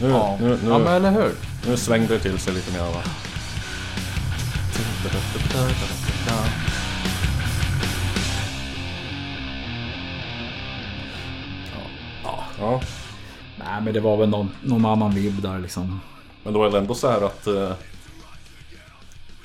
Nu, 0.00 0.08
Ja, 0.08 0.38
nu, 0.40 0.48
nu, 0.62 0.68
ja 0.70 0.78
men 0.78 0.92
eller 0.92 1.10
hur? 1.10 1.32
nu 1.66 1.76
svängde 1.76 2.14
det 2.14 2.20
till 2.20 2.38
sig 2.38 2.54
lite 2.54 2.72
mer 2.72 2.80
va? 2.92 3.02
Ja, 12.58 12.80
Nej, 13.58 13.80
men 13.82 13.94
det 13.94 14.00
var 14.00 14.16
väl 14.16 14.28
någon, 14.28 14.50
någon 14.62 14.84
annan 14.86 15.14
vibb 15.14 15.42
där 15.42 15.58
liksom. 15.58 16.00
men 16.42 16.52
då 16.52 16.64
är 16.64 16.70
det 16.70 16.78
ändå 16.78 16.94
så 16.94 17.10
här 17.10 17.20
att 17.20 17.46
eh, 17.46 17.72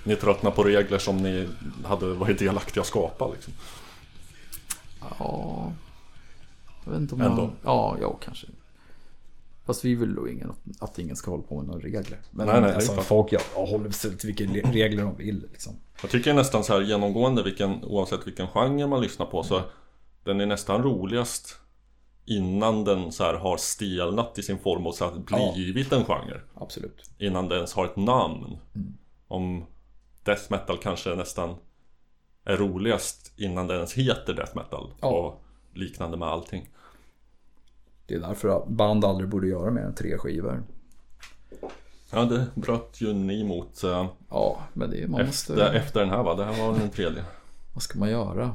ni 0.04 0.16
tröttnar 0.16 0.52
på 0.52 0.64
regler 0.64 0.98
som 0.98 1.18
ni 1.18 1.48
hade 1.86 2.06
varit 2.06 2.40
delaktiga 2.40 2.82
att 2.82 2.88
skapa 2.88 3.28
liksom. 3.28 3.54
Ja. 5.02 5.72
Jag 6.86 6.92
vet 6.92 7.02
inte 7.02 7.16
om 7.16 7.22
Ändå. 7.22 7.42
jag... 7.42 7.52
Ja, 7.64 7.98
ja, 8.02 8.14
kanske. 8.24 8.48
Fast 9.66 9.86
vi 9.86 9.96
vill 9.96 10.10
nog 10.10 10.30
ingen, 10.30 10.54
att, 10.80 11.00
ingen 11.00 11.16
ska 11.16 11.32
hålla 11.32 11.44
på 11.44 11.58
med 11.58 11.66
några 11.68 11.80
regler. 11.80 12.20
Men 12.32 12.48
Nej, 12.48 12.62
nej, 12.62 12.74
alltså, 12.74 13.02
folk 13.02 13.32
ja, 13.32 13.40
håller 13.56 13.92
sig 13.92 14.18
till 14.18 14.28
vilka 14.28 14.54
le- 14.54 14.72
regler 14.72 15.04
de 15.04 15.16
vill. 15.16 15.48
Liksom. 15.52 15.74
Jag 16.02 16.12
tycker 16.12 16.34
nästan 16.34 16.64
så 16.64 16.74
här 16.74 16.82
genomgående 16.82 17.44
vilken, 17.44 17.84
oavsett 17.84 18.28
vilken 18.28 18.48
genre 18.48 18.88
man 18.88 19.02
lyssnar 19.02 19.26
på 19.26 19.44
så 19.44 19.62
den 20.24 20.42
är 20.42 20.46
nästan 20.46 20.84
roligast 20.84 21.56
innan 22.26 22.84
den 22.84 23.12
så 23.12 23.24
här 23.24 23.34
har 23.34 23.58
stelnat 23.58 24.38
i 24.38 24.44
sin 24.44 24.60
form 24.60 24.88
och 24.88 24.96
så 24.96 25.06
här 25.06 25.54
blivit 25.56 25.92
en 25.92 26.06
genre. 26.06 26.42
Absolut. 26.56 27.10
Innan 27.18 27.48
den 27.50 27.56
ens 27.58 27.74
har 27.74 27.86
ett 27.86 27.96
namn. 27.96 28.58
Om 29.28 29.66
death 30.24 30.44
metal 30.52 30.78
kanske 30.78 31.16
nästan 31.16 31.56
är 32.54 32.58
roligast 32.58 33.32
innan 33.38 33.68
den 33.68 33.76
ens 33.76 33.94
heter 33.94 34.34
death 34.34 34.56
metal. 34.56 34.92
Ja. 35.02 35.08
Och 35.08 35.44
liknande 35.74 36.18
med 36.18 36.28
allting. 36.28 36.70
Det 38.08 38.16
är 38.16 38.20
därför 38.20 38.50
att 38.50 38.68
band 38.68 39.06
aldrig 39.06 39.30
borde 39.30 39.48
göra 39.48 39.72
mer 39.72 39.82
än 39.82 39.96
tre 39.96 40.18
skivor. 40.18 40.64
Ja, 42.12 42.24
det 42.26 42.46
bröt 42.56 43.02
ju 43.02 43.14
ni 43.14 43.44
mot 43.44 43.84
eh, 43.84 44.08
Ja, 44.30 44.58
men 44.74 44.90
det 44.92 45.08
man 45.08 45.26
måste... 45.26 45.54
efter, 45.54 45.74
efter 45.74 46.00
den 46.00 46.10
här 46.10 46.24
va? 46.24 46.36
Det 46.36 46.46
här 46.46 46.68
var 46.68 46.80
den 46.80 46.90
tredje. 46.90 47.24
Vad 47.74 47.84
ska 47.84 48.00
man 48.00 48.10
göra? 48.10 48.52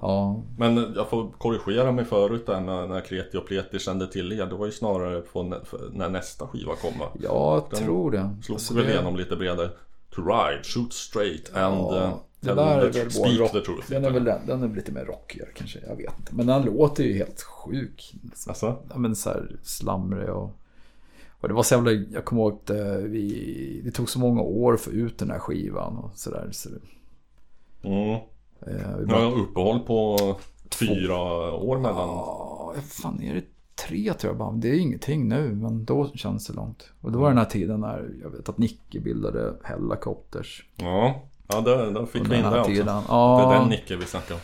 Ja, 0.00 0.42
Men 0.58 0.92
jag 0.96 1.08
får 1.08 1.30
korrigera 1.30 1.92
mig 1.92 2.04
förut 2.04 2.46
där 2.46 2.60
när, 2.60 2.86
när 2.86 3.00
Kreti 3.00 3.36
och 3.38 3.46
Pleti 3.46 3.78
kände 3.78 4.06
till 4.06 4.32
er. 4.32 4.46
Det 4.46 4.54
var 4.54 4.66
ju 4.66 4.72
snarare 4.72 5.20
på 5.20 5.42
när 5.92 6.08
nästa 6.08 6.46
skiva 6.46 6.74
kom 6.76 6.98
va? 6.98 7.06
jag 7.22 7.66
Den 7.70 7.84
tror 7.84 8.10
det. 8.10 8.30
Slog 8.42 8.54
Alltså, 8.56 8.74
väl 8.74 8.84
det- 8.84 8.92
igenom 8.92 9.16
lite 9.16 9.36
bredare. 9.36 9.70
To 10.10 10.22
ride, 10.22 10.62
shoot 10.64 10.92
straight 10.92 11.54
and 11.56 11.76
Ja, 11.80 11.96
eh, 12.04 12.14
det 12.40 12.54
där 12.54 12.78
är 12.80 12.92
väl 12.92 13.08
vår 13.18 13.38
rock. 13.38 13.88
Den 13.88 14.04
är 14.04 14.10
väl 14.10 14.24
den, 14.24 14.38
den 14.46 14.62
är 14.62 14.68
lite 14.74 14.92
mer 14.92 15.04
rockigare 15.04 15.48
kanske, 15.54 15.78
jag 15.88 15.96
vet 15.96 16.18
inte. 16.18 16.34
Men 16.34 16.46
den 16.46 16.62
låter 16.62 17.04
ju 17.04 17.12
helt 17.14 17.42
sjuk. 17.42 18.14
Alltså? 18.48 18.76
Ja 18.90 18.98
men 18.98 19.16
så 19.16 19.30
här 19.30 19.56
slamrig 19.62 20.28
och... 20.30 20.50
Och 21.40 21.48
det 21.48 21.54
var 21.54 21.62
så 21.62 21.74
jävla, 21.74 21.90
jag 21.92 22.24
kommer 22.24 22.42
ihåg 22.42 22.52
att 22.52 22.70
eh, 22.70 22.76
vi, 22.96 23.80
det 23.84 23.90
tog 23.90 24.10
så 24.10 24.18
många 24.18 24.40
år 24.42 24.76
för 24.76 24.90
ut 24.90 25.18
den 25.18 25.30
här 25.30 25.38
skivan 25.38 25.96
och 25.96 26.10
sådär. 26.14 26.48
Så, 26.52 26.68
det- 26.68 26.78
Mm. 27.88 28.10
eh, 28.60 28.96
vi 28.98 29.06
bara, 29.06 29.16
har 29.16 29.22
jag 29.22 29.38
uppehåll 29.38 29.80
på 29.80 30.18
fyra 30.78 31.16
år 31.54 31.76
mellan. 31.78 31.96
Ja, 32.08 32.74
fan 32.82 33.22
är 33.22 33.34
det 33.34 33.44
tre 33.88 34.12
tror 34.14 34.30
jag 34.30 34.38
bara. 34.38 34.52
Det 34.52 34.68
är 34.68 34.78
ingenting 34.78 35.28
nu, 35.28 35.54
men 35.54 35.84
då 35.84 36.08
känns 36.14 36.46
det 36.46 36.52
långt. 36.52 36.90
Och 37.00 37.12
det 37.12 37.18
var 37.18 37.28
den 37.28 37.38
här 37.38 37.44
tiden 37.44 37.80
när 37.80 38.10
jag 38.22 38.30
vet 38.30 38.48
att 38.48 38.58
Nicke 38.58 39.00
bildade 39.00 39.54
Hellacopters. 39.62 40.64
Ja, 40.76 41.22
ja 41.48 41.60
där, 41.60 41.90
där 41.90 42.06
fick 42.06 42.30
vi 42.30 42.36
in 42.36 42.42
det 42.42 42.60
också. 42.60 42.70
tiden. 42.70 42.86
Det 42.86 42.92
är 42.92 43.02
Ja, 43.08 43.58
den 43.60 43.68
Nicke 43.68 43.96
vi 43.96 44.06
snackar 44.06 44.34
om. 44.34 44.40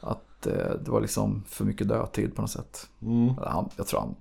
att 0.00 0.46
eh, 0.46 0.70
det 0.84 0.90
var 0.90 1.00
liksom 1.00 1.44
för 1.46 1.64
mycket 1.64 1.88
dödtid 1.88 2.34
på 2.36 2.42
något 2.42 2.50
sätt. 2.50 2.88
Mm. 3.02 3.34
Han, 3.38 3.68
jag 3.76 3.86
tror 3.86 4.00
han, 4.00 4.16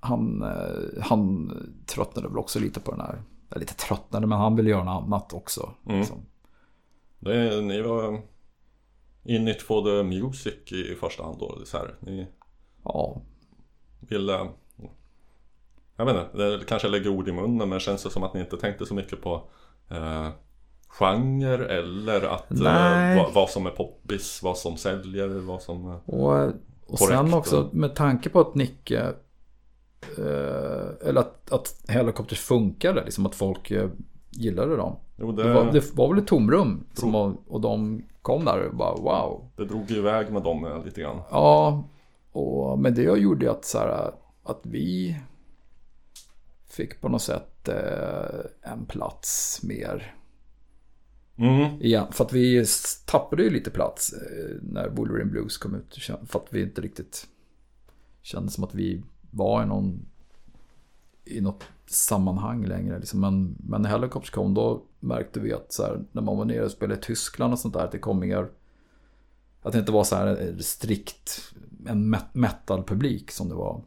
han, 0.00 0.42
eh, 0.42 1.02
han 1.02 1.50
tröttnade 1.86 2.28
väl 2.28 2.38
också 2.38 2.58
lite 2.58 2.80
på 2.80 2.90
den 2.90 3.00
här. 3.00 3.22
Eller 3.50 3.60
lite 3.60 3.74
tröttnade, 3.74 4.26
men 4.26 4.38
han 4.38 4.56
ville 4.56 4.70
göra 4.70 4.84
något 4.84 5.04
annat 5.04 5.32
också. 5.32 5.70
Mm. 5.86 5.98
Liksom. 5.98 6.18
Det 7.18 7.60
ni 7.60 7.82
var 7.82 8.20
in 9.24 9.48
it 9.48 9.62
for 9.62 9.82
the 9.84 10.02
music 10.02 10.72
i, 10.72 10.92
i 10.92 10.94
första 10.94 11.22
hand 11.24 11.38
då. 11.38 11.58
Så 11.64 11.76
här. 11.78 11.94
Ni 12.00 12.26
Ja, 12.84 13.22
ville... 14.00 14.48
Jag 15.96 16.06
vet 16.06 16.16
inte, 16.16 16.36
det 16.56 16.64
kanske 16.64 16.88
lägger 16.88 17.10
ord 17.10 17.28
i 17.28 17.32
munnen 17.32 17.68
men 17.68 17.80
känns 17.80 18.02
det 18.02 18.10
som 18.10 18.22
att 18.22 18.34
ni 18.34 18.40
inte 18.40 18.56
tänkte 18.56 18.86
så 18.86 18.94
mycket 18.94 19.22
på 19.22 19.48
eh, 19.90 20.28
genre 20.98 21.66
eller 21.78 22.22
att 22.22 22.50
eh, 22.50 23.16
vad, 23.24 23.32
vad 23.34 23.50
som 23.50 23.66
är 23.66 23.70
poppis, 23.70 24.40
vad 24.42 24.58
som 24.58 24.76
säljer, 24.76 25.28
vad 25.28 25.62
som... 25.62 25.90
Eh, 25.90 25.96
och, 26.06 26.52
och 26.86 26.98
sen 26.98 27.16
Korrekt, 27.16 27.34
också 27.34 27.62
och- 27.62 27.74
med 27.74 27.94
tanke 27.94 28.28
på 28.28 28.40
att 28.40 28.54
Nicke, 28.54 29.00
eh, 30.18 31.08
eller 31.08 31.20
att, 31.20 31.52
att 31.52 31.84
Hellacopters 31.88 32.40
funkade, 32.40 33.04
liksom 33.04 33.26
att 33.26 33.34
folk 33.34 33.70
eh, 33.70 33.88
gillade 34.30 34.76
dem. 34.76 34.96
jo, 35.16 35.32
det, 35.32 35.42
Det 35.42 35.54
var, 35.54 35.72
det 35.72 35.94
var 35.94 36.08
väl 36.08 36.18
ett 36.18 36.26
tomrum 36.26 36.86
som 36.94 37.14
och 37.48 37.60
de 37.60 38.02
kom 38.22 38.44
där 38.44 38.68
och 38.68 38.76
bara 38.76 38.94
wow. 38.94 39.50
det 39.56 39.64
drog 39.64 39.90
ju 39.90 39.96
iväg 39.96 40.32
med 40.32 40.42
dem 40.42 40.64
eh, 40.64 40.84
lite 40.84 41.00
grann. 41.00 41.20
Ja, 41.30 41.84
och, 42.32 42.78
men 42.78 42.94
det 42.94 43.02
gjorde 43.02 43.44
ju 43.44 43.50
att, 43.52 43.64
så 43.64 43.78
här, 43.78 44.10
att 44.42 44.60
vi 44.62 45.16
fick 46.68 47.00
på 47.00 47.08
något 47.08 47.22
sätt 47.22 47.68
eh, 47.68 48.70
en 48.72 48.86
plats 48.86 49.60
mer. 49.62 50.15
Mm. 51.36 51.82
Igen. 51.82 52.12
För 52.12 52.24
att 52.24 52.32
vi 52.32 52.64
tappade 53.04 53.42
ju 53.42 53.50
lite 53.50 53.70
plats 53.70 54.12
eh, 54.12 54.56
när 54.62 54.88
Wolverine 54.88 55.30
Blues 55.30 55.58
kom 55.58 55.74
ut. 55.74 55.98
För 56.26 56.38
att 56.38 56.46
vi 56.50 56.62
inte 56.62 56.80
riktigt 56.80 57.26
kände 58.22 58.50
som 58.52 58.64
att 58.64 58.74
vi 58.74 59.02
var 59.30 59.62
i 59.62 59.66
någon 59.66 60.06
i 61.24 61.40
något 61.40 61.64
sammanhang 61.86 62.64
längre. 62.64 62.98
Liksom. 62.98 63.20
Men, 63.20 63.56
men 63.58 63.82
när 63.82 63.90
Helicopters 63.90 64.30
kom 64.30 64.54
då 64.54 64.82
märkte 65.00 65.40
vi 65.40 65.52
att 65.52 65.72
så 65.72 65.82
här, 65.82 66.04
när 66.12 66.22
man 66.22 66.36
var 66.36 66.44
nere 66.44 66.64
och 66.64 66.70
spelade 66.70 67.00
i 67.00 67.02
Tyskland 67.02 67.52
och 67.52 67.58
sånt 67.58 67.74
där, 67.74 67.84
att 67.84 67.92
det 67.92 67.98
kom 67.98 68.20
mer 68.20 68.48
att 69.62 69.72
det 69.72 69.78
inte 69.78 69.92
var 69.92 70.04
så 70.04 70.16
här 70.16 70.48
eh, 70.48 70.56
strikt 70.58 71.54
en 71.86 72.14
met- 72.14 72.32
metal-publik 72.32 73.30
som 73.30 73.48
det 73.48 73.54
var 73.54 73.82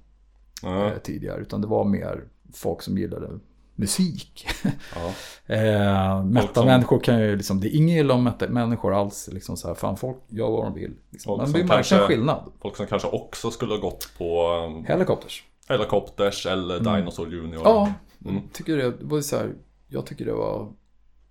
eh, 0.63 0.97
tidigare. 1.03 1.41
Utan 1.41 1.61
det 1.61 1.67
var 1.67 1.85
mer 1.85 2.23
folk 2.53 2.81
som 2.81 2.97
gillade 2.97 3.39
musik. 3.79 4.47
ja. 4.95 5.11
Eh, 5.55 6.23
Metal-människor 6.23 6.99
kan 6.99 7.19
ju 7.21 7.35
liksom, 7.35 7.59
det 7.59 7.67
är 7.67 7.75
ingen 7.75 7.97
illa 7.97 8.13
om 8.13 8.23
metal-människor 8.23 8.93
alls. 8.93 9.29
Liksom 9.31 9.57
så 9.57 9.67
här, 9.67 9.75
fan 9.75 9.97
folk 9.97 10.17
gör 10.27 10.49
vad 10.49 10.65
de 10.65 10.73
vill. 10.73 10.93
Liksom. 11.09 11.37
Men 11.37 11.51
vi 11.51 11.63
märker 11.63 12.01
en 12.01 12.07
skillnad. 12.07 12.51
Folk 12.61 12.75
som 12.75 12.87
kanske 12.87 13.07
också 13.07 13.51
skulle 13.51 13.73
ha 13.73 13.79
gått 13.79 14.09
på 14.17 14.53
eh, 14.83 14.87
Helicopters. 14.87 15.43
Helicopters 15.67 16.45
eller 16.45 16.79
Dinosaur 16.79 17.31
Junior. 17.31 17.61
Mm. 17.61 17.63
Ja, 17.63 17.93
Mm. 18.25 18.41
tycker 18.53 18.77
det, 18.77 18.91
det 18.91 19.05
var 19.05 19.21
så 19.21 19.35
här, 19.37 19.53
jag 19.87 20.05
tycker 20.05 20.25
det 20.25 20.33
var 20.33 20.71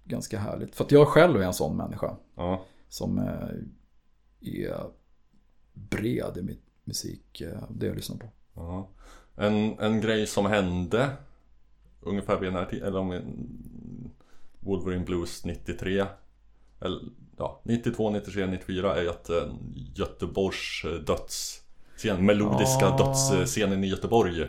ganska 0.05 0.39
härligt. 0.39 0.75
För 0.77 0.85
att 0.85 0.93
jag 0.93 1.09
själv 1.09 1.41
är 1.43 1.47
en 1.47 1.55
sån 1.55 1.77
människa. 1.77 2.17
Ja. 2.37 2.65
Som 2.89 3.19
eh, 3.19 4.59
är 4.65 4.85
bred 5.73 6.37
i 6.37 6.43
mitt 6.43 6.65
musik, 6.85 7.41
eh, 7.41 7.63
det 7.71 7.87
jag 7.87 7.97
lyssnar 7.97 8.17
på. 8.17 8.27
Ja. 8.55 8.89
En, 9.37 9.79
en 9.79 10.01
grej 10.01 10.27
som 10.27 10.47
hände 10.47 11.09
ungefär 12.01 12.39
vid 12.41 12.49
den 12.49 12.57
här 12.59 12.65
tiden, 12.65 12.89
eller 12.89 12.99
om 12.99 13.21
Wolverine 14.61 15.05
Blues 15.05 15.45
93 15.45 16.05
eller, 16.81 17.01
ja, 17.39 17.61
92, 17.65 18.11
93, 18.11 18.47
94 18.47 18.95
är 18.97 19.03
ju 19.03 19.09
att 19.11 19.31
eh, 19.31 19.37
Göteborgs 19.95 20.85
eh, 20.85 20.91
dödsscen, 20.91 22.27
melodiska 22.27 22.85
Ja. 22.85 22.97
dödsscenen 22.97 23.85
i 23.85 23.87
Göteborg 23.87 24.47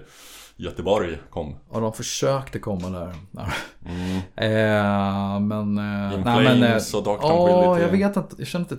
Göteborg 0.55 1.17
kom. 1.29 1.55
Ja, 1.73 1.79
de 1.79 1.93
försökte 1.93 2.59
komma 2.59 2.89
där. 2.89 3.15
Mm. 3.85 4.21
Eh, 4.35 5.39
men... 5.39 5.77
Eh, 5.77 6.13
In 6.13 6.21
nej, 6.25 6.43
men, 6.59 6.63
eh, 6.63 6.77
och 6.95 7.03
Dark 7.03 7.19
Ja, 7.21 7.47
Tranquility. 7.47 7.81
jag 7.81 7.91
vet 8.07 8.17
inte. 8.17 8.35
Jag 8.37 8.47
känner 8.47 8.65
inte 8.65 8.77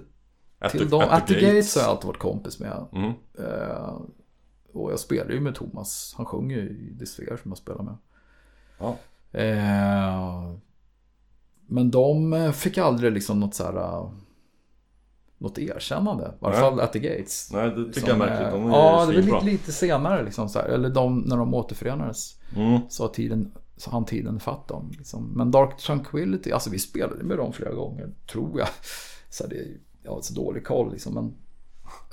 At 0.58 0.70
till 0.70 0.80
the- 0.80 0.86
dem. 0.86 1.00
at 1.00 1.10
At 1.12 1.26
the 1.26 1.34
the 1.34 1.40
Gates 1.40 1.74
har 1.76 1.82
jag 1.82 1.90
alltid 1.90 2.06
varit 2.06 2.18
kompis 2.18 2.58
med. 2.60 2.86
Mm. 2.92 3.12
Eh, 3.38 4.00
och 4.72 4.92
jag 4.92 5.00
spelar 5.00 5.30
ju 5.30 5.40
med 5.40 5.54
Thomas. 5.54 6.14
Han 6.16 6.26
sjunger 6.26 6.56
ju 6.56 6.62
i 6.62 6.90
Despair 6.98 7.36
som 7.42 7.50
jag 7.50 7.58
spelar 7.58 7.82
med. 7.82 7.96
Ja. 8.80 8.96
Eh, 9.38 10.52
men 11.66 11.90
de 11.90 12.32
eh, 12.32 12.52
fick 12.52 12.78
aldrig 12.78 13.12
liksom 13.12 13.40
något 13.40 13.54
så 13.54 13.64
här... 13.64 13.76
eh, 13.76 14.10
Något 15.38 15.58
erkännande. 15.58 16.24
I 16.24 16.44
alla 16.44 16.54
fall 16.56 16.80
At 16.80 16.92
the 16.92 16.98
Gates. 16.98 17.52
Nej, 17.52 17.70
det 17.70 17.92
tycker 17.92 18.08
jag 18.08 18.14
är 18.14 18.18
märkligt. 18.18 18.48
eh, 18.48 18.52
De 18.52 18.66
är 18.66 18.76
ja, 18.76 19.06
det 19.06 19.06
var 19.06 19.22
lite, 19.22 19.44
lite 19.44 19.72
senare 19.72 20.24
liksom 20.24 20.48
så 20.48 20.58
här. 20.58 20.68
Eller 20.68 20.88
de, 20.88 21.18
när 21.20 21.36
de 21.36 21.54
återförenades. 21.54 22.36
Mm. 22.56 22.80
Så 22.88 23.08
tiden, 23.08 23.52
så 23.76 23.90
han 23.90 24.04
tiden 24.04 24.40
fatt 24.40 24.68
dem. 24.68 24.92
Liksom. 24.98 25.32
Men 25.36 25.50
Dark 25.50 25.76
Tranquility, 25.76 26.52
alltså 26.52 26.70
vi 26.70 26.78
spelade 26.78 27.24
med 27.24 27.36
dem 27.38 27.52
flera 27.52 27.72
gånger, 27.74 28.10
tror 28.32 28.58
jag. 28.58 28.68
Så 29.30 29.46
det, 29.46 29.66
jag 30.02 30.12
har 30.12 30.20
så 30.20 30.34
dålig 30.34 30.64
koll 30.66 30.92
liksom, 30.92 31.14
men 31.14 31.34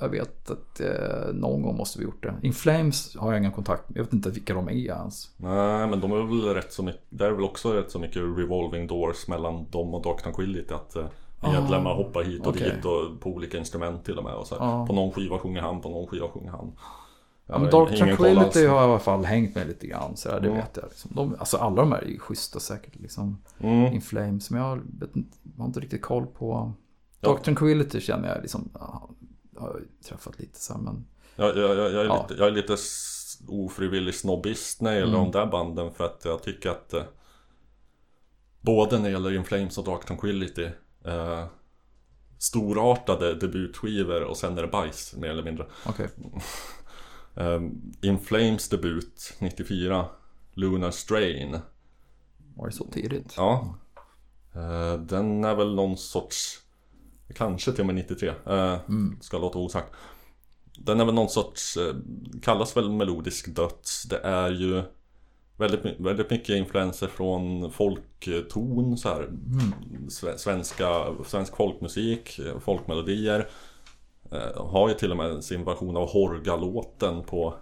jag 0.00 0.08
vet 0.08 0.50
att 0.50 0.80
eh, 0.80 1.32
någon 1.34 1.62
gång 1.62 1.76
måste 1.76 1.98
vi 1.98 2.04
gjort 2.04 2.22
det. 2.22 2.34
In 2.42 2.52
Flames 2.52 3.16
har 3.16 3.32
jag 3.32 3.38
ingen 3.40 3.52
kontakt 3.52 3.88
med, 3.88 3.98
jag 3.98 4.04
vet 4.04 4.12
inte 4.12 4.30
vilka 4.30 4.54
de 4.54 4.68
är 4.68 4.72
ens. 4.72 5.28
Nej, 5.36 5.86
men 5.86 6.00
de 6.00 6.12
är 6.12 6.16
väl 6.16 6.54
rätt 6.54 6.72
så 6.72 6.82
mycket, 6.82 7.02
det 7.08 7.26
är 7.26 7.30
väl 7.30 7.44
också 7.44 7.72
rätt 7.72 7.90
så 7.90 7.98
mycket 7.98 8.22
revolving 8.22 8.86
doors 8.86 9.28
mellan 9.28 9.70
dem 9.70 9.94
och 9.94 10.02
Dark 10.02 10.22
Tranquility. 10.22 10.74
Att 10.74 10.96
eh, 10.96 11.06
medlemmar 11.42 11.94
hoppar 11.94 12.22
hit 12.22 12.40
och 12.40 12.46
Ah, 12.46 12.50
okej. 12.50 12.72
dit 12.76 12.84
och 12.84 13.20
på 13.20 13.30
olika 13.30 13.58
instrument 13.58 14.04
till 14.04 14.18
och 14.18 14.24
med. 14.24 14.34
Och 14.34 14.46
så. 14.46 14.56
Ja. 14.58 14.86
På 14.86 14.92
någon 14.94 15.12
skiva 15.12 15.38
sjunger 15.38 15.60
han, 15.62 15.80
på 15.80 15.88
någon 15.88 16.06
skiva 16.06 16.28
sjunger 16.28 16.50
han. 16.50 16.72
Ja, 17.50 17.58
men 17.58 17.70
Dark 17.70 17.98
Tranquility 17.98 18.66
har 18.66 18.76
jag 18.76 18.88
i 18.88 18.90
alla 18.90 18.98
fall 18.98 19.24
hängt 19.24 19.54
med 19.54 19.66
lite 19.68 19.86
grann, 19.86 20.16
så 20.16 20.30
här, 20.30 20.40
det 20.40 20.48
Ja. 20.48 20.54
vet 20.54 20.76
jag. 20.76 20.84
Liksom. 20.88 21.10
De, 21.14 21.36
alltså 21.38 21.56
alla 21.56 21.76
de 21.82 21.92
här 21.92 22.02
är 22.02 22.06
ju 22.08 22.18
schyssta 22.18 22.60
säkert, 22.60 22.96
liksom. 22.96 23.38
Mm. 23.60 23.92
In 23.92 24.00
Flames, 24.00 24.50
men 24.50 24.60
jag 24.62 24.76
vet 25.00 25.16
inte, 25.16 25.36
jag 25.56 25.62
har 25.62 25.66
inte 25.66 25.80
riktigt 25.80 26.02
koll 26.02 26.26
på... 26.26 26.72
Ja. 27.20 27.28
Dark 27.28 27.42
Tranquility 27.42 28.00
känner 28.00 28.28
jag 28.28 28.42
liksom, 28.42 28.68
ja, 28.74 29.08
har 29.60 29.82
träffat 30.08 30.38
lite 30.38 30.60
så 30.60 30.72
här, 30.74 30.80
men... 30.80 31.06
Jag, 31.36 31.56
jag, 31.56 31.76
jag, 31.76 31.92
jag, 31.92 32.00
är 32.00 32.04
Ja. 32.04 32.22
lite, 32.28 32.40
jag 32.40 32.46
är 32.48 32.52
lite 32.52 32.76
ofrivillig 33.48 34.14
snobbist 34.14 34.80
när 34.80 34.90
det 34.92 34.98
gäller 34.98 35.14
Mm. 35.18 35.30
de 35.32 35.38
där 35.38 35.46
banden 35.46 35.92
för 35.94 36.04
att 36.04 36.22
jag 36.24 36.42
tycker 36.42 36.70
att 36.70 36.94
eh, 36.94 37.02
Både 38.60 38.96
när 38.98 39.04
det 39.04 39.10
gäller 39.10 39.34
In 39.34 39.44
Flames 39.44 39.78
och 39.78 39.84
Dark 39.84 40.04
Tranquility 40.04 40.68
eh, 41.04 41.46
Storartade 42.38 43.34
debutskivor 43.34 44.22
och 44.22 44.36
sen 44.36 44.58
är 44.58 44.62
det 44.62 44.68
bajs 44.68 45.14
mer 45.16 45.28
eller 45.30 45.42
mindre 45.42 45.66
Okej. 45.86 46.08
eh, 47.36 47.60
In 48.02 48.18
Flames 48.18 48.68
debut 48.68 49.34
94 49.38 50.06
Lunar 50.54 50.90
Strain 50.90 51.58
Var 52.56 52.66
det 52.66 52.72
så 52.72 52.84
tidigt? 52.84 53.34
Ja 53.36 53.74
eh, 54.54 54.94
Den 55.00 55.44
är 55.44 55.54
väl 55.54 55.74
någon 55.74 55.96
sorts 55.96 56.58
Kanske 57.34 57.72
till 57.72 57.80
och 57.80 57.86
med 57.86 57.94
93 57.94 58.28
eh, 58.46 58.76
Ska 59.20 59.38
låta 59.38 59.58
osagt 59.58 59.92
Den 60.78 61.00
är 61.00 61.04
väl 61.04 61.14
någon 61.14 61.28
sorts 61.28 61.76
eh, 61.76 61.94
Kallas 62.42 62.76
väl 62.76 62.90
melodisk 62.90 63.54
döds 63.56 64.02
Det 64.02 64.18
är 64.18 64.50
ju 64.50 64.82
Väldigt, 65.56 66.00
väldigt 66.00 66.30
mycket 66.30 66.56
influenser 66.56 67.06
från 67.06 67.70
folkton 67.72 68.96
så 68.98 69.08
här. 69.08 69.28
Sve- 70.08 70.36
Svenska, 70.36 71.14
svensk 71.26 71.56
folkmusik, 71.56 72.38
eh, 72.38 72.58
folkmelodier 72.58 73.48
eh, 74.32 74.66
Har 74.66 74.88
ju 74.88 74.94
till 74.94 75.10
och 75.10 75.16
med 75.16 75.44
sin 75.44 75.64
version 75.64 75.96
av 75.96 76.08
Horga-låten 76.08 77.22
på 77.22 77.54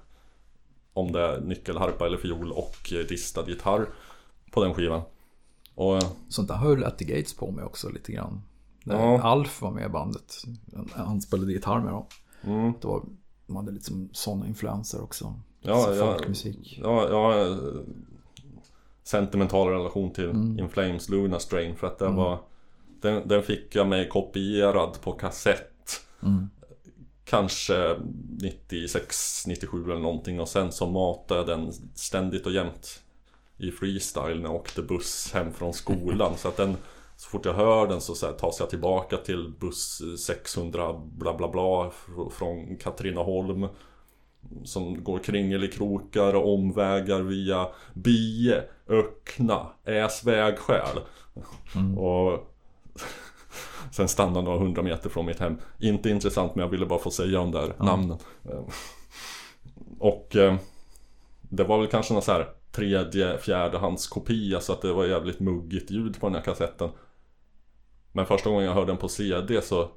om 0.92 1.12
det 1.12 1.20
är 1.20 1.40
nyckelharpa 1.40 2.06
eller 2.06 2.18
fiol 2.18 2.52
och 2.52 2.92
eh, 2.92 3.06
distad 3.06 3.48
gitarr 3.48 3.88
på 4.52 4.64
den 4.64 4.74
skivan. 4.74 5.02
Och 5.74 6.02
Sånt 6.28 6.48
där 6.48 6.54
höll 6.56 6.84
At 6.84 6.98
the 6.98 7.04
Gates 7.04 7.36
på 7.36 7.50
med 7.50 7.64
också 7.64 7.88
lite 7.88 8.12
grann. 8.12 8.42
När 8.86 8.94
Ja. 8.96 9.22
Alf 9.22 9.62
var 9.62 9.70
med 9.70 9.86
i 9.86 9.88
bandet. 9.88 10.34
Han 10.92 11.20
spelade 11.20 11.52
gitarr 11.52 11.80
med 11.80 11.92
dem. 11.92 12.06
mm, 12.42 12.72
Det 12.80 12.88
var, 12.88 13.02
de 13.46 13.56
hade 13.56 13.72
lite 13.72 13.84
som 13.84 14.08
sådana 14.12 14.46
influenser 14.46 15.02
också. 15.02 15.34
Ja, 15.60 15.94
ja. 15.94 16.06
folkmusik. 16.06 16.78
ja, 16.82 17.08
har 17.10 17.50
eh, 17.50 17.56
sentimental 19.02 19.68
relation 19.68 20.12
till 20.12 20.30
In 20.30 20.68
Flames 20.68 21.08
Luna 21.08 21.38
Strain 21.38 21.76
för 21.76 21.86
att 21.86 21.98
det 21.98 22.08
var 22.08 22.38
den, 23.00 23.28
den 23.28 23.42
fick 23.42 23.74
jag 23.74 23.86
mig 23.88 24.08
kopierad 24.08 25.00
på 25.00 25.12
kassett 25.12 26.00
Kanske 27.24 27.96
96, 28.40 29.46
97 29.46 29.84
eller 29.84 30.00
någonting 30.00 30.40
och 30.40 30.48
sen 30.48 30.72
så 30.72 30.86
matade 30.86 31.40
jag 31.40 31.46
den 31.46 31.72
ständigt 31.94 32.46
och 32.46 32.52
jämt 32.52 33.02
I 33.58 33.70
freestyle 33.70 34.40
när 34.40 34.48
jag 34.48 34.54
åkte 34.54 34.82
buss 34.82 35.30
hem 35.34 35.52
från 35.52 35.72
skolan 35.72 36.32
så 36.38 36.48
att 36.48 36.56
den 36.56 36.76
Så 37.16 37.28
fort 37.30 37.44
jag 37.44 37.54
hör 37.54 37.86
den 37.86 38.00
så, 38.00 38.14
så 38.14 38.26
här, 38.26 38.32
tas 38.32 38.60
jag 38.60 38.70
tillbaka 38.70 39.16
till 39.16 39.52
buss 39.60 40.02
600 40.26 40.92
bla 41.12 41.34
bla 41.34 41.48
bla 41.48 41.90
fr- 41.90 42.30
från 42.30 42.76
Katrineholm 42.76 43.66
som 44.64 45.04
går 45.04 45.18
kringelikrokar 45.18 46.34
och 46.34 46.54
omvägar 46.54 47.20
via 47.20 47.68
Bie, 47.94 48.62
Öckna, 48.88 49.66
Äsvägskäl. 49.84 50.98
Och 51.98 52.52
sen 53.92 54.08
stannar 54.08 54.42
några 54.42 54.58
hundra 54.58 54.82
meter 54.82 55.10
från 55.10 55.26
mitt 55.26 55.40
hem. 55.40 55.56
Inte 55.80 56.10
intressant 56.10 56.54
men 56.54 56.62
jag 56.62 56.70
ville 56.70 56.86
bara 56.86 56.98
få 56.98 57.10
säga 57.10 57.38
de 57.38 57.50
där 57.52 57.74
namnen. 57.78 58.18
Eh, 58.44 58.60
Och 59.98 60.36
eh, 60.36 60.56
det 61.40 61.64
var 61.64 61.78
väl 61.78 61.86
kanske 61.88 62.12
någon 62.12 62.22
så 62.22 62.32
här 62.32 62.48
tredje, 62.72 63.38
fjärdehandskopia 63.38 64.60
så 64.60 64.72
att 64.72 64.82
det 64.82 64.92
var 64.92 65.04
jävligt 65.04 65.40
muggigt 65.40 65.90
ljud 65.90 66.20
på 66.20 66.26
den 66.26 66.34
här 66.34 66.42
kassetten. 66.42 66.90
Men 68.16 68.26
första 68.26 68.50
gången 68.50 68.64
jag 68.64 68.74
hörde 68.74 68.86
den 68.86 68.96
på 68.96 69.08
CD 69.08 69.62
så 69.62 69.88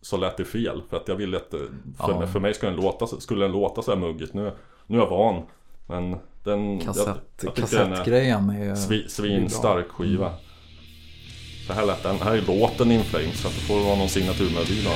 så 0.00 0.16
lät 0.16 0.36
det 0.36 0.44
fel 0.44 0.82
för 0.90 0.96
att 0.96 1.08
jag 1.08 1.16
ville 1.16 1.36
att 1.36 1.54
eh, 1.54 1.60
för, 1.98 2.12
Ja. 2.12 2.26
för 2.26 2.40
mig 2.40 2.54
skulle 2.54 2.72
den 2.72 2.80
låta, 2.80 3.06
skulle 3.06 3.44
den 3.44 3.52
låta 3.52 3.82
så 3.82 3.90
här 3.90 3.98
muggigt. 3.98 4.34
Nu, 4.34 4.52
nu 4.86 4.96
är 4.96 5.00
jag 5.02 5.10
van. 5.10 5.42
Men 5.86 6.16
den... 6.44 6.80
Kassett, 6.80 7.06
jag 7.42 7.54
tycker 7.54 7.76
den 7.78 7.86
är 7.86 7.90
kassettgrejen 7.90 8.50
är... 8.50 8.74
svi, 8.74 9.08
svinstark 9.08 9.88
skiva. 9.88 10.34
Så 11.66 11.72
här 11.72 11.86
lät 11.86 12.02
den. 12.02 12.16
Här 12.16 12.36
är 12.36 12.42
låten 12.42 12.92
In 12.92 13.02
Flames 13.04 13.40
så 13.42 13.48
att 13.48 13.54
det 13.54 13.60
får 13.60 13.84
vara 13.84 13.96
någon 13.96 14.08
signaturmelodi 14.08 14.84
då. 14.84 14.90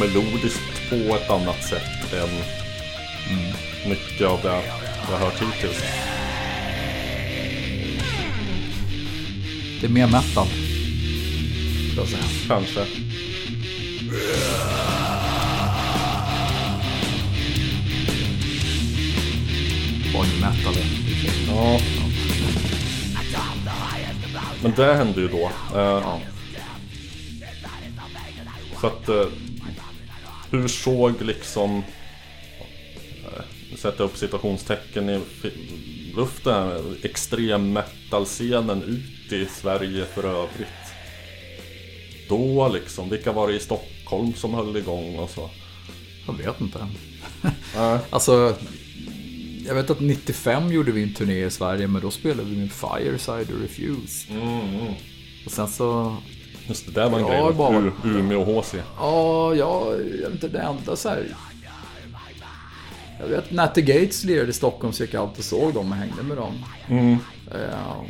Melodiskt 0.00 0.90
på 0.90 0.94
ett 1.16 1.30
annat 1.30 1.64
sätt 1.64 2.12
än 2.12 2.28
mycket 3.90 4.26
av 4.26 4.40
det 4.42 4.62
jag 5.10 5.18
hört 5.18 5.42
hittills. 5.42 5.82
Det 9.80 9.86
är 9.86 9.90
mer 9.90 10.06
metal. 10.06 10.46
Kanske. 12.48 12.86
Bonnie 20.12 20.40
metal. 20.40 20.74
Ja. 21.48 21.80
Men 24.62 24.72
det 24.76 24.94
hände 24.94 25.20
ju 25.20 25.28
då. 25.28 25.50
Eh, 25.78 26.18
Så 28.80 28.86
att... 28.86 29.08
Eh, 29.08 29.49
hur 30.50 30.68
såg 30.68 31.22
liksom... 31.22 31.82
Eh, 33.24 33.76
sätta 33.76 34.02
upp 34.02 34.16
citationstecken 34.16 35.10
i 35.10 35.20
luften. 36.16 36.96
Extrem 37.02 37.72
metal-scenen 37.72 38.82
ut 38.82 39.32
i 39.32 39.46
Sverige 39.46 40.04
för 40.04 40.24
övrigt. 40.24 40.68
Då 42.28 42.68
liksom. 42.68 43.10
Vilka 43.10 43.32
var 43.32 43.48
det 43.48 43.54
i 43.56 43.60
Stockholm 43.60 44.34
som 44.34 44.54
höll 44.54 44.76
igång 44.76 45.18
och 45.18 45.30
så? 45.30 45.50
Jag 46.26 46.32
vet 46.38 46.60
inte. 46.60 46.86
Nej. 47.76 47.98
Alltså, 48.10 48.56
jag 49.66 49.74
vet 49.74 49.90
att 49.90 50.00
95 50.00 50.72
gjorde 50.72 50.92
vi 50.92 51.02
en 51.02 51.14
turné 51.14 51.44
i 51.44 51.50
Sverige, 51.50 51.86
men 51.86 52.02
då 52.02 52.10
spelade 52.10 52.50
vi 52.50 52.56
med 52.56 52.72
Fireside 52.72 53.50
och 53.54 53.60
Refuse. 53.62 54.32
Mm, 54.32 54.94
Och 55.46 55.52
sen 55.52 55.68
så, 55.68 56.16
Just 56.70 56.86
det, 56.86 56.92
där 56.92 57.08
var 57.08 57.18
en 57.18 57.26
Ja, 57.26 57.44
grej. 57.46 57.54
bara- 57.54 57.92
Umeå 58.04 58.44
HC. 58.44 58.74
ja, 58.98 59.54
ja, 59.54 59.92
jag 59.94 60.30
vet 60.30 60.32
inte, 60.32 60.48
det 60.48 60.58
enda 60.58 60.96
så 60.96 61.08
här. 61.08 61.36
Jag 63.20 63.26
vet 63.28 63.74
The 63.74 63.82
Gates 63.82 64.24
lirade 64.24 64.50
i 64.50 64.52
Stockholm 64.52 64.92
så 64.92 65.02
gick 65.04 65.14
jag 65.14 65.22
alltid 65.22 65.38
och 65.38 65.44
såg 65.44 65.74
dem 65.74 65.90
och 65.92 65.96
hängde 65.98 66.22
med 66.22 66.36
dem. 66.36 66.64
Mm. 66.88 67.18
Eh, 67.54 68.00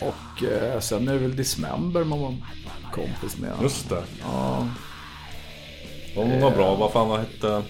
och 0.00 0.42
eh, 0.44 0.80
sen 0.80 1.08
är 1.08 1.12
det 1.12 1.18
väl 1.18 1.36
Dismember 1.36 2.04
man 2.04 2.20
var 2.20 2.34
kompis 2.92 3.38
med. 3.38 3.52
Just 3.62 3.88
det. 3.88 4.02
Ja, 4.22 4.68
De 6.14 6.40
var 6.40 6.50
bra. 6.50 6.74
Vad 6.74 6.92
fan 6.92 7.08
vad 7.08 7.20
hette... 7.20 7.62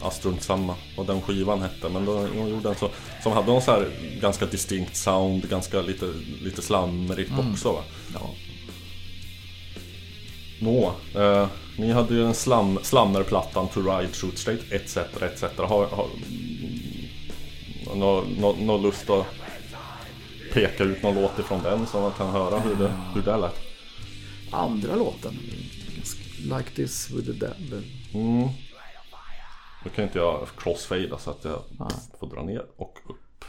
Ja, 0.00 0.10
strunt 0.10 0.42
samma 0.42 0.74
vad 0.96 1.06
den 1.06 1.20
skivan 1.22 1.62
hette. 1.62 1.88
Men 1.88 2.04
då, 2.04 2.26
de 2.26 2.48
gjorde 2.50 2.68
en 2.68 2.74
så, 2.74 2.90
som 3.26 3.32
hade 3.32 3.46
någon 3.46 3.62
så 3.62 3.70
här 3.70 3.88
ganska 4.20 4.46
distinkt 4.46 4.96
sound, 4.96 5.48
ganska 5.48 5.82
lite, 5.82 6.12
lite 6.42 6.62
slamrigt 6.62 7.32
också 7.38 7.72
va? 7.72 7.82
ja. 8.14 8.30
Nå, 10.60 10.92
eh, 11.20 11.48
ni 11.78 11.92
hade 11.92 12.14
ju 12.14 12.26
en 12.26 12.34
slam, 12.34 12.78
slammerplattan 12.82 13.68
To 13.68 13.80
Ride, 13.80 14.12
Shoot 14.12 14.38
Straight 14.38 14.72
etc. 14.72 14.96
etc. 14.96 15.42
Har, 15.58 15.86
har 15.86 16.08
någon 17.96 18.24
nå, 18.40 18.56
nå 18.60 18.78
lust 18.78 19.10
att 19.10 19.26
peka 20.52 20.84
ut 20.84 21.02
någon 21.02 21.14
låt 21.14 21.38
ifrån 21.38 21.62
den 21.62 21.86
så 21.86 22.00
man 22.00 22.12
kan 22.12 22.30
höra 22.30 22.60
hur 22.60 22.74
det, 22.74 22.92
hur 23.14 23.22
det 23.22 23.36
lät? 23.36 23.60
Andra 24.50 24.96
låten. 24.96 25.38
Like 26.42 26.70
this 26.74 27.10
with 27.10 27.26
the 27.26 27.46
devil. 27.46 27.84
Mm. 28.14 28.48
Då 29.86 29.92
kan 29.92 30.04
inte 30.04 30.18
jag 30.18 30.48
crossfada 30.58 31.18
så 31.18 31.30
att 31.30 31.44
jag 31.44 31.62
Nej. 31.78 31.88
får 32.20 32.26
dra 32.26 32.42
ner 32.42 32.64
och 32.76 32.98
upp. 33.08 33.44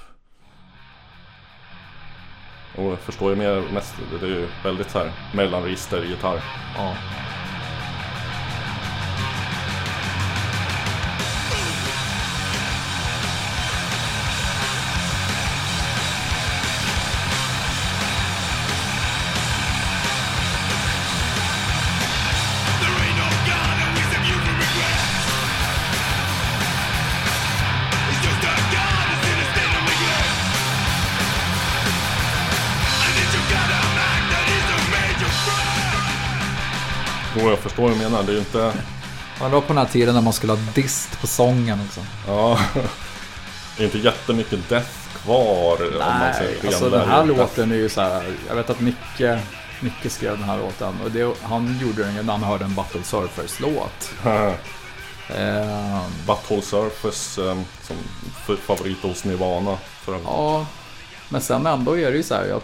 Och 2.77 2.83
jag 2.83 2.99
förstår 2.99 3.29
ju 3.29 3.35
mer 3.35 3.73
mest, 3.73 3.95
det 4.19 4.25
är 4.25 4.29
ju 4.29 4.47
väldigt 4.63 4.91
så 4.91 4.99
här 4.99 5.11
mellanregister 5.35 6.03
gitarr. 6.03 6.43
Ja. 6.77 6.95
Förstår 37.77 37.89
vad 37.89 37.97
du 37.97 38.03
menar. 38.03 38.23
Det 38.23 38.31
är 38.31 38.33
ju 38.33 38.39
inte... 38.39 38.73
Ja, 39.39 39.45
det 39.45 39.51
var 39.51 39.61
på 39.61 39.67
den 39.67 39.77
här 39.77 39.85
tiden 39.85 40.15
när 40.15 40.21
man 40.21 40.33
skulle 40.33 40.53
ha 40.53 40.59
dist 40.75 41.21
på 41.21 41.27
sången 41.27 41.79
också. 41.87 42.01
Ja, 42.27 42.59
det 43.77 43.83
är 43.83 43.85
inte 43.85 43.97
jättemycket 43.97 44.69
death 44.69 44.89
kvar 45.23 45.77
om 45.93 45.99
man 45.99 46.33
säger 46.33 46.67
alltså 46.67 46.89
den 46.89 47.09
här 47.09 47.25
låten 47.25 47.71
är 47.71 47.75
ju 47.75 47.89
så 47.89 48.01
här. 48.01 48.23
Jag 48.47 48.55
vet 48.55 48.69
att 48.69 48.79
Micke, 48.79 49.21
Micke 49.79 50.11
skrev 50.11 50.37
den 50.37 50.43
här 50.43 50.57
låten. 50.57 50.93
Och 51.03 51.11
det, 51.11 51.35
han 51.43 51.79
gjorde 51.81 52.03
den 52.03 52.25
när 52.25 52.33
han 52.33 52.43
hörde 52.43 52.65
en 52.65 52.75
Battle 52.75 53.03
Surfers-låt. 53.03 54.11
Eh, 55.29 56.01
Butthole 56.27 56.61
Surface 56.61 57.49
eh, 57.49 57.57
som 57.81 57.97
favorit 58.57 59.01
hos 59.01 59.23
Nirvana. 59.23 59.77
För 60.01 60.19
ja, 60.23 60.65
men 61.29 61.41
sen 61.41 61.65
ändå 61.65 61.97
är 61.97 62.11
det 62.11 62.17
ju 62.17 62.23
så 62.23 62.35
här. 62.35 62.45
Jag, 62.45 62.61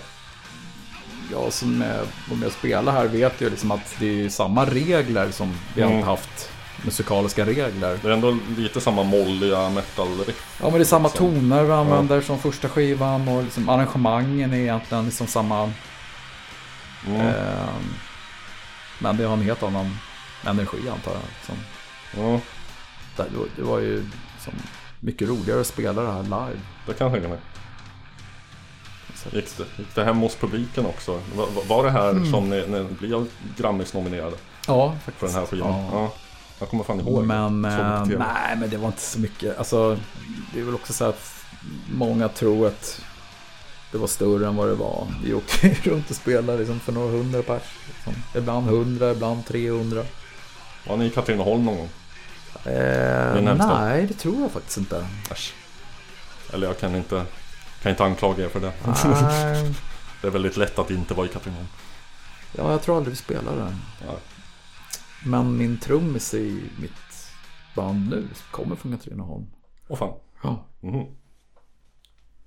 jag 1.33 1.53
som 1.53 1.81
är 1.81 2.01
var 2.29 2.35
med 2.37 2.47
och 2.47 2.53
spelar 2.53 2.91
här 2.93 3.05
vet 3.07 3.41
ju 3.41 3.49
liksom 3.49 3.71
att 3.71 3.95
det 3.99 4.25
är 4.25 4.29
samma 4.29 4.65
regler 4.65 5.31
som 5.31 5.53
vi 5.75 5.81
Mm. 5.81 5.93
alltid 5.93 6.07
haft. 6.07 6.49
Musikaliska 6.85 7.45
regler. 7.45 7.99
Det 8.01 8.07
är 8.07 8.11
ändå 8.11 8.37
lite 8.57 8.81
samma 8.81 9.03
molliga 9.03 9.69
metal-riff. 9.69 10.57
Ja 10.61 10.65
men 10.69 10.73
det 10.73 10.79
är 10.79 10.83
samma 10.83 11.07
Liksom. 11.07 11.33
toner 11.33 11.63
vi 11.63 11.71
använder 11.71 12.21
som 12.21 12.39
första 12.39 12.69
skivan 12.69 13.27
och 13.27 13.43
liksom 13.43 13.69
arrangemangen 13.69 14.53
är 14.53 14.57
egentligen 14.57 15.05
liksom 15.05 15.27
samma. 15.27 15.71
Mm. 17.07 17.21
Eh, 17.21 17.73
men 18.99 19.17
det 19.17 19.23
har 19.25 19.33
en 19.33 19.41
helt 19.41 19.63
annan 19.63 19.97
energi 20.45 20.89
antar 20.93 21.11
jag. 21.11 21.21
Som, 21.45 21.55
Ja, 22.17 22.39
det, 23.17 23.37
var- 23.37 23.47
det 23.55 23.61
var 23.63 23.79
ju 23.79 24.03
som 24.39 24.53
mycket 24.99 25.27
roligare 25.29 25.61
att 25.61 25.67
spela 25.67 26.01
det 26.01 26.11
här 26.11 26.23
live. 26.23 26.59
det 26.87 26.93
kan 26.93 27.07
jag 27.07 27.13
tänka 27.13 27.27
mig. 27.29 27.37
Så, 29.23 29.35
Gick 29.35 29.57
det, 29.57 29.63
gick 29.77 29.95
det 29.95 30.03
hem 30.03 30.17
hos 30.17 30.35
publiken 30.35 30.85
också? 30.85 31.21
Var, 31.35 31.47
var- 31.67 31.83
det 31.83 31.91
här 31.91 32.09
Mm. 32.09 32.31
som 32.31 32.49
ni, 32.49 32.67
ni 32.67 32.83
blev 32.83 33.27
Grammis-nominerade 33.57 34.35
ja, 34.67 34.95
för 35.05 35.11
faktiskt. 35.11 35.33
den 35.33 35.41
här 35.41 35.47
skivan? 35.49 35.71
Ja. 35.73 35.89
Ja. 35.93 36.11
Jag 36.59 36.69
kommer 36.69 36.83
fan 36.83 36.99
ihåg 36.99 37.23
Men, 37.25 37.65
eh, 37.65 38.03
nej, 38.05 38.55
men 38.57 38.69
det 38.69 38.77
var 38.77 38.87
inte 38.87 39.01
så 39.01 39.19
mycket. 39.19 39.57
Alltså, 39.57 39.97
det 40.53 40.59
är 40.59 40.63
väl 40.63 40.75
också 40.75 40.93
så 40.93 41.05
att 41.05 41.33
många 41.93 42.27
tror 42.29 42.67
att 42.67 43.01
det 43.91 43.97
var 43.97 44.07
större 44.07 44.47
än 44.47 44.55
vad 44.55 44.67
det 44.67 44.75
var. 44.75 45.07
Vi 45.23 45.33
åkte 45.33 45.67
runt 45.89 46.09
och 46.09 46.15
spelade 46.15 46.57
liksom 46.57 46.79
för 46.79 46.91
några 46.91 47.11
hundra 47.11 47.41
pers. 47.43 47.61
Liksom. 47.95 48.13
Ibland 48.35 48.67
hundra, 48.67 49.11
ibland 49.11 49.45
300. 49.45 50.03
Var 50.87 50.97
ni 50.97 51.05
i 51.05 51.09
Katrineholm 51.09 51.65
någon 51.65 51.77
gång? 51.77 51.89
Eh, 52.65 53.41
nej, 53.57 54.05
det 54.07 54.13
tror 54.13 54.41
jag 54.41 54.51
faktiskt 54.51 54.77
inte. 54.77 55.05
Äsch. 55.31 55.53
Eller 56.53 56.67
jag 56.67 56.79
kan 56.79 56.95
inte, 56.95 57.23
kan 57.83 57.89
inte 57.89 58.03
anklaga 58.05 58.45
er 58.45 58.49
för 58.49 58.59
det. 58.59 58.73
Nej, 58.85 59.73
Det 60.21 60.27
är 60.27 60.31
väldigt 60.31 60.57
lätt 60.57 60.79
att 60.79 60.91
inte 60.91 61.13
vara 61.13 61.25
i 61.25 61.29
Katrineholm. 61.29 61.67
ja, 62.57 62.71
jag 62.71 62.81
tror 62.81 62.97
aldrig 62.97 63.11
vi 63.11 63.17
spelade 63.17 63.57
den. 63.57 63.75
Ja. 64.07 64.13
Men 65.25 65.57
min 65.57 65.79
trummis 65.79 66.33
i 66.33 66.63
mitt 66.81 66.91
band 67.75 68.09
nu 68.09 68.27
kommer 68.51 68.75
från 68.75 68.91
Katrineholm. 68.97 69.45
Åh 69.87 69.97
fan. 69.97 70.13
Ja, 70.43 70.65
Mhm. 70.81 71.05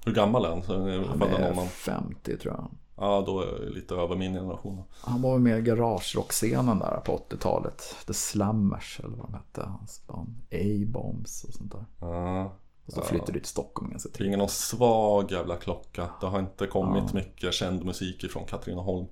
Hur 0.05 0.13
gammal 0.13 0.45
är 0.45 0.49
han? 0.49 0.63
Han 0.67 0.89
är 1.23 1.39
någon 1.49 1.57
man. 1.57 1.69
50 1.69 2.37
tror 2.37 2.55
jag. 2.55 2.71
Ja, 2.97 3.23
då 3.27 3.41
är 3.41 3.47
jag 3.47 3.75
lite 3.75 3.95
över 3.95 4.17
min 4.17 4.35
generation. 4.35 4.83
Han 5.01 5.23
var 5.23 5.39
med 5.39 5.59
i 5.59 5.63
garagerockscenen 5.63 6.79
där 6.79 7.01
på 7.05 7.17
80-talet. 7.31 7.97
The 8.07 8.15
Slammers 8.15 9.01
eller 9.05 9.17
vad 9.17 9.27
de 9.27 9.35
hette. 9.35 9.63
Hans 9.63 10.07
band. 10.07 10.43
A-Bombs 10.53 11.45
och 11.45 11.55
sånt 11.55 11.73
där. 11.73 11.85
Ja. 12.01 12.57
Och 12.87 12.93
så 12.93 13.01
Ja. 13.01 13.05
flyttade 13.05 13.33
de 13.33 13.39
till 13.41 13.49
Stockholm 13.49 13.91
ganska 13.91 14.09
tidigt. 14.09 14.21
Ringer 14.21 14.37
någon 14.37 14.49
svag 14.49 15.33
jävla 15.33 15.57
klocka. 15.57 16.09
Det 16.21 16.27
har 16.27 16.39
inte 16.41 16.67
kommit 16.67 17.05
Ja. 17.07 17.15
mycket 17.15 17.55
känd 17.55 17.85
musik 17.85 18.25
ifrån 18.25 18.45
Katrineholm. 18.45 19.07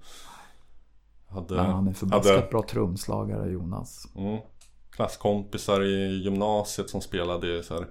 Hade, 1.29 1.55
Men 1.55 1.67
han 1.67 1.89
är 1.89 1.93
förbaskat 1.93 2.35
hade 2.37 2.49
bra 2.51 2.63
trumslagare 2.63 3.51
Jonas. 3.51 4.09
mm, 4.17 4.39
klasskompisar 4.91 5.83
i 5.83 6.23
gymnasiet 6.23 6.91
som 6.91 7.01
spelade 7.01 7.63
så 7.63 7.75
här, 7.75 7.87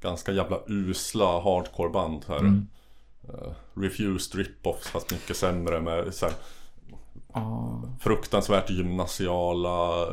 ganska 0.00 0.32
jävla 0.32 0.58
usla 0.66 1.40
hardcoreband. 1.40 2.24
Så 2.24 2.32
här, 2.32 2.38
Mm. 2.40 2.66
eh, 3.28 3.52
refused 3.74 4.40
rip-offs 4.40 4.88
fast 4.88 5.10
mycket 5.12 5.36
sämre 5.36 5.80
med 5.80 6.14
så 6.14 6.26
här, 6.26 6.34
Ja, 7.34 7.82
fruktansvärt 8.00 8.70
gymnasiala 8.70 10.06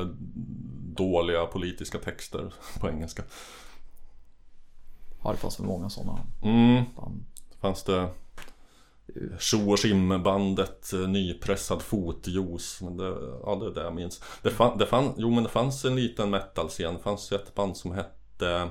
dåliga 0.96 1.46
politiska 1.46 1.98
texter 1.98 2.54
på 2.80 2.90
engelska. 2.90 3.24
Ja 5.28 5.32
det 5.34 5.38
fanns 5.38 5.60
väl 5.60 5.68
många 5.68 5.90
sådana 5.90 6.20
Mm, 6.44 6.84
band. 6.96 7.26
fanns 7.62 7.84
det 7.84 8.10
Tjo 9.40 9.72
och 9.72 9.78
Tjim-bandet 9.78 10.94
eh, 10.94 11.00
Nypressad 11.08 11.82
fotjuice 11.82 12.82
men 12.82 12.98
det, 12.98 13.04
Ja 13.46 13.56
det 13.56 13.66
är 13.66 13.72
det 13.72 13.84
jag 13.84 13.96
minns. 13.96 14.22
Det, 14.44 14.50
fann, 14.52 14.78
det, 14.78 14.86
fann, 14.86 15.14
Jo 15.18 15.32
men 15.32 15.44
det 15.44 15.50
fanns 15.50 15.86
en 15.86 15.96
liten 15.96 16.30
metal-scen. 16.30 16.94
Det 16.94 17.00
fanns 17.00 17.32
ett 17.32 17.56
band 17.56 17.78
som 17.78 17.92
hette 17.92 18.70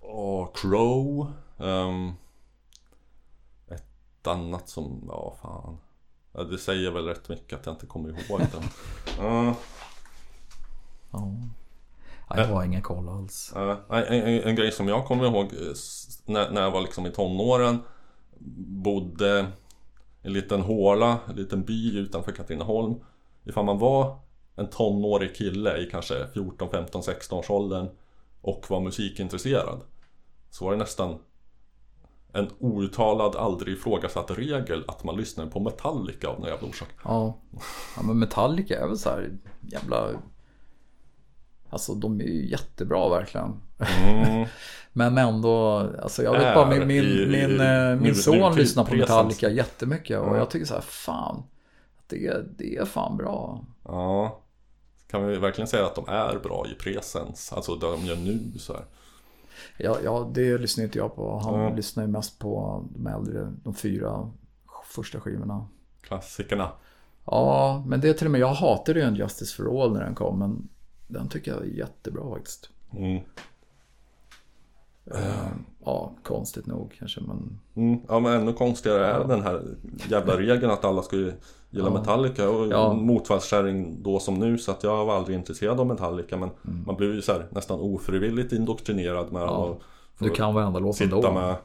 Åh, 0.00 0.48
Crow 0.54 1.32
ehm, 1.58 2.12
Ett 3.68 4.26
annat 4.26 4.68
som, 4.68 5.04
ja 5.08 5.36
fan. 5.42 5.78
Ja, 6.32 6.44
Det 6.44 6.58
säger 6.58 6.90
väl 6.90 7.04
rätt 7.06 7.28
mycket 7.28 7.58
att 7.60 7.66
jag 7.66 7.74
inte 7.74 7.86
kommer 7.86 8.08
ihåg 8.08 8.40
det 8.40 8.48
Ja, 9.18 9.54
Ja. 11.10 11.32
Jag 12.36 12.46
har 12.46 12.64
ingen 12.64 12.82
koll 12.82 13.08
alls. 13.08 13.52
En, 13.56 13.78
en, 13.90 14.42
en 14.42 14.56
grej 14.56 14.72
som 14.72 14.88
jag 14.88 15.06
kommer 15.06 15.24
ihåg 15.24 15.44
eh, 15.44 15.74
när, 16.24 16.50
när 16.50 16.62
jag 16.62 16.70
var 16.70 16.80
liksom 16.80 17.06
i 17.06 17.10
tonåren 17.10 17.78
Bodde 18.66 19.46
i 20.22 20.26
en 20.26 20.32
liten 20.32 20.60
håla, 20.60 21.18
en 21.28 21.36
liten 21.36 21.64
by 21.64 21.98
utanför 21.98 22.32
Katrineholm 22.32 22.94
Ifall 23.44 23.64
man 23.64 23.78
var 23.78 24.18
en 24.56 24.70
tonårig 24.70 25.36
kille 25.36 25.76
i 25.76 25.90
kanske 25.90 26.26
14, 26.34 26.68
15, 26.70 27.02
16 27.02 27.38
års 27.38 27.50
åldern 27.50 27.88
Och 28.40 28.66
var 28.68 28.80
musikintresserad 28.80 29.80
Så 30.50 30.64
var 30.64 30.72
det 30.72 30.78
nästan 30.78 31.18
en 32.32 32.50
outtalad, 32.58 33.36
aldrig 33.36 33.74
ifrågasatt 33.74 34.30
regel 34.30 34.84
att 34.88 35.04
man 35.04 35.16
lyssnade 35.16 35.50
på 35.50 35.60
Metallica 35.60 36.28
av 36.28 36.40
någon 36.40 36.48
jävla 36.48 36.68
orsak 36.68 36.88
Ja. 37.04 37.36
ja, 37.96 38.02
men 38.02 38.18
Metallica 38.18 38.80
är 38.80 38.86
väl 38.86 38.98
så 38.98 39.08
här 39.08 39.38
jävla... 39.60 40.08
Alltså 41.70 41.94
de 41.94 42.20
är 42.20 42.24
ju 42.24 42.46
jättebra 42.50 43.08
verkligen. 43.08 43.60
mm. 43.78 44.48
Men 44.92 45.18
ändå, 45.18 45.76
alltså 46.02 46.22
jag 46.22 46.32
vet 46.32 46.42
Är 46.42 46.54
bara 46.54 46.68
min, 46.70 46.86
min, 46.86 47.04
i- 47.04 47.22
i- 47.22 47.26
min, 47.26 47.60
eh, 47.60 47.88
min 47.88 47.98
nu- 48.02 48.14
son 48.14 48.54
lyssnar 48.56 48.84
på 48.84 48.90
presens. 48.90 49.08
Metallica 49.10 49.48
jättemycket 49.50 50.18
och 50.20 50.26
Ja. 50.28 50.36
jag 50.36 50.50
tycker 50.50 50.66
så 50.66 50.74
här, 50.74 50.80
fan. 50.80 51.42
Det, 52.06 52.58
det 52.58 52.76
är 52.76 52.84
fan 52.84 53.16
bra. 53.16 53.64
Ja 53.84 54.40
Kan 55.10 55.26
vi 55.26 55.36
verkligen 55.36 55.68
säga 55.68 55.86
att 55.86 55.94
de 55.94 56.08
är 56.08 56.38
bra 56.42 56.66
i 56.72 56.74
presens? 56.82 57.52
Alltså 57.52 57.74
det 57.74 57.86
de 57.90 58.04
gör 58.06 58.16
nu 58.16 58.58
så 58.58 58.72
här. 58.72 58.84
Ja, 59.76 59.96
ja 60.04 60.30
det 60.34 60.58
lyssnar 60.58 60.84
inte 60.84 60.98
jag 60.98 61.16
på. 61.16 61.38
Han 61.38 61.60
Ja. 61.60 61.74
lyssnar 61.76 62.04
ju 62.04 62.08
mest 62.10 62.38
på 62.38 62.84
de 62.94 63.06
äldre, 63.06 63.52
de 63.64 63.74
fyra 63.74 64.30
första 64.84 65.20
skivorna. 65.20 65.66
Klassikerna 66.00 66.70
Ja, 67.26 67.84
men 67.86 68.00
det 68.00 68.08
är 68.08 68.12
till 68.12 68.26
och 68.26 68.30
med, 68.30 68.40
jag 68.40 68.54
hatade 68.54 69.00
ju 69.00 69.06
en 69.06 69.14
Justice 69.14 69.56
for 69.56 69.82
All 69.82 69.92
när 69.92 70.04
den 70.04 70.14
kom, 70.14 70.38
men 70.38 70.68
den 71.10 71.28
tycker 71.28 71.50
jag 71.50 71.60
är 71.60 71.66
jättebra 71.66 72.30
faktiskt. 72.34 72.70
mm. 72.96 73.20
Eh, 75.14 75.46
Ja, 75.84 76.12
konstigt 76.22 76.66
nog 76.66 76.96
kanske, 76.98 77.20
men 77.20 77.58
Mm. 77.76 78.00
Ja 78.08 78.20
men 78.20 78.32
ännu 78.32 78.52
konstigare 78.52 79.06
är 79.06 79.24
den 79.24 79.42
här 79.42 79.62
jävla 80.08 80.36
regeln 80.38 80.70
att 80.70 80.84
alla 80.84 81.02
ska 81.02 81.16
ju 81.16 81.32
gilla 81.70 81.88
Ja. 81.88 81.98
Metallica 81.98 82.50
och 82.50 82.66
Ja. 82.68 82.92
motvallskärring 82.92 84.02
då 84.02 84.18
som 84.20 84.34
nu 84.34 84.58
så 84.58 84.70
att 84.72 84.82
jag 84.82 85.04
var 85.06 85.16
aldrig 85.16 85.36
intresserad 85.36 85.80
av 85.80 85.86
Metallica 85.86 86.36
men 86.36 86.50
man 86.86 86.96
blir 86.96 87.14
ju 87.14 87.22
så 87.22 87.32
här, 87.32 87.46
nästan 87.50 87.80
ofrivilligt 87.80 88.52
indoktrinerad 88.52 89.32
med 89.32 89.42
Mm. 89.42 89.54
Ja. 89.54 89.76
du 90.18 90.30
kan 90.30 90.54
varenda 90.54 90.78
låt 90.78 90.96
sitta 90.96 91.16
ändå. 91.16 91.32
med, 91.32 91.56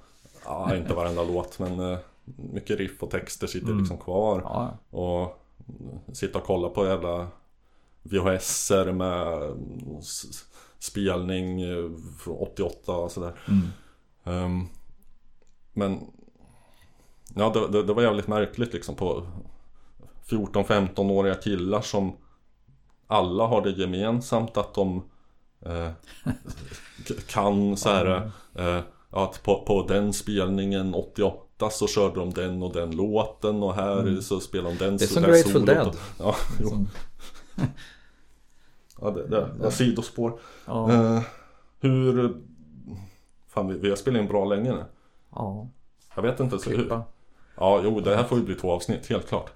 ja 0.46 0.76
inte 0.76 0.94
varenda 0.94 1.24
låt 1.24 1.60
men 1.60 1.80
eh, 1.92 1.98
mycket 2.54 2.78
riff 2.80 3.04
och 3.04 3.10
texter 3.10 3.48
sitter 3.48 3.68
Mm. 3.68 3.80
liksom 3.80 3.98
kvar 3.98 4.42
Ja, 4.44 4.72
och 5.00 5.42
sitta 6.14 6.38
och 6.38 6.44
kolla 6.46 6.70
på 6.70 6.86
jävla 6.86 7.28
VHS-er 8.10 8.92
med 8.92 9.54
s- 10.00 10.46
spelning 10.80 11.62
eh, 11.62 11.90
från 12.20 12.36
88 12.38 12.92
och 12.92 13.12
sådär. 13.12 13.34
Mm. 13.48 13.68
Ehm, 14.24 14.68
men 15.74 16.00
Ja 17.36 17.50
det, 17.50 17.68
det, 17.68 17.84
det 17.84 17.94
var 17.94 18.02
jävligt 18.04 18.28
märkligt 18.28 18.74
liksom 18.74 18.96
på 18.96 19.28
14-15-åriga 20.30 21.36
killar 21.36 21.82
som 21.82 22.16
alla 23.08 23.48
har 23.48 23.62
det 23.62 23.70
gemensamt 23.72 24.58
att 24.58 24.74
de 24.74 25.04
eh, 25.66 25.90
kan 27.28 27.78
så 27.78 27.90
här 27.90 28.32
eh, 28.56 28.80
att 29.10 29.44
på, 29.44 29.64
på 29.68 29.86
den 29.88 30.14
spelningen 30.14 30.94
88 30.96 31.70
så 31.72 31.88
körde 31.88 32.20
de 32.20 32.34
den 32.34 32.64
och 32.64 32.74
den 32.74 32.92
låten 32.96 33.64
och 33.64 33.74
här 33.76 34.22
så 34.22 34.40
spelar 34.40 34.70
de 34.70 34.78
den 34.78 34.88
Mm. 34.88 34.98
Det 34.98 35.04
är 35.04 35.08
så 35.08 35.14
som 35.14 35.24
Grateful. 35.24 35.66
Dead. 35.66 35.98
Ja, 36.20 36.36
jo. 36.62 36.86
Ja 39.02 39.12
det, 39.12 39.28
det, 39.28 39.52
det 39.58 39.64
var 39.64 39.70
sidospår. 39.70 40.40
ja, 40.66 40.92
Eh, 40.94 41.22
hur... 41.80 42.38
Fan, 43.48 43.68
vi, 43.68 43.78
vi 43.78 43.90
har 43.90 43.96
spelat 43.96 44.22
in 44.22 44.28
bra 44.28 44.46
länge 44.46 44.72
nu. 44.72 44.86
ja, 45.32 45.68
Jag 46.16 46.22
vet 46.24 46.40
inte. 46.40 46.60
Så 46.60 46.70
hur, 46.70 47.02
ja, 47.56 47.82
jo, 47.84 48.00
det 48.00 48.16
här 48.16 48.24
får 48.24 48.38
ju 48.38 48.44
bli 48.44 48.56
två 48.56 48.72
avsnitt, 48.72 49.08
helt 49.08 49.28
klart. 49.28 49.52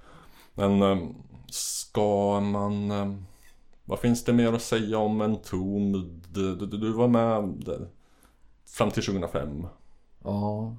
Men 0.54 0.82
ehm, 0.82 1.16
ska 1.52 2.40
man... 2.40 2.92
ehm, 2.92 3.26
vad 3.86 4.00
finns 4.00 4.24
det 4.24 4.34
mer 4.34 4.54
att 4.54 4.62
säga 4.62 4.98
om 4.98 5.22
en 5.22 5.38
tom? 5.38 5.92
Du, 6.34 6.56
du, 6.56 6.66
du 6.66 6.92
var 6.94 7.08
med 7.08 7.44
där, 7.66 7.88
fram 8.68 8.92
till 8.92 9.04
2005. 9.06 9.68
Ja, 10.24 10.76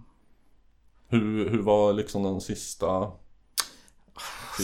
Hur, 1.08 1.50
hur 1.50 1.62
var 1.62 1.92
liksom 1.92 2.22
den 2.22 2.40
sista... 2.40 3.12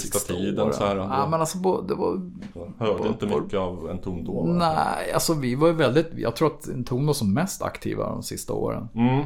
Sista, 0.00 0.34
tiden 0.34 0.72
så 0.72 0.84
här? 0.86 0.96
Ja, 0.96 1.28
men 1.30 1.40
alltså 1.40 1.58
det 1.82 1.94
var... 1.94 2.30
Hörde 2.78 2.98
på- 2.98 3.06
inte 3.06 3.26
på- 3.26 3.40
mycket 3.40 3.58
av 3.58 3.90
en 3.90 3.98
tom 3.98 4.24
då. 4.24 4.44
Nej, 4.46 5.12
alltså 5.12 5.34
vi 5.34 5.54
var 5.54 5.68
ju 5.68 5.74
väldigt... 5.74 6.10
Jag 6.14 6.36
tror 6.36 6.48
att 6.54 6.86
Tom 6.86 7.06
var 7.06 7.14
som 7.14 7.34
mest 7.34 7.62
aktiva 7.62 8.08
de 8.08 8.22
sista 8.22 8.52
åren. 8.52 8.88
Mm. 8.94 9.24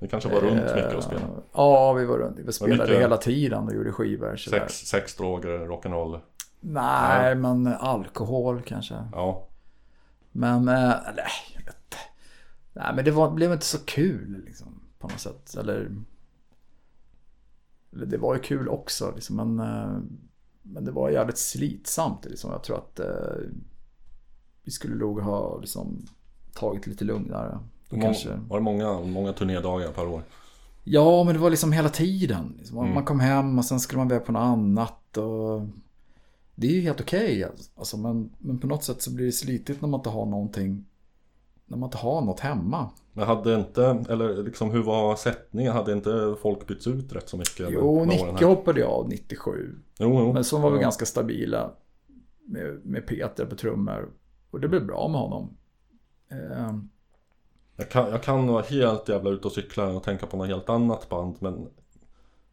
Det 0.00 0.08
kanske 0.08 0.28
var 0.28 0.40
runt 0.40 0.54
mycket 0.62 0.94
att 0.94 1.04
spela. 1.04 1.20
Eh, 1.20 1.26
Ja, 1.52 1.92
vi 1.92 2.04
var 2.04 2.18
runt. 2.18 2.38
Vi 2.38 2.52
spelade 2.52 2.82
mycket- 2.82 3.00
hela 3.02 3.16
tiden 3.16 3.64
och 3.68 3.74
gjorde 3.74 3.92
skivor. 3.92 4.36
sådär. 4.36 4.58
Sex, 4.60 4.74
sex 4.86 5.14
droger, 5.16 5.48
rock'n'roll. 5.58 6.20
Nej, 6.60 7.34
men 7.34 7.66
alkohol 7.66 8.62
kanske. 8.66 8.94
Ja. 9.12 9.46
Men, 10.32 10.68
eh, 10.68 10.74
eller, 11.08 11.24
jag 11.54 11.64
vet 11.64 11.74
inte. 11.84 11.96
Nej, 12.72 12.92
men 12.96 13.04
det 13.04 13.10
var, 13.10 13.30
blev 13.30 13.52
inte 13.52 13.64
så 13.66 13.78
kul 13.84 14.42
liksom, 14.46 14.80
på 14.98 15.08
något 15.08 15.20
sätt. 15.20 15.54
Eller 15.58 15.90
det 17.94 18.18
var 18.18 18.34
ju 18.34 18.40
kul 18.40 18.68
också, 18.68 19.12
liksom, 19.14 19.36
men 19.36 19.60
eh, 19.60 19.98
men 20.66 20.84
det 20.84 20.90
var 20.90 21.10
jävligt 21.10 21.38
slitsamt. 21.38 22.24
Liksom. 22.24 22.50
Jag 22.50 22.62
tror 22.62 22.78
att 22.78 23.00
eh, 23.00 23.36
vi 24.62 24.70
skulle 24.70 24.94
nog 24.94 25.20
ha 25.20 25.58
liksom, 25.60 26.06
tagit 26.54 26.86
lite 26.86 27.04
lugnare. 27.04 27.58
Då 27.88 28.00
kanske... 28.00 28.28
Var 28.48 28.58
det 28.58 28.64
många, 28.64 29.00
många 29.00 29.32
turnédagar 29.32 29.92
per 29.92 30.06
år? 30.06 30.22
Ja, 30.84 31.24
men 31.24 31.34
det 31.34 31.40
var 31.40 31.50
liksom 31.50 31.72
hela 31.72 31.88
tiden. 31.88 32.54
Liksom. 32.58 32.78
Mm. 32.78 32.94
Man 32.94 33.04
kom 33.04 33.20
hem 33.20 33.58
och 33.58 33.64
sen 33.64 33.80
skulle 33.80 33.98
man 33.98 34.10
iväg 34.10 34.24
på 34.24 34.32
något 34.32 34.40
annat. 34.40 35.16
Och... 35.16 35.66
Det 36.54 36.66
är 36.66 36.72
ju 36.72 36.80
helt 36.80 37.00
okej. 37.00 37.46
alltså, 37.76 37.96
men, 37.96 38.30
men 38.38 38.58
på 38.58 38.66
något 38.66 38.84
sätt 38.84 39.02
så 39.02 39.14
blir 39.14 39.26
det 39.26 39.32
slitigt 39.32 39.80
när 39.80 39.88
man 39.88 40.00
inte 40.00 40.10
har 40.10 40.26
någonting. 40.26 40.84
När 41.66 41.78
man 41.78 41.86
inte 41.86 41.98
har 41.98 42.20
något 42.20 42.40
hemma. 42.40 42.90
Men 43.16 43.26
hade 43.26 43.54
inte, 43.54 44.04
eller 44.08 44.42
liksom 44.42 44.70
hur 44.70 44.82
var 44.82 45.16
sättningen? 45.16 45.72
Hade 45.72 45.92
inte 45.92 46.36
folk 46.42 46.66
bytts 46.66 46.86
ut 46.86 47.12
rätt 47.12 47.28
så 47.28 47.36
mycket? 47.36 47.66
Jo, 47.70 48.04
Nicke 48.04 48.44
hoppade 48.44 48.86
av 48.86 49.08
97. 49.08 49.74
Jo, 49.98 50.18
jo. 50.20 50.32
Men 50.32 50.44
så 50.44 50.58
var 50.58 50.70
vi 50.70 50.76
Ja. 50.76 50.82
ganska 50.82 51.04
stabila. 51.06 51.70
Med, 52.46 52.80
med 52.86 53.06
Peter 53.06 53.46
på 53.46 53.56
trummor. 53.56 54.10
Och 54.50 54.60
det 54.60 54.68
blev 54.68 54.86
bra 54.86 55.08
med 55.08 55.20
honom. 55.20 55.56
Eh, 56.30 56.74
Jag 57.76 57.88
kan, 57.90 58.10
jag 58.10 58.22
kan 58.22 58.46
vara 58.46 58.62
helt 58.62 59.08
jävla 59.08 59.30
ute 59.30 59.46
och 59.48 59.52
cykla 59.52 59.86
och 59.88 60.02
tänka 60.02 60.26
på 60.26 60.36
något 60.36 60.46
helt 60.48 60.68
annat 60.68 61.08
band 61.08 61.36
men 61.38 61.68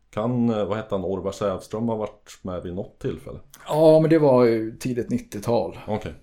Kan, 0.10 0.50
eh, 0.50 0.66
vad 0.66 0.78
hette 0.78 0.96
han, 0.96 1.06
Orvar 1.06 1.32
Sävström 1.32 1.88
ha 1.88 1.96
varit 1.96 2.40
med 2.42 2.64
vid 2.64 2.76
något 2.76 3.00
tillfälle? 3.00 3.40
ja, 3.68 4.00
men 4.00 4.10
det 4.10 4.20
var 4.20 4.46
ju 4.46 4.78
tidigt 4.78 5.10
90-tal. 5.10 5.78
Okej. 5.88 6.14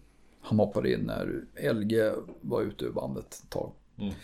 Han 0.40 0.58
hoppade 0.58 0.92
in 0.92 1.00
när 1.00 1.44
LG 1.72 2.12
var 2.40 2.62
ute 2.62 2.84
ur 2.84 2.92
bandet 2.92 3.34
ett 3.34 3.50
tag. 3.50 3.72
Mm. 3.98 4.14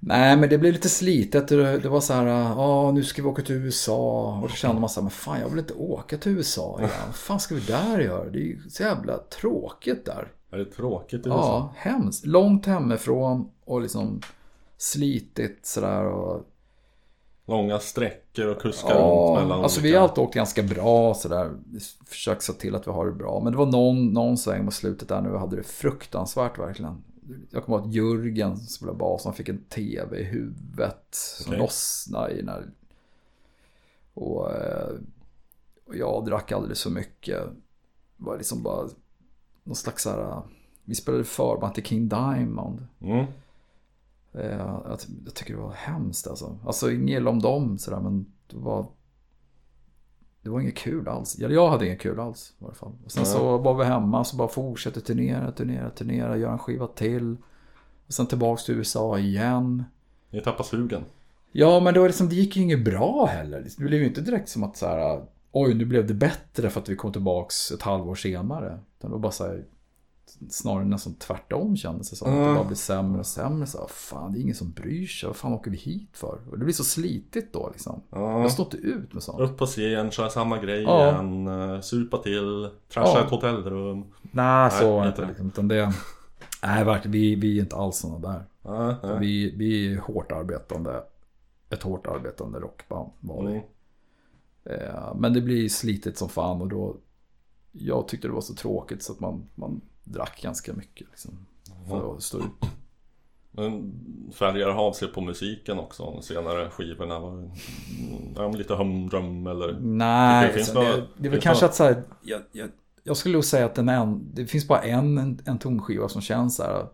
Nej, 0.00 0.36
men 0.36 0.48
det 0.48 0.58
blev 0.58 0.72
lite 0.72 0.88
slitet. 0.88 1.48
Det, 1.48 1.88
var 1.88 2.00
så 2.00 2.12
här, 2.12 2.26
ja 2.26 2.90
nu 2.90 3.04
ska 3.04 3.22
vi 3.22 3.28
åka 3.28 3.42
till 3.42 3.54
USA. 3.54 4.32
Och 4.42 4.48
då 4.48 4.54
kände 4.54 4.80
man 4.80 4.90
så 4.90 5.00
här, 5.00 5.02
men 5.02 5.10
fan 5.10 5.40
jag 5.40 5.48
vill 5.48 5.58
inte 5.58 5.74
åka 5.74 6.18
till 6.18 6.32
USA 6.32 6.76
igen. 6.78 6.90
Vad 7.06 7.14
fan 7.14 7.40
ska 7.40 7.54
vi 7.54 7.60
där 7.60 8.00
göra? 8.00 8.30
Det 8.30 8.38
är 8.38 8.42
ju 8.42 8.70
så 8.70 8.82
jävla 8.82 9.18
tråkigt 9.18 10.04
där. 10.04 10.32
Är 10.50 10.58
det 10.58 10.64
tråkigt 10.64 11.26
i 11.26 11.28
USA? 11.28 11.72
Ja, 11.74 11.74
hemskt. 11.76 12.26
Långt 12.26 12.66
hemifrån 12.66 13.50
och 13.64 13.80
liksom 13.80 14.20
slitigt 14.78 15.66
sådär. 15.66 16.04
Och, 16.04 16.46
Långa 17.48 17.78
sträckor 17.78 18.46
och 18.46 18.62
kuska 18.62 18.88
ja, 18.88 18.98
runt 18.98 19.40
mellan 19.40 19.62
alltså 19.62 19.80
vi 19.80 19.88
olika... 19.88 20.00
har 20.00 20.08
alltid 20.08 20.24
åkt 20.24 20.34
ganska 20.34 20.62
bra 20.62 21.14
sådär. 21.14 21.50
Vi 21.72 21.80
försöker 22.06 22.42
se 22.42 22.52
till 22.52 22.74
att 22.74 22.86
vi 22.86 22.90
har 22.90 23.06
det 23.06 23.12
bra. 23.12 23.40
Men 23.44 23.52
det 23.52 23.58
var 23.58 23.66
någon, 23.66 24.06
någon 24.12 24.38
sväng 24.38 24.64
mot 24.64 24.74
slutet 24.74 25.08
där 25.08 25.20
nu 25.20 25.30
vi 25.30 25.38
hade 25.38 25.56
det 25.56 25.62
fruktansvärt 25.62 26.58
verkligen. 26.58 27.02
Jag 27.50 27.64
kommer 27.64 27.78
ihåg 27.78 27.88
att 27.88 27.94
Jörgen 27.94 28.56
som 28.56 28.66
spelade 28.66 28.98
bas, 28.98 29.24
han 29.24 29.34
fick 29.34 29.48
en 29.48 29.64
tv 29.64 30.20
i 30.20 30.24
huvudet. 30.24 31.06
Som 31.10 31.50
Okej. 31.52 31.58
lossnade 31.58 32.32
i 32.32 32.42
när... 32.42 32.70
Och, 34.14 34.52
eh, 34.54 34.94
och 35.84 35.96
jag 35.96 36.24
drack 36.24 36.52
alldeles 36.52 36.82
för 36.82 36.90
mycket. 36.90 37.44
Det 38.16 38.24
var 38.24 38.38
liksom 38.38 38.62
bara 38.62 38.88
någon 39.64 39.76
slags 39.76 40.02
så 40.02 40.10
här... 40.10 40.42
Vi 40.84 40.94
spelade 40.94 41.24
förband 41.24 41.74
till 41.74 41.84
King 41.84 42.08
Diamond. 42.08 42.86
Mm. 43.00 43.26
Eh, 44.32 44.56
Jag, 44.56 44.98
jag 45.24 45.34
tycker 45.34 45.54
det 45.54 45.60
var 45.60 45.72
hemskt 45.72 46.26
alltså. 46.26 46.58
Alltså 46.66 46.90
inget 46.90 47.20
illa 47.20 47.30
om 47.30 47.42
dem 47.42 47.78
sådär 47.78 48.00
men 48.00 48.26
det 48.46 48.56
var... 48.56 48.86
Det 50.46 50.50
var 50.50 50.60
inget 50.60 50.74
kul 50.74 51.08
alls. 51.08 51.38
Jag 51.38 51.68
hade 51.68 51.86
inget 51.86 52.00
kul 52.00 52.20
alls 52.20 52.52
i 52.60 52.64
alla 52.64 52.74
fall. 52.74 52.92
Och 53.04 53.12
sen 53.12 53.26
så 53.26 53.58
var 53.58 53.74
vi 53.74 53.84
hemma 53.84 54.24
så 54.24 54.36
bara 54.36 54.48
fortsatte 54.48 55.00
turnera, 55.00 55.52
turnera, 55.52 55.90
turnera, 55.90 56.36
göra 56.36 56.52
en 56.52 56.58
skiva 56.58 56.86
till. 56.86 57.36
Och 58.06 58.12
sen 58.12 58.26
tillbaks 58.26 58.64
till 58.64 58.74
USA 58.74 59.18
igen. 59.18 59.84
Ni 60.30 60.40
tappar 60.40 60.64
sugen. 60.64 61.04
Ja 61.52 61.80
men 61.80 61.94
det, 61.94 62.00
var 62.00 62.06
liksom, 62.06 62.28
det 62.28 62.34
gick 62.34 62.56
ju 62.56 62.62
inget 62.62 62.84
bra 62.84 63.26
heller. 63.26 63.66
Det 63.78 63.84
blev 63.84 64.00
ju 64.00 64.06
inte 64.06 64.20
direkt 64.20 64.48
som 64.48 64.64
att 64.64 64.76
så 64.76 64.86
här, 64.86 65.24
oj 65.52 65.74
nu 65.74 65.84
blev 65.84 66.06
det 66.06 66.14
bättre 66.14 66.70
för 66.70 66.80
att 66.80 66.88
vi 66.88 66.96
kom 66.96 67.12
tillbaks 67.12 67.70
ett 67.70 67.82
halvår 67.82 68.14
senare. 68.14 68.78
Utan 68.98 69.10
det 69.10 69.14
var 69.14 69.18
bara 69.18 69.32
så 69.32 69.44
här, 69.44 69.64
snarare 70.50 70.84
nästan 70.84 71.14
tvärtom 71.14 71.76
kändes 71.76 72.10
det 72.10 72.16
som. 72.16 72.28
Att 72.28 72.34
det 72.34 72.40
Mm. 72.42 72.54
bara 72.54 72.64
blev 72.64 72.76
sämre 72.76 73.20
och 73.20 73.26
sämre. 73.26 73.66
Så 73.66 73.86
fan 73.90 74.32
det 74.32 74.38
är 74.38 74.40
ingen 74.42 74.54
som 74.54 74.70
bryr 74.72 75.06
sig. 75.06 75.26
Vad 75.26 75.36
fan 75.36 75.52
åker 75.52 75.70
vi 75.70 75.76
hit 75.76 76.10
för? 76.12 76.38
Och 76.50 76.58
det 76.58 76.64
blir 76.64 76.74
så 76.74 76.84
slitigt 76.84 77.52
då 77.52 77.68
liksom. 77.72 78.02
Ja. 78.10 78.40
Jag 78.40 78.52
står 78.52 78.66
inte 78.66 78.76
ut 78.76 79.12
med 79.14 79.22
sånt. 79.22 79.40
Upp 79.40 79.56
på 79.58 79.66
scen, 79.66 80.10
köra 80.10 80.30
samma 80.30 80.58
grej 80.58 80.82
igen, 80.82 81.46
eh, 81.48 81.80
supa 81.80 82.18
till, 82.18 82.70
trasha 82.88 83.24
ett 83.24 83.30
hotellrum. 83.30 84.04
Nej, 84.22 84.70
så 84.70 84.98
Nej, 85.00 85.08
inte. 85.08 85.26
Liksom, 85.26 85.46
utan 85.46 85.68
det, 85.68 85.92
nej, 86.62 86.84
verkligen, 86.84 87.12
vi, 87.12 87.34
vi 87.34 87.58
är 87.58 87.62
inte 87.62 87.76
alls 87.76 87.96
sådana 87.96 88.18
där. 88.28 88.44
Vi, 89.18 89.54
vi 89.56 89.92
är 89.94 89.98
hårt 89.98 90.32
arbetande. 90.32 91.02
Ett 91.70 91.82
hårt 91.82 92.06
arbetande 92.06 92.58
rockband 92.60 93.10
var 93.20 93.44
vi. 93.46 93.50
Mm. 93.52 93.62
Eh, 94.64 95.14
Men 95.16 95.32
det 95.32 95.40
blir 95.40 95.68
slitigt 95.68 96.18
som 96.18 96.28
fan 96.28 96.60
och 96.62 96.68
då 96.68 96.96
Jag 97.72 98.08
tyckte 98.08 98.28
det 98.28 98.34
var 98.34 98.40
så 98.40 98.54
tråkigt 98.54 99.02
så 99.02 99.12
att 99.12 99.20
man, 99.20 99.48
man 99.54 99.80
drack 100.06 100.42
ganska 100.42 100.72
mycket 100.72 101.06
liksom, 101.10 101.46
För 101.88 102.16
att 102.16 102.22
stå 102.22 102.38
ut 102.38 102.44
Men 103.50 103.92
färgar 104.34 104.68
av 104.68 104.92
sig 104.92 105.08
på 105.08 105.20
musiken 105.20 105.78
också, 105.78 106.04
de 106.04 106.22
senare 106.22 106.70
skivorna. 106.70 107.18
Var, 107.18 107.50
ja, 108.36 108.48
lite 108.48 108.74
humdrum 108.74 109.46
eller... 109.46 109.78
Nej, 109.80 110.46
Det 110.46 110.52
finns 110.52 110.68
så 110.68 110.74
bara- 110.74 110.96
det, 110.96 111.06
det 111.16 111.26
är 111.28 111.30
väl 111.30 111.40
kanske 111.40 111.62
bara- 111.62 111.68
att 111.68 111.74
så 111.74 111.84
här, 111.84 112.02
jag, 112.22 112.40
jag, 112.52 112.70
jag 113.02 113.16
skulle 113.16 113.32
nog 113.32 113.44
säga 113.44 113.66
att 113.66 113.74
den 113.74 113.88
en, 113.88 114.34
det 114.34 114.46
finns 114.46 114.68
bara 114.68 114.80
en, 114.82 115.18
en, 115.18 115.38
en 115.44 115.58
tonskiva 115.58 116.08
som 116.08 116.20
känns 116.22 116.56
så 116.56 116.62
här 116.62 116.86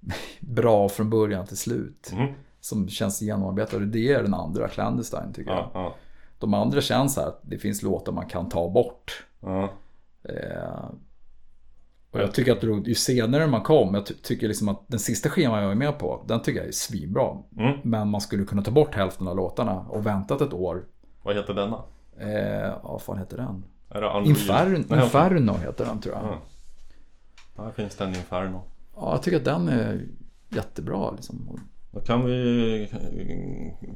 bra 0.40 0.88
från 0.88 1.10
början 1.10 1.46
till 1.46 1.56
slut. 1.56 2.10
Mm. 2.12 2.32
Som 2.60 2.88
känns 2.88 3.22
genomarbetad 3.22 3.76
och 3.76 3.82
det 3.82 4.12
är 4.12 4.22
den 4.22 4.34
andra, 4.34 4.68
Clandestine 4.68 5.32
tycker 5.34 5.50
Ja, 5.50 5.70
jag. 5.74 5.82
ja, 5.82 5.94
De 6.38 6.54
andra 6.54 6.80
känns 6.80 7.14
så 7.14 7.20
här 7.20 7.28
att 7.28 7.40
det 7.42 7.58
finns 7.58 7.82
låtar 7.82 8.12
man 8.12 8.26
kan 8.28 8.48
ta 8.48 8.70
bort. 8.70 9.26
ja. 9.40 9.68
Eh, 10.24 10.84
och 12.12 12.20
jag 12.20 12.34
tycker 12.34 12.52
att 12.52 12.60
det, 12.60 12.66
ju 12.66 12.94
senare 12.94 13.46
man 13.46 13.62
kom, 13.62 13.94
jag 13.94 14.06
ty- 14.06 14.14
tycker 14.14 14.48
liksom 14.48 14.68
att 14.68 14.84
den 14.86 15.00
sista 15.00 15.28
skivan 15.28 15.62
jag 15.62 15.70
är 15.70 15.74
med 15.76 15.98
på, 15.98 16.24
den 16.28 16.42
tycker 16.42 16.60
jag 16.60 16.68
är 16.68 16.72
svinbra. 16.72 17.36
Mm. 17.58 17.78
Men 17.82 18.08
man 18.08 18.20
skulle 18.20 18.44
kunna 18.44 18.62
ta 18.62 18.70
bort 18.70 18.94
hälften 18.94 19.28
av 19.28 19.36
låtarna 19.36 19.80
och 19.80 20.06
väntat 20.06 20.40
ett 20.40 20.52
år. 20.52 20.84
Vad 21.22 21.36
heter 21.36 21.54
denna? 21.54 21.82
Eh, 22.18 22.60
ja, 22.60 22.80
vad 22.82 23.02
fan 23.02 23.18
heter 23.18 23.36
den? 23.36 23.64
Är 23.88 24.00
det 24.00 24.06
Unreal? 24.06 24.26
Inferno, 24.26 25.02
Inferno 25.02 25.52
heter 25.52 25.84
den 25.84 26.00
tror 26.00 26.14
jag. 26.14 26.24
Ja. 26.24 26.38
Här 27.64 27.70
finns 27.70 27.96
det 27.96 28.04
en 28.04 28.14
Inferno. 28.14 28.62
Ja, 28.96 29.12
jag 29.12 29.22
tycker 29.22 29.36
att 29.36 29.44
den 29.44 29.68
är 29.68 30.06
jättebra 30.48 31.10
liksom. 31.10 31.60
Då 31.90 32.00
kan 32.00 32.24
vi 32.24 32.88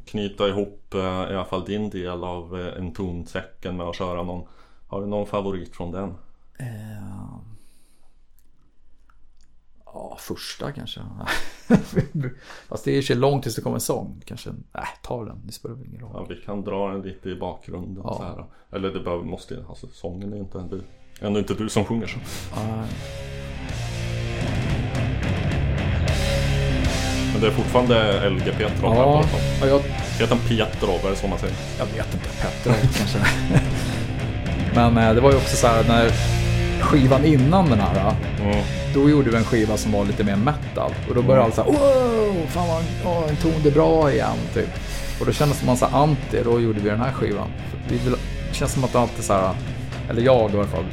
knyta 0.06 0.48
ihop 0.48 0.94
eh, 0.94 1.00
i 1.00 1.34
alla 1.34 1.44
fall 1.44 1.64
din 1.64 1.90
del 1.90 2.24
av 2.24 2.60
eh, 2.60 2.78
en 2.78 2.92
tonsäcken 2.92 3.76
med 3.76 3.86
att 3.86 3.96
köra 3.96 4.22
någon. 4.22 4.46
Har 4.86 5.00
du 5.00 5.06
någon 5.06 5.26
favorit 5.26 5.76
från 5.76 5.92
den? 5.92 6.08
Eh, 6.58 7.36
ja, 9.86 10.16
första 10.20 10.72
kanske. 10.72 11.00
Fast 12.68 12.84
det 12.84 12.96
är 12.96 13.10
ju 13.10 13.14
långt 13.14 13.42
tills 13.42 13.56
det 13.56 13.62
kommer 13.62 13.76
en 13.76 13.80
sång. 13.80 14.22
Kanske, 14.24 14.50
nej, 14.50 14.86
ta 15.02 15.24
den. 15.24 15.46
Det 15.46 15.52
spelar 15.52 15.86
ingen 15.86 16.00
roll. 16.00 16.10
Ja, 16.14 16.26
vi 16.28 16.36
kan 16.36 16.64
dra 16.64 16.88
den 16.88 17.02
lite 17.02 17.28
i 17.28 17.36
bakgrunden. 17.36 18.02
Ja. 18.04 18.14
Så 18.14 18.22
här. 18.22 18.44
Eller 18.72 18.92
det 18.92 19.00
behöver, 19.00 19.24
måste 19.24 19.64
alltså 19.68 19.86
sången 19.86 20.32
är 20.32 20.36
inte 20.36 20.58
du. 20.58 20.82
Ändå 21.20 21.38
inte 21.38 21.54
du 21.54 21.68
som 21.68 21.84
sjunger 21.84 22.06
så. 22.06 22.18
Nej. 22.56 22.88
Men 27.32 27.40
det 27.40 27.46
är 27.46 27.52
fortfarande 27.52 28.30
LG 28.30 28.44
Petrov 28.44 28.92
här 28.92 29.00
Ja, 29.00 29.24
ja, 29.60 29.66
jag, 29.66 29.78
Heter 29.78 30.36
han 30.36 30.48
Petrov? 30.48 31.06
Är 31.06 31.10
det 31.10 31.16
så 31.16 31.28
man 31.28 31.38
säger? 31.38 31.56
jag 31.78 31.86
vet 31.86 32.14
inte. 32.14 32.28
Petrov 32.28 32.74
kanske. 32.96 33.18
Men 34.74 34.96
eh, 34.96 35.14
det 35.14 35.20
var 35.20 35.30
ju 35.30 35.36
också 35.36 35.56
så 35.56 35.66
här 35.66 35.84
när 35.88 36.35
skivan 36.80 37.24
innan 37.24 37.70
den 37.70 37.80
här. 37.80 38.14
Mm. 38.40 38.64
Då 38.94 39.10
gjorde 39.10 39.30
vi 39.30 39.36
en 39.36 39.44
skiva 39.44 39.76
som 39.76 39.92
var 39.92 40.04
lite 40.04 40.24
mer 40.24 40.36
metal. 40.36 40.92
Och 41.08 41.14
då 41.14 41.22
började 41.22 41.44
alla 41.44 41.54
så 41.54 41.62
här, 41.62 41.70
wow, 41.70 42.46
fan 42.48 42.68
vad 42.68 42.82
åh, 43.04 43.30
en 43.30 43.36
ton 43.36 43.52
det 43.62 43.68
är 43.68 43.72
bra 43.72 44.12
igen, 44.12 44.36
typ. 44.54 44.68
Och 45.20 45.26
då 45.26 45.32
kändes 45.32 45.64
man 45.64 45.76
så 45.76 45.86
här 45.86 45.98
anti, 45.98 46.42
då 46.44 46.60
gjorde 46.60 46.80
vi 46.80 46.90
den 46.90 47.00
här 47.00 47.12
skivan. 47.12 47.48
Vi 47.88 47.96
vill, 47.98 48.12
det 48.48 48.54
känns 48.54 48.72
som 48.72 48.84
att 48.84 48.92
det 48.92 48.98
alltid 49.00 49.24
så 49.24 49.32
här, 49.32 49.54
eller 50.10 50.22
jag 50.22 50.50
i 50.50 50.56
alla 50.56 50.66
fall, 50.66 50.84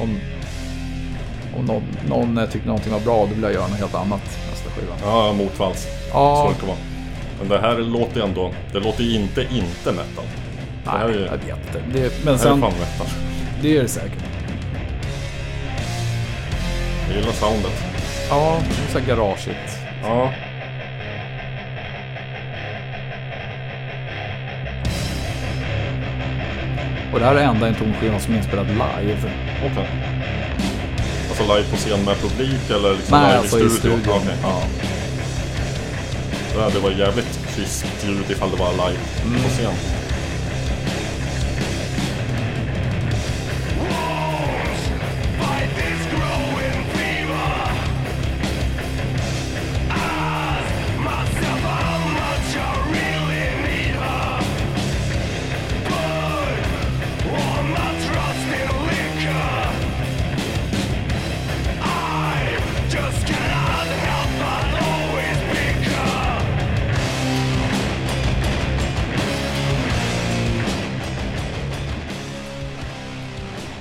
om, 0.00 0.18
om 1.58 1.64
någon, 1.64 1.82
någon 2.08 2.48
tyckte 2.52 2.68
någonting 2.68 2.92
var 2.92 3.00
bra, 3.00 3.26
då 3.26 3.34
vill 3.34 3.42
jag 3.42 3.52
göra 3.52 3.68
något 3.68 3.78
helt 3.78 3.94
annat 3.94 4.38
nästa 4.50 4.70
skiva. 4.70 4.94
Ja, 5.02 5.32
motvalls. 5.32 5.86
Ja, 6.12 6.46
Svårt 6.46 6.62
att 6.62 6.68
vara. 6.68 6.78
Men 7.38 7.48
det 7.48 7.58
här 7.58 7.78
låter 7.78 8.16
ju 8.20 8.26
ändå, 8.26 8.52
det 8.72 8.80
låter 8.80 9.04
ju 9.04 9.14
inte 9.14 9.40
inte 9.42 9.92
metal. 9.92 10.24
Det 10.84 10.90
här 10.90 11.08
är 11.08 11.12
nej, 11.12 11.28
jag 11.30 11.38
det 11.40 11.46
vet 11.46 11.86
inte. 11.86 11.98
Det, 11.98 12.24
men 12.24 12.26
här 12.26 12.32
är 12.34 12.38
sen, 12.38 12.60
fan 12.60 12.72
metal. 12.72 13.06
det 13.62 13.76
är 13.76 13.82
det 13.82 13.88
säkert. 13.88 14.24
Jag 17.10 17.18
gillar 17.18 17.32
soundet. 17.32 17.72
Ja, 18.30 18.60
så 18.92 18.98
här 18.98 19.06
garageigt. 19.06 19.78
Ja. 20.02 20.32
Och 27.12 27.18
det 27.20 27.24
här 27.26 27.34
är 27.34 27.40
enda 27.44 27.66
en 27.68 27.74
tonskiva 27.74 28.18
som 28.18 28.34
är 28.34 28.38
inspelad 28.38 28.66
live. 28.68 29.30
Okej. 29.72 29.88
Alltså 31.28 31.42
live 31.56 31.68
på 31.70 31.76
scen 31.76 32.04
med 32.04 32.16
publik 32.16 32.70
eller 32.70 32.94
liksom 32.94 33.18
Nej, 33.18 33.26
live 33.28 33.38
alltså 33.38 33.58
i 33.60 33.64
i 33.66 33.68
studion? 33.70 34.00
studion. 34.00 34.16
Okej. 34.22 34.36
Ja. 34.42 34.62
Ja, 36.56 36.70
Det 36.74 36.78
var 36.78 36.90
jävligt 36.90 37.40
krispt 37.56 38.04
ljud 38.06 38.24
ifall 38.30 38.50
det 38.50 38.56
var 38.56 38.70
live 38.72 38.98
Mm. 39.24 39.42
på 39.42 39.48
scen. 39.48 39.72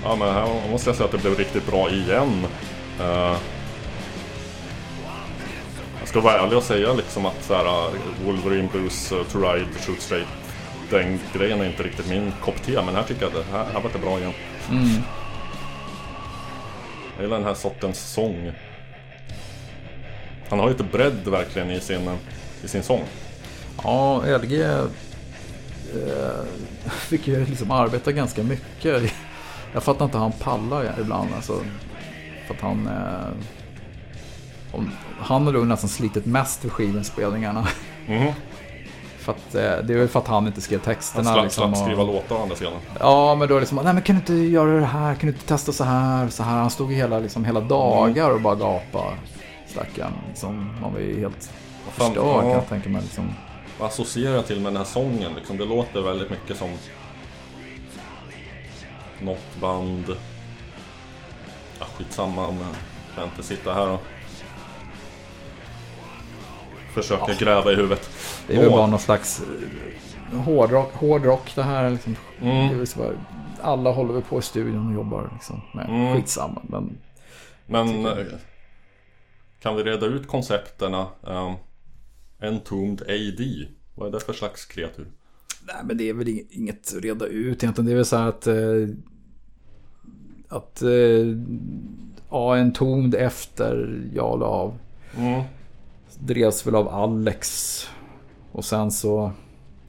Ja 0.09 0.15
men 0.15 0.33
här 0.33 0.69
måste 0.71 0.89
jag 0.89 0.97
säga 0.97 1.05
att 1.05 1.11
det 1.11 1.17
blev 1.17 1.37
riktigt 1.37 1.65
bra 1.65 1.89
igen. 1.89 2.45
Eh, 2.99 3.37
jag 5.99 6.07
ska 6.07 6.21
vara 6.21 6.33
ärlig 6.33 6.57
och 6.57 6.63
säga 6.63 6.93
liksom 6.93 7.25
att 7.25 7.43
så 7.43 7.53
här, 7.53 7.65
uh, 7.65 7.93
Wolverine 8.25 8.69
Blues, 8.71 9.11
uh, 9.11 9.23
To 9.23 9.39
Ride, 9.39 9.65
Shoot 9.85 10.01
Straight. 10.01 10.27
Den 10.89 11.19
grejen 11.33 11.61
är 11.61 11.65
inte 11.65 11.83
riktigt 11.83 12.09
min 12.09 12.33
kopp 12.41 12.63
te 12.63 12.81
men 12.85 12.95
här 12.95 13.03
tycker 13.03 13.21
jag 13.21 13.27
att 13.27 13.45
det 13.45 13.51
här, 13.51 13.65
här 13.65 13.81
var 13.81 13.89
det 13.93 13.99
bra 13.99 14.19
igen. 14.19 14.33
Jag 17.15 17.23
gillar 17.23 17.37
den 17.37 17.47
här 17.47 17.53
sortens 17.53 17.99
sång. 18.13 18.51
Han 20.49 20.59
har 20.59 20.67
ju 20.67 20.71
lite 20.71 20.83
bredd 20.83 21.27
verkligen 21.27 21.71
i 21.71 21.79
sin, 21.79 22.17
i 22.63 22.67
sin 22.67 22.83
sång. 22.83 23.03
Ja, 23.83 24.23
LG 24.37 24.61
eh, 24.61 24.85
fick 26.91 27.27
ju 27.27 27.45
liksom 27.45 27.71
arbeta 27.71 28.11
ganska 28.11 28.43
mycket. 28.43 29.13
Jag 29.73 29.83
fattar 29.83 30.05
inte 30.05 30.17
hur 30.17 30.23
han 30.23 30.31
pallar 30.31 30.95
ibland. 31.01 31.29
Alltså, 31.35 31.53
för 32.47 32.53
att 32.53 32.61
han... 32.61 32.87
Eh, 32.87 33.33
om, 34.71 34.91
han 35.19 35.45
har 35.45 35.53
nog 35.53 35.67
nästan 35.67 35.89
slitit 35.89 36.25
mest 36.25 36.61
för 36.61 36.69
skivinspelningarna. 36.69 37.67
Mhm. 38.07 38.31
För 39.19 39.31
att, 39.31 39.55
eh, 39.55 39.85
det 39.85 39.93
är 39.93 39.97
väl 39.97 40.07
för 40.07 40.19
att 40.19 40.27
han 40.27 40.47
inte 40.47 40.61
skrev 40.61 40.79
Han 40.79 40.95
texterna. 40.95 41.23
slapp, 41.23 41.43
liksom, 41.43 41.75
slapp 41.75 41.85
skriva 41.85 42.01
och, 42.01 42.07
låtar 42.07 42.35
å 42.35 42.41
andra 42.41 42.55
sidan. 42.55 42.73
Ja, 42.99 43.35
men 43.35 43.47
då 43.47 43.53
är 43.53 43.55
det 43.55 43.59
liksom, 43.59 43.79
nej 43.83 43.93
men 43.93 44.03
kan 44.03 44.15
du 44.15 44.19
inte 44.19 44.33
göra 44.33 44.79
det 44.79 44.85
här? 44.85 45.15
Kan 45.15 45.27
du 45.29 45.33
inte 45.35 45.47
testa 45.47 45.71
så 45.71 45.83
här? 45.83 46.29
Så 46.29 46.43
här. 46.43 46.57
Han 46.57 46.69
stod 46.69 46.91
ju 46.91 46.97
hela, 46.97 47.19
liksom, 47.19 47.45
hela 47.45 47.61
dagar 47.61 48.29
och 48.29 48.41
bara 48.41 48.55
gapade. 48.55 49.15
Stackarn. 49.67 50.13
Liksom, 50.29 50.75
man 50.81 50.93
var 50.93 50.99
ju 50.99 51.19
helt 51.19 51.51
förstörd 51.89 52.15
kan 52.15 52.25
ja. 52.25 52.51
jag 52.51 52.69
tänka 52.69 52.89
mig. 52.89 53.01
Liksom. 53.01 53.33
Vad 53.79 53.87
associerar 53.87 54.35
jag 54.35 54.47
till 54.47 54.59
med 54.59 54.73
den 54.73 54.77
här 54.77 54.83
sången 54.83 55.33
liksom? 55.35 55.57
Det 55.57 55.65
låter 55.65 56.01
väldigt 56.01 56.29
mycket 56.29 56.57
som 56.57 56.69
något 59.21 59.55
band. 59.61 60.05
Ja, 61.79 61.85
skitsamma 61.85 62.41
jag 62.41 62.75
kan 63.15 63.23
inte 63.23 63.43
sitta 63.43 63.73
här 63.73 63.89
och 63.89 64.01
försöka 66.93 67.33
gräva 67.33 67.71
i 67.71 67.75
huvudet. 67.75 68.09
Det 68.47 68.55
är 68.55 68.61
väl 68.61 68.69
bara 68.69 68.87
någon 68.87 68.99
slags 68.99 69.41
eh, 70.31 70.39
hårdrock, 70.39 70.93
hårdrock 70.93 71.55
det 71.55 71.63
här. 71.63 71.89
Liksom. 71.89 72.15
Mm. 72.41 72.77
Det 72.79 72.95
bara, 72.95 73.11
alla 73.61 73.91
håller 73.91 74.13
väl 74.13 74.21
på 74.21 74.39
i 74.39 74.41
studion 74.41 74.87
och 74.87 74.93
jobbar 74.93 75.29
liksom, 75.33 75.61
med 75.73 75.89
Mm. 75.89 76.15
skitsamma. 76.15 76.61
Men 76.63 76.97
Men 77.65 78.05
eh, 78.05 78.25
kan 79.61 79.75
vi 79.75 79.83
reda 79.83 80.05
ut 80.05 80.27
koncepterna? 80.27 81.07
Um, 81.21 81.55
Entombed 82.41 83.01
AD. 83.01 83.67
Vad 83.95 84.07
är 84.07 84.11
det 84.11 84.19
för 84.19 84.33
slags 84.33 84.65
kreatur? 84.65 85.07
Nej, 85.73 85.83
men 85.83 85.97
det 85.97 86.09
är 86.09 86.13
väl 86.13 86.27
ing- 86.27 86.47
inget 86.49 86.93
att 86.97 87.03
reda 87.03 87.25
ut 87.25 87.63
egentligen. 87.63 87.85
Det 87.85 87.91
är 87.91 87.95
väl 87.95 88.05
så 88.05 88.17
här 88.17 88.27
att... 88.27 88.47
Eh, 88.47 88.55
att... 90.49 90.81
Eh, 90.81 91.37
ja, 92.29 92.57
en 92.57 92.73
tomd 92.73 93.15
efter 93.15 94.01
jag 94.13 94.39
la 94.39 94.45
av. 94.45 94.77
Mm. 95.17 95.43
Drevs 96.19 96.67
väl 96.67 96.75
av 96.75 96.87
Alex. 96.89 97.79
Och 98.51 98.65
sen 98.65 98.91
så... 98.91 99.31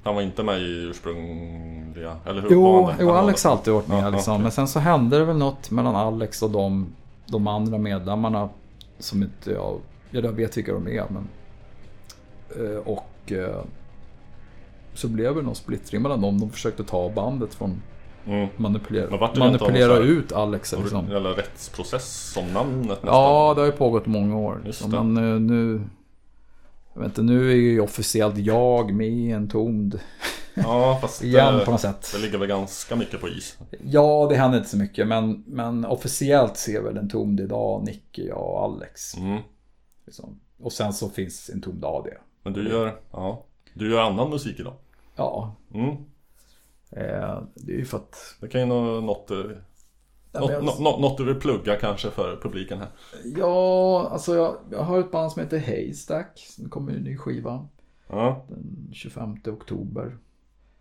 Han 0.02 0.14
var 0.14 0.22
inte 0.22 0.42
med 0.42 0.60
i 0.60 0.64
ursprungliga, 0.90 2.16
eller 2.26 2.42
hur? 2.42 2.48
Jo, 2.50 2.90
jo 3.00 3.10
Alex 3.10 3.44
har 3.44 3.50
alltid 3.50 3.72
varit 3.74 3.88
med 3.88 4.04
Ja, 4.04 4.10
liksom. 4.10 4.32
okej. 4.32 4.42
Men 4.42 4.52
sen 4.52 4.68
så 4.68 4.78
hände 4.78 5.18
det 5.18 5.24
väl 5.24 5.36
något 5.36 5.70
mellan 5.70 5.96
Alex 5.96 6.42
och 6.42 6.50
de, 6.50 6.86
de 7.26 7.46
andra 7.46 7.78
medlemmarna. 7.78 8.48
Som 8.98 9.22
inte 9.22 9.50
jag... 9.50 9.80
Jag 10.10 10.32
vet 10.32 10.56
vilka 10.56 10.72
de 10.72 10.88
är, 10.88 11.04
men... 11.08 11.28
Eh, 12.56 12.76
och... 12.76 13.32
Så 15.00 15.08
blev 15.08 15.34
det 15.34 15.42
någon 15.42 15.54
splittring 15.54 16.02
mellan 16.02 16.20
dem. 16.20 16.40
De 16.40 16.50
försökte 16.50 16.84
ta 16.84 17.10
bandet 17.10 17.54
från... 17.54 17.82
Mm. 18.26 18.48
Manipulera, 18.56 19.26
inte 19.26 19.38
manipulera 19.38 19.98
ut 19.98 20.32
Alex 20.32 20.72
liksom. 20.72 21.06
Eller 21.10 21.30
rättsprocess 21.30 22.32
som 22.32 22.52
namnet 22.52 22.88
nästan. 22.88 23.08
Ja, 23.08 23.52
det 23.54 23.60
har 23.60 23.66
ju 23.66 23.72
pågått 23.72 24.06
många 24.06 24.36
år. 24.36 24.62
Liksom. 24.64 24.90
Men 24.90 25.16
eh, 25.16 25.40
nu... 25.40 25.82
Jag 26.94 27.00
vet 27.00 27.08
inte, 27.08 27.22
nu 27.22 27.50
är 27.50 27.54
ju 27.54 27.80
officiellt 27.80 28.38
jag 28.38 28.94
med 28.94 29.08
i 29.08 29.30
en 29.30 29.48
tomd 29.48 30.00
Ja, 30.54 30.98
fast 31.00 31.22
igen 31.24 31.54
det, 31.54 31.64
på 31.64 31.70
något 31.70 31.80
sätt. 31.80 32.12
det 32.14 32.18
ligger 32.18 32.38
väl 32.38 32.48
ganska 32.48 32.96
mycket 32.96 33.20
på 33.20 33.28
is. 33.28 33.58
Ja, 33.84 34.26
det 34.30 34.36
händer 34.36 34.58
inte 34.58 34.70
så 34.70 34.76
mycket. 34.76 35.08
Men, 35.08 35.44
men 35.46 35.84
officiellt 35.84 36.56
ser 36.56 36.82
väl 36.82 36.96
en 36.96 37.08
tomd 37.08 37.40
idag 37.40 37.84
Nicke, 37.84 38.22
jag 38.22 38.38
och 38.38 38.64
Alex. 38.64 39.16
Mm. 39.16 39.40
Liksom. 40.06 40.40
Och 40.58 40.72
sen 40.72 40.92
så 40.92 41.08
finns 41.08 41.50
en 41.50 41.60
tomd 41.60 41.84
AD. 41.84 42.10
Men 42.42 42.52
du 42.52 42.68
gör, 42.68 43.00
ja, 43.12 43.44
du 43.74 43.90
gör 43.90 44.00
annan 44.00 44.30
musik 44.30 44.60
idag. 44.60 44.74
Ja, 45.20 45.54
Mm. 45.74 45.90
eh, 46.90 47.42
det 47.54 47.72
är 47.72 47.76
ju 47.76 47.84
för 47.84 47.96
att... 47.98 48.36
Det 48.40 48.48
kan 48.48 48.60
ju 48.60 48.66
nå- 48.66 49.00
något, 49.00 49.30
eh, 49.30 49.36
Ja, 50.32 50.40
något, 50.40 50.50
jag- 50.50 50.64
nå- 50.64 50.76
nå- 50.80 50.98
något 50.98 51.18
du 51.18 51.24
vill 51.24 51.34
plugga 51.40 51.76
kanske 51.76 52.10
för 52.10 52.36
publiken 52.42 52.78
här. 52.78 52.88
Ja, 53.36 54.08
alltså 54.12 54.34
jag, 54.36 54.56
jag 54.70 54.82
har 54.82 54.98
ett 55.00 55.10
band 55.10 55.32
som 55.32 55.42
heter 55.42 55.58
Haystack. 55.58 56.46
Det 56.58 56.68
kommer 56.68 56.92
en 56.92 57.02
ny 57.02 57.16
skiva 57.16 57.66
Ja, 58.08 58.44
den 58.48 58.90
25 58.92 59.36
oktober. 59.46 60.16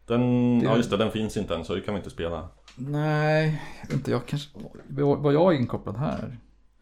den, 0.05 0.59
Det- 0.59 0.65
ja 0.65 0.77
just 0.77 0.89
det, 0.91 0.97
den 0.97 1.11
finns 1.11 1.37
inte 1.37 1.55
än 1.55 1.65
så 1.65 1.75
det 1.75 1.81
kan 1.81 1.93
vi 1.93 1.97
inte 1.97 2.09
spela. 2.09 2.47
Nej, 2.75 3.61
inte 3.93 4.11
jag 4.11 4.25
kanske... 4.25 4.49
Var 4.89 5.31
jag 5.31 5.55
inkopplad 5.55 5.97
här? 5.97 6.37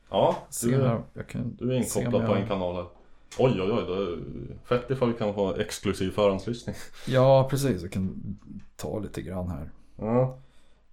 Ja, 0.10 0.36
du. 0.64 1.00
Jag 1.14 1.28
kan 1.28 1.56
du 1.56 1.72
är 1.72 1.78
inkopplad 1.78 2.12
på 2.26 2.32
jag- 2.34 2.42
en 2.42 2.48
kanal 2.48 2.76
här. 2.76 2.86
Oj 3.40 3.62
oj 3.62 3.72
oj, 3.72 3.80
är 4.04 4.18
fett 4.68 4.92
ifall 4.92 5.12
vi 5.12 5.18
kan 5.18 5.34
få 5.34 5.56
exklusiv 5.56 6.12
förhandslyssning. 6.12 6.76
Ja, 7.08 7.48
precis. 7.50 7.82
Jag 7.82 7.92
kan 7.92 8.38
ta 8.76 9.00
lite 9.00 9.22
grann 9.22 9.48
här. 9.50 9.70
Ja, 9.96 10.40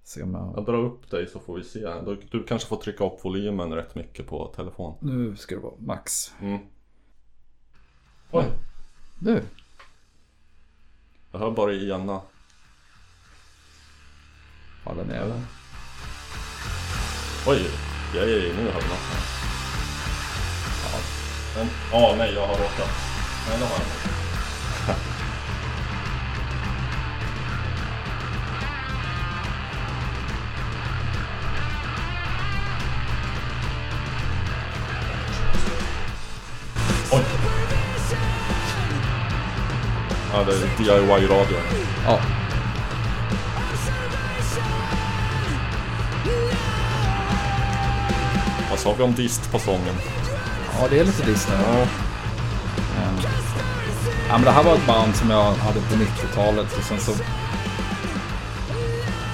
Se 0.02 0.22
om 0.22 0.34
jag... 0.34 0.52
jag 0.56 0.64
drar 0.64 0.84
upp 0.84 1.10
dig 1.10 1.26
så 1.26 1.40
får 1.40 1.56
vi 1.56 1.64
se. 1.64 1.80
Du, 1.80 2.20
du 2.30 2.42
kanske 2.44 2.68
får 2.68 2.76
trycka 2.76 3.04
upp 3.06 3.24
volymen 3.24 3.72
rätt 3.72 3.94
mycket 3.94 4.26
på 4.26 4.46
telefon. 4.56 4.94
Nu 5.00 5.36
ska 5.36 5.54
det 5.54 5.60
vara 5.60 5.74
max. 5.78 6.32
Mm. 6.40 6.58
Oj, 8.30 8.44
Nu. 9.18 9.42
jag 11.32 11.38
hör 11.38 11.50
bara 11.50 11.74
ena. 11.74 12.20
Alla 14.84 15.02
nere. 15.04 15.42
Oj, 17.46 17.66
jag 18.14 18.24
är 18.30 18.54
nu 18.54 18.62
hör 18.70 18.80
vi. 18.80 18.86
Ja, 18.88 19.33
men, 21.56 21.70
ja 21.92 22.14
nej 22.18 22.34
jag 22.34 22.46
har 22.46 22.54
råkat. 22.54 22.90
Nej 23.48 23.58
det 23.58 23.64
har 23.64 23.72
jag 23.72 23.80
inte. 23.80 24.14
Oj. 37.12 37.22
Ja 40.32 40.44
det 40.44 40.52
är 40.52 40.78
DIY-radio. 40.78 41.56
Ja. 42.06 42.20
Vad 48.70 48.78
sa 48.78 48.94
vi 48.94 49.02
om 49.02 49.14
dist 49.14 49.52
på 49.52 49.58
sången? 49.58 49.94
Ja, 50.80 50.86
det 50.90 50.98
är 50.98 51.04
lite 51.04 51.26
Disney. 51.26 51.56
Ja. 51.58 51.80
Eh, 51.80 53.30
Ja, 54.28 54.32
men 54.38 54.44
det 54.44 54.50
här 54.50 54.62
var 54.62 54.74
ett 54.74 54.86
band 54.86 55.16
som 55.16 55.30
jag 55.30 55.52
hade 55.52 55.80
på 55.80 55.94
90-talet 55.94 56.76
och 56.78 56.84
sen 56.84 57.00
så... 57.00 57.12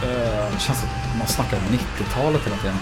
Eh, 0.02 0.52
det 0.54 0.60
känns 0.60 0.80
som 0.80 0.88
man 1.18 1.26
snackar 1.26 1.56
om 1.56 1.62
90-talet 1.78 2.40
hela 2.44 2.56
tiden. 2.56 2.76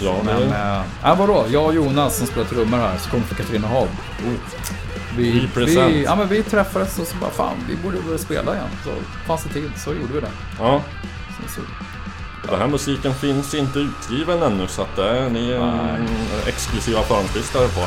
Ja, 0.00 0.16
Men, 0.24 0.42
eh, 0.52 0.82
ja, 1.02 1.14
vadå? 1.14 1.44
Jag 1.50 1.64
och 1.64 1.74
Jonas 1.74 2.16
som 2.16 2.26
spelar 2.26 2.46
trummor 2.46 2.78
här, 2.78 2.98
så 2.98 3.10
kommer 3.10 3.24
från 3.24 3.38
Katrineholm. 3.38 3.90
Vi, 5.16 5.40
Represent. 5.40 5.92
vi, 5.94 6.04
ja, 6.04 6.16
men 6.16 6.28
vi 6.28 6.42
träffades 6.42 6.98
och 6.98 7.06
så 7.06 7.16
bara, 7.16 7.30
fan, 7.30 7.56
vi 7.68 7.76
borde 7.76 8.00
börja 8.02 8.18
spela 8.18 8.54
igen. 8.54 8.68
Så 8.84 8.90
fanns 9.26 9.44
det 9.44 9.48
tid, 9.48 9.70
så 9.76 9.90
gjorde 9.94 10.12
vi 10.14 10.20
det. 10.20 10.30
ja. 10.58 10.82
Sen 11.38 11.48
så, 11.48 11.60
Den 12.50 12.60
här 12.60 12.66
musiken 12.68 13.14
finns 13.14 13.54
inte 13.54 13.78
utgiven 13.78 14.42
ännu 14.42 14.66
så 14.66 14.82
att 14.82 14.96
det 14.96 15.08
är, 15.08 15.30
ni 15.30 15.52
en 15.52 16.08
exklusiva 16.46 17.02
förhandslyssnare 17.02 17.68
på. 17.68 17.80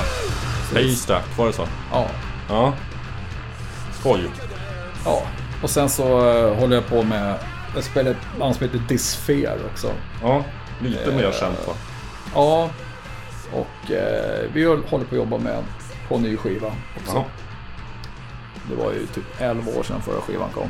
Haystack, 0.76 1.38
var 1.38 1.47
det 1.47 1.53
så? 1.53 1.68
ja, 1.91 2.07
Ja. 2.49 2.74
Skoj. 3.99 4.22
ja. 5.05 5.22
Och 5.64 5.70
sen 5.70 5.89
så 5.89 6.03
eh, 6.30 6.55
håller 6.59 6.76
jag 6.76 6.88
på 6.88 7.03
med, 7.03 7.36
jag 7.76 7.84
spelar 7.84 8.12
ett 8.12 8.18
band 8.39 8.55
som 8.55 8.66
heter 8.66 8.80
Disfear 8.88 9.57
också. 9.72 9.91
Ja, 10.22 10.43
lite 10.82 11.12
mer 11.12 11.24
Eh, 11.24 11.32
känt 11.32 11.68
va? 11.68 11.74
Ja, 12.36 12.70
och 13.53 13.91
eh, 13.91 14.49
vi 14.53 14.64
håller 14.66 14.84
på 14.84 14.95
att 14.95 15.12
jobba 15.12 15.38
med 15.38 15.64
på 16.09 16.16
en 16.16 16.22
ny 16.22 16.38
skiva 16.38 16.68
också. 17.01 17.16
Ja. 17.16 17.26
Det 18.70 18.76
var 18.84 18.91
ju 18.91 19.05
typ 19.05 19.24
11 19.41 19.72
år 19.80 19.84
sedan 19.84 20.01
förra 20.01 20.22
skivan 20.22 20.49
kom. 20.53 20.68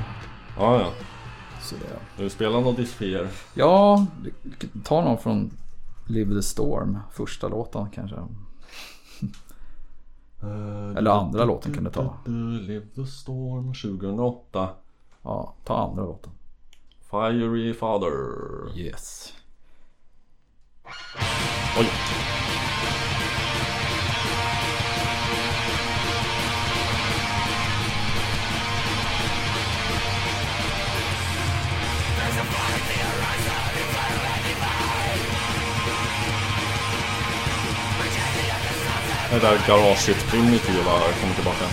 Ja, 0.57 0.79
ja. 0.79 0.87
Det, 1.69 2.23
Du 2.23 2.29
spelar 2.29 2.61
någon 2.61 2.75
Disfear? 2.75 3.27
ja, 3.53 4.05
ta 4.83 5.01
någon 5.03 5.17
från 5.17 5.51
Live 6.07 6.35
the 6.35 6.41
Storm, 6.41 6.99
första 7.11 7.47
låten 7.47 7.89
kanske. 7.89 8.15
Eller 10.97 11.11
andra 11.11 11.45
låten 11.45 11.73
kan 11.73 11.83
du 11.83 11.89
ta. 11.91 12.17
Live 12.61 12.85
the 12.95 13.05
Storm 13.05 13.73
2008. 13.73 14.69
Ja, 15.21 15.53
ta 15.63 15.77
andra 15.89 16.03
låten. 16.03 16.31
Fiery 17.11 17.73
Father. 17.73 18.11
Yes. 18.77 19.33
Oj. 21.79 21.87
Det 39.31 39.39
där 39.39 39.57
garaget 39.67 40.27
primitiva 40.31 40.91
kommer 41.21 41.33
tillbaka. 41.35 41.65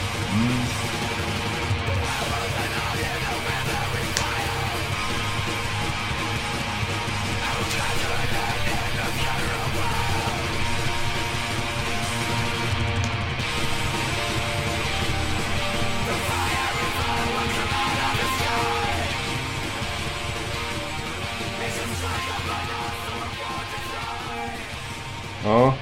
Ja, 25.45 25.75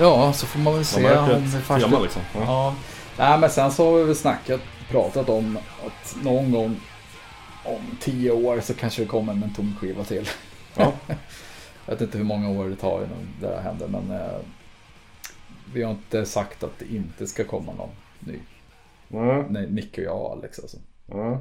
Ja, 0.00 0.32
så 0.32 0.46
får 0.46 0.58
man 0.58 0.72
väl 0.72 0.78
man 0.78 0.84
se 0.84 1.02
märker 1.02 1.20
om 1.20 1.28
det 1.28 1.58
ett 1.58 1.64
först... 1.64 1.84
tema 1.84 1.98
liksom. 1.98 2.22
Ja. 2.34 2.40
Ja. 2.44 2.74
Nej, 3.18 3.38
men 3.38 3.50
sen 3.50 3.72
så 3.72 3.90
har 3.90 3.98
vi 3.98 4.04
väl 4.04 4.16
snackat, 4.16 4.60
pratat 4.88 5.28
om 5.28 5.58
att 5.86 6.16
någon 6.22 6.52
gång 6.52 6.80
om 7.64 7.96
tio 8.00 8.30
år 8.30 8.60
så 8.60 8.74
kanske 8.74 9.02
det 9.02 9.08
kommer 9.08 9.32
en 9.32 9.54
tom 9.54 9.76
skiva 9.80 10.04
till. 10.04 10.28
Ja. 10.76 10.92
Jag 11.86 11.94
vet 11.94 12.00
inte 12.00 12.18
hur 12.18 12.24
många 12.24 12.50
år 12.50 12.68
det 12.68 12.76
tar 12.76 12.96
innan 12.96 13.28
det 13.40 13.46
där 13.46 13.60
händer, 13.60 13.88
men 13.88 14.10
eh, 14.10 14.38
vi 15.72 15.82
har 15.82 15.90
inte 15.90 16.26
sagt 16.26 16.62
att 16.62 16.78
det 16.78 16.94
inte 16.94 17.26
ska 17.26 17.44
komma 17.44 17.72
någon 17.72 17.90
ny. 18.20 18.38
Ja. 19.08 19.46
Nej, 19.48 19.70
Nick 19.70 19.98
och 19.98 20.04
jag 20.04 20.20
och 20.20 20.32
Alex 20.32 20.58
alltså. 20.58 20.76
Ja. 21.06 21.40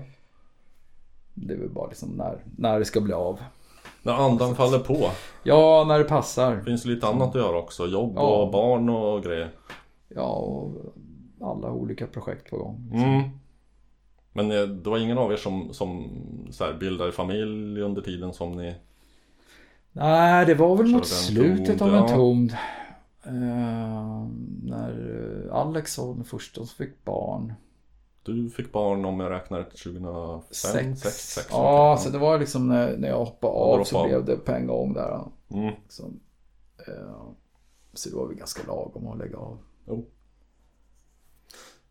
Det 1.34 1.53
är 1.53 1.57
väl 1.57 1.70
bara 1.70 1.88
liksom 1.88 2.10
när, 2.10 2.38
när 2.57 2.80
det 2.80 2.86
ska 2.86 3.01
bli 3.01 3.14
av. 3.14 3.39
När 4.03 4.13
andan 4.13 4.55
faller 4.55 4.79
på. 4.79 5.09
Ja, 5.43 5.85
när 5.87 5.99
det 5.99 6.05
passar. 6.05 6.61
Finns 6.61 6.83
det 6.83 6.89
lite 6.89 7.07
annat 7.07 7.29
att 7.29 7.41
göra 7.41 7.57
också. 7.57 7.87
Jobb 7.87 8.13
Ja. 8.15 8.21
och 8.21 8.51
barn 8.51 8.89
och 8.89 9.23
grejer. 9.23 9.49
Ja, 10.07 10.29
och 10.29 10.75
alla 11.41 11.71
olika 11.71 12.07
projekt 12.07 12.49
på 12.49 12.57
gång. 12.57 12.91
Mm. 12.93 13.29
Men 14.33 14.51
eh, 14.51 14.61
det 14.61 14.89
var 14.89 14.97
ingen 14.97 15.17
av 15.17 15.31
er 15.31 15.37
som, 15.37 15.73
som 15.73 16.09
så 16.51 16.63
här, 16.63 16.73
bildade 16.73 17.11
familj 17.11 17.81
under 17.81 18.01
tiden 18.01 18.33
som 18.33 18.51
ni... 18.51 18.75
Nej, 19.91 20.45
det 20.45 20.55
var 20.55 20.75
väl 20.75 20.87
mot 20.87 21.07
slutet 21.07 21.81
av 21.81 21.87
en 21.87 21.93
ja. 21.95 22.07
tom. 22.07 22.49
Eh, 23.23 24.27
när 24.63 25.45
eh, 25.47 25.55
Alex 25.55 25.97
var 25.97 26.13
den 26.13 26.23
första 26.23 26.55
som 26.55 26.67
fick 26.67 27.05
barn. 27.05 27.53
Du 28.24 28.49
fick 28.49 28.72
barn 28.72 29.05
om 29.05 29.20
jag 29.20 29.32
räknar 29.32 29.59
rätt 29.59 29.78
2005? 29.84 30.41
Sex. 30.51 30.99
6, 31.01 31.34
6 31.34 31.47
ja, 31.51 31.97
så 31.99 32.09
det 32.09 32.17
var 32.17 32.39
liksom 32.39 32.67
när, 32.67 32.97
när 32.97 33.07
jag 33.07 33.17
hoppade 33.17 33.53
av 33.53 33.84
så 33.84 34.03
blev 34.05 34.26
det 34.26 34.36
på 34.38 34.51
en 34.51 34.67
gång 34.67 34.93
där. 34.93 35.24
Mm. 35.51 35.74
Så, 35.89 36.03
eh, 36.88 37.24
så 37.93 38.09
det 38.09 38.15
var 38.15 38.28
väl 38.28 38.36
ganska 38.38 38.67
lagom 38.67 39.07
att 39.07 39.17
lägga 39.17 39.38
av. 39.38 39.57
Jo. 39.88 40.05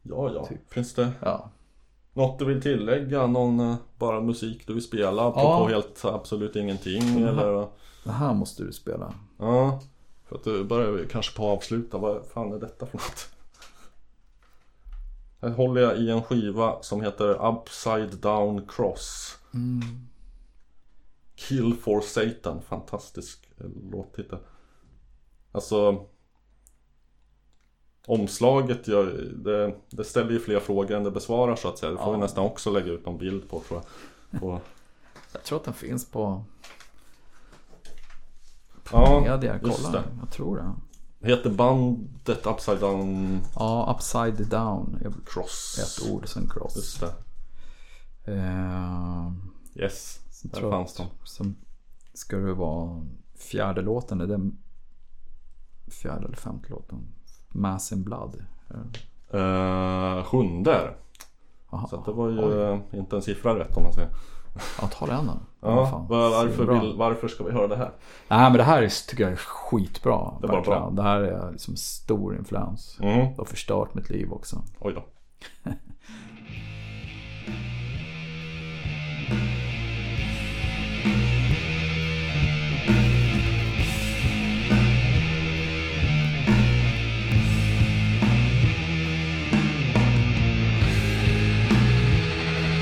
Ja, 0.02 0.30
ja. 0.34 0.46
Typ. 0.46 0.72
Finns 0.72 0.94
det 0.94 1.10
Ja. 1.20 1.50
något 2.12 2.38
du 2.38 2.44
vill 2.44 2.62
tillägga? 2.62 3.26
Någon 3.26 3.60
eh, 3.60 3.74
bara 3.98 4.20
musik 4.20 4.66
du 4.66 4.72
vill 4.74 4.82
spela? 4.82 5.30
På, 5.30 5.40
Ja. 5.40 5.58
på 5.58 5.68
helt 5.68 6.04
absolut 6.04 6.56
ingenting? 6.56 7.02
Mhm. 7.14 7.28
Eller? 7.28 7.66
Det 8.04 8.10
här 8.12 8.34
måste 8.34 8.62
du 8.62 8.72
spela. 8.72 9.14
Ja. 9.38 9.80
För 10.24 10.36
att 10.36 10.44
du 10.44 10.64
börjar 10.64 10.90
vi 10.90 11.06
kanske 11.08 11.36
på 11.36 11.46
att 11.50 11.56
avsluta. 11.58 11.98
Vad 11.98 12.26
fan 12.26 12.52
är 12.52 12.58
detta 12.58 12.86
för 12.86 12.96
något? 12.98 13.28
Här 15.40 15.50
håller 15.50 15.80
jag 15.80 15.98
i 15.98 16.10
en 16.10 16.22
skiva 16.22 16.82
som 16.82 17.00
heter 17.02 17.46
Upside 17.52 18.16
Down 18.18 18.66
Cross. 18.68 19.38
Kill 21.36 21.74
for 21.74 22.00
Satan. 22.00 22.62
Fantastisk 22.62 23.48
eh, 23.58 23.66
låttitel. 23.92 24.38
Alltså 25.52 26.06
Omslaget 28.06 28.88
gör, 28.88 29.06
det, 29.44 29.74
det 29.90 30.04
ställer 30.04 30.30
ju 30.30 30.40
fler 30.40 30.60
frågor 30.60 30.96
än 30.96 31.04
det 31.04 31.10
besvarar 31.10 31.56
så 31.56 31.68
att 31.68 31.78
säga. 31.78 31.92
Det 31.92 31.98
får 31.98 32.04
vi 32.12 32.12
Ja. 32.12 32.16
nästan 32.20 32.44
också 32.44 32.70
lägga 32.70 32.92
ut 32.92 33.06
någon 33.06 33.18
bild 33.18 33.50
på 33.50 33.60
tror 33.60 33.82
jag. 34.30 34.40
På, 34.40 34.60
Jag 35.32 35.42
tror 35.42 35.58
att 35.58 35.64
den 35.64 35.74
finns 35.74 36.10
på, 36.10 36.44
på 38.84 38.96
Ja, 38.96 39.20
media. 39.20 39.58
Kolla, 39.62 40.04
jag 40.20 40.30
tror 40.30 40.56
det. 40.56 40.72
Heter 41.26 41.50
bandet 41.50 42.46
Upside 42.46 42.80
Down 42.80 43.40
Ja, 43.54 43.94
upside 43.96 44.46
down. 44.48 44.98
Cross. 45.26 45.78
Ett 46.02 46.10
ord, 46.12 46.28
sen 46.28 46.48
cross. 46.50 46.76
Just 46.76 47.00
det. 47.00 47.14
Eh, 48.32 49.32
Yes. 49.74 50.20
sen 50.30 50.50
Där 50.54 50.70
fanns 50.70 50.94
de. 50.94 51.06
Sen 51.24 51.56
ska 52.14 52.36
det 52.36 52.54
vara 52.54 53.06
fjärde 53.36 53.82
låten. 53.82 54.20
Är 54.20 54.26
den 54.26 54.58
fjärde 55.86 56.26
eller 56.26 56.36
femte 56.36 56.68
låten? 56.70 56.98
Mass 57.48 57.92
in 57.92 58.04
Blood. 58.04 58.44
Uh, 59.34 60.24
sjunde. 60.24 60.94
Aha, 61.70 61.86
Så 61.88 62.02
det 62.06 62.12
var 62.12 62.28
ju 62.28 62.38
oj. 62.38 62.62
eh, 62.92 62.98
inte 63.00 63.16
en 63.16 63.22
siffra 63.22 63.58
rätt 63.58 63.76
om 63.76 63.82
man 63.82 63.92
säger. 63.92 64.10
Ja, 64.80 64.86
ta 64.86 65.06
den 65.06 65.26
då. 65.26 65.32
Ja, 65.60 66.06
varför, 66.08 66.80
vill, 66.80 66.94
varför 66.96 67.28
ska 67.28 67.44
vi 67.44 67.52
höra 67.52 67.66
det 67.66 67.76
här? 67.76 67.90
Nej, 68.28 68.40
men 68.50 68.52
det 68.52 68.62
här 68.62 68.82
är, 68.82 69.08
tycker 69.08 69.22
jag 69.24 69.32
är 69.32 69.36
skitbra. 69.36 70.32
Det 70.40 70.46
var 70.46 70.60
bra. 70.60 70.90
Det 70.90 71.02
här 71.02 71.20
är 71.20 71.52
liksom 71.52 71.76
stor 71.76 72.36
influens. 72.36 72.98
Mm. 73.02 73.18
Det 73.18 73.38
har 73.38 73.44
förstört 73.44 73.94
mitt 73.94 74.10
liv 74.10 74.32
också. 74.32 74.62
Oj 74.80 74.92
då. 74.94 75.02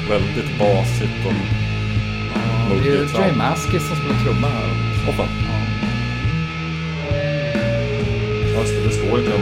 Väldigt 0.09 0.59
basigt 0.59 1.27
och... 1.27 1.66
Det 2.71 2.89
är 2.89 2.93
ju 2.93 3.09
sound. 3.09 3.37
Maskis 3.37 3.89
som 3.89 3.97
spelar 3.97 4.25
trumma 4.25 4.49
här. 4.49 4.71
Åh 5.09 5.15
fan. 5.15 5.29
Ja. 5.49 5.57
Just 8.61 8.85
det, 8.85 8.91
står 8.91 9.19
ju 9.19 9.25
till 9.25 9.33
och 9.33 9.41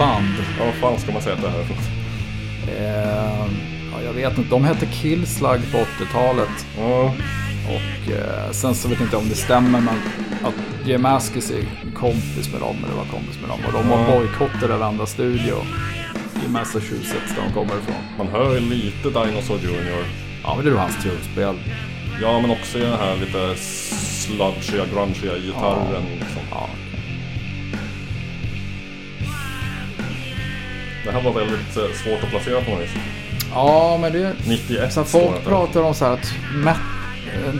antiband. 0.00 0.34
Ja, 0.58 0.64
vad 0.64 0.74
fan 0.74 1.00
ska 1.00 1.12
man 1.12 1.22
säga 1.22 1.34
att 1.36 1.42
det 1.42 1.50
här 1.50 1.58
är 1.58 1.64
för? 1.64 1.74
Eh, 2.68 3.46
ja, 3.92 4.02
jag 4.04 4.12
vet 4.12 4.38
inte, 4.38 4.50
de 4.50 4.64
hette 4.64 4.86
Killslug 4.86 5.72
på 5.72 5.78
80-talet. 5.78 6.66
Ja, 6.78 7.14
Och 7.68 8.12
eh, 8.12 8.50
sen 8.52 8.74
så 8.74 8.88
vet 8.88 8.98
jag 8.98 9.06
inte 9.06 9.16
om 9.16 9.28
det 9.28 9.34
stämmer 9.34 9.80
men 9.80 9.88
att 10.44 10.54
Jay 10.88 10.98
Maskis 10.98 11.50
är 11.50 11.92
kompis 11.94 12.52
med 12.52 12.60
dem, 12.60 12.76
eller 12.84 12.94
var 12.96 13.04
kompis 13.04 13.38
med 13.40 13.50
dem. 13.50 13.58
Och 13.66 13.72
de 13.72 13.90
Ja. 13.90 13.96
har 13.96 14.18
bojkottat 14.18 14.70
varandra 14.70 15.06
studio 15.06 15.56
i 16.46 16.48
Massachusetts 16.50 17.34
där 17.36 17.42
de 17.46 17.52
kommer 17.52 17.72
ifrån. 17.82 18.02
man 18.18 18.28
hör 18.28 18.54
ju 18.54 18.60
lite 18.60 19.08
Dinosaur 19.10 19.58
Jr. 19.58 20.04
Ja, 20.42 20.54
men 20.56 20.64
det 20.64 20.70
är 20.70 20.72
ju 20.72 20.78
hans 20.78 21.02
trumspel. 21.02 21.56
Ja, 22.22 22.40
men 22.40 22.50
också 22.50 22.78
i 22.78 22.80
den 22.80 22.98
här 22.98 23.16
lite 23.16 23.54
sludgiga, 23.62 24.84
grungiga 24.94 25.38
gitarren 25.38 26.02
liksom. 26.12 26.42
Ja, 26.50 26.68
Det 31.06 31.12
här 31.12 31.22
var 31.22 31.32
väldigt 31.32 31.76
eh, 31.76 31.92
svårt 32.04 32.24
att 32.24 32.30
placera 32.30 32.60
på 32.60 32.70
något 32.70 32.80
vis. 32.80 32.90
ja 33.50 33.98
men 34.00 34.12
det... 34.12 34.32
91 34.48 34.92
Så 34.92 35.04
folk 35.04 35.44
pratar 35.44 35.82
om 35.82 35.94
så 35.94 36.04
här 36.04 36.12
att 36.12 36.34
met, 36.64 36.76
eh, 37.34 37.54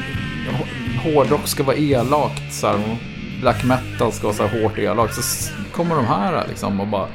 hårdrock 1.04 1.48
ska 1.48 1.62
vara 1.62 1.76
elakt. 1.76 2.52
Så 2.54 2.66
här. 2.66 2.74
Mm. 2.74 2.96
black 3.40 3.64
metal 3.64 4.12
ska 4.12 4.26
vara 4.26 4.36
så 4.36 4.46
här 4.46 4.62
hårt 4.62 4.78
elakt. 4.78 5.14
Så 5.14 5.50
kommer 5.72 5.96
de 5.96 6.04
här 6.04 6.46
liksom 6.48 6.80
och 6.80 6.86
bara, 6.86 7.08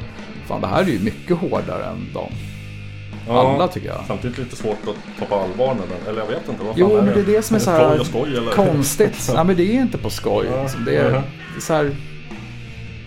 fan 0.47 0.61
det 0.61 0.67
här 0.67 0.81
är 0.81 0.87
ju 0.87 0.99
mycket 0.99 1.37
hårdare 1.37 1.85
än 1.85 2.13
dem. 2.13 2.31
Alla 3.29 3.67
tycker 3.67 3.87
jag. 3.87 4.03
Samtidigt 4.07 4.37
lite 4.37 4.55
svårt 4.55 4.77
att 4.87 5.19
ta 5.19 5.25
på 5.25 5.35
allvar 5.35 5.73
med 5.73 5.83
den. 5.89 6.07
Eller 6.07 6.21
jag 6.21 6.27
vet 6.27 6.49
inte. 6.49 6.63
Vad 6.63 6.73
Jo, 6.77 7.01
men 7.03 7.05
det 7.05 7.19
är 7.19 7.35
det 7.35 7.41
som 7.41 7.55
är 7.55 7.59
så 7.59 7.71
här 7.71 8.03
Skoj 8.03 8.37
eller? 8.37 8.51
konstigt. 8.51 9.31
Nej, 9.35 9.45
men 9.45 9.55
det 9.55 9.63
är 9.63 9.81
inte 9.81 9.97
på 9.97 10.09
skoj. 10.09 10.47
Ja, 10.51 10.61
Liksom. 10.61 10.85
Det, 10.85 10.95
är, 10.95 11.11
mhm. 11.11 11.21
det 11.53 11.57
är 11.57 11.61
så 11.61 11.73
här, 11.73 11.95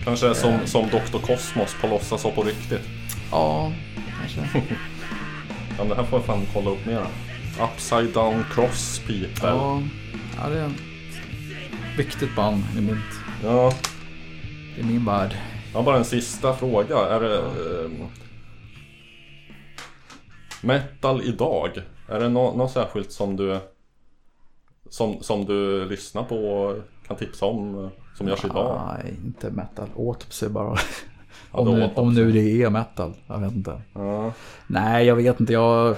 Kanske 0.05 0.35
som, 0.35 0.53
som 0.65 0.89
Dr. 0.89 1.17
Cosmos 1.17 1.75
på 1.81 1.87
låtsas 1.87 2.25
och 2.25 2.35
på 2.35 2.43
riktigt. 2.43 2.81
Ja, 3.31 3.71
kanske. 4.19 4.63
Ja, 5.77 5.83
det 5.83 5.95
här 5.95 6.03
får 6.03 6.19
jag 6.19 6.25
fan 6.25 6.45
kolla 6.53 6.69
upp 6.69 6.85
mera. 6.85 7.07
Upside 7.73 8.13
down 8.13 8.43
cross 8.51 8.99
people. 8.99 9.29
Ja, 9.49 9.81
ja, 10.37 10.49
det 10.49 10.59
är 10.59 10.65
ett 10.65 11.99
viktigt 11.99 12.35
band 12.35 12.63
i 12.77 12.81
min, 12.81 12.99
Ja. 13.43 13.73
i 14.77 14.83
min 14.83 15.05
värld. 15.05 15.35
Jag 15.71 15.79
har 15.79 15.83
bara 15.85 15.97
en 15.97 16.05
sista 16.05 16.53
fråga. 16.53 16.97
Är 16.97 17.19
det... 17.19 17.37
ehm, 17.39 18.07
metal 20.61 21.21
idag. 21.23 21.81
Är 22.09 22.19
det 22.19 22.29
nå- 22.29 22.57
något 22.57 22.71
särskilt 22.71 23.11
som 23.11 23.35
du... 23.35 23.59
Som, 24.89 25.23
som 25.23 25.45
du 25.45 25.85
lyssnar 25.89 26.23
på 26.23 26.35
och 26.37 26.77
kan 27.07 27.17
tipsa 27.17 27.45
om? 27.45 27.83
eh, 27.85 27.89
Som 28.17 28.27
görs 28.27 28.45
idag? 28.45 28.81
Nej, 28.87 29.13
inte 29.25 29.51
metal. 29.51 29.89
Autopsy 29.97 30.47
bara. 30.49 30.77
Om, 31.55 31.79
nu, 31.79 31.89
om 31.95 32.13
nu 32.13 32.31
det 32.31 32.61
är 32.63 32.69
metal. 32.69 33.13
Jag 33.27 33.39
vet 33.39 33.53
inte. 33.53 33.81
Ja. 33.93 34.33
Nej, 34.67 35.05
jag 35.05 35.15
vet 35.15 35.39
inte. 35.39 35.53
Jag, 35.53 35.95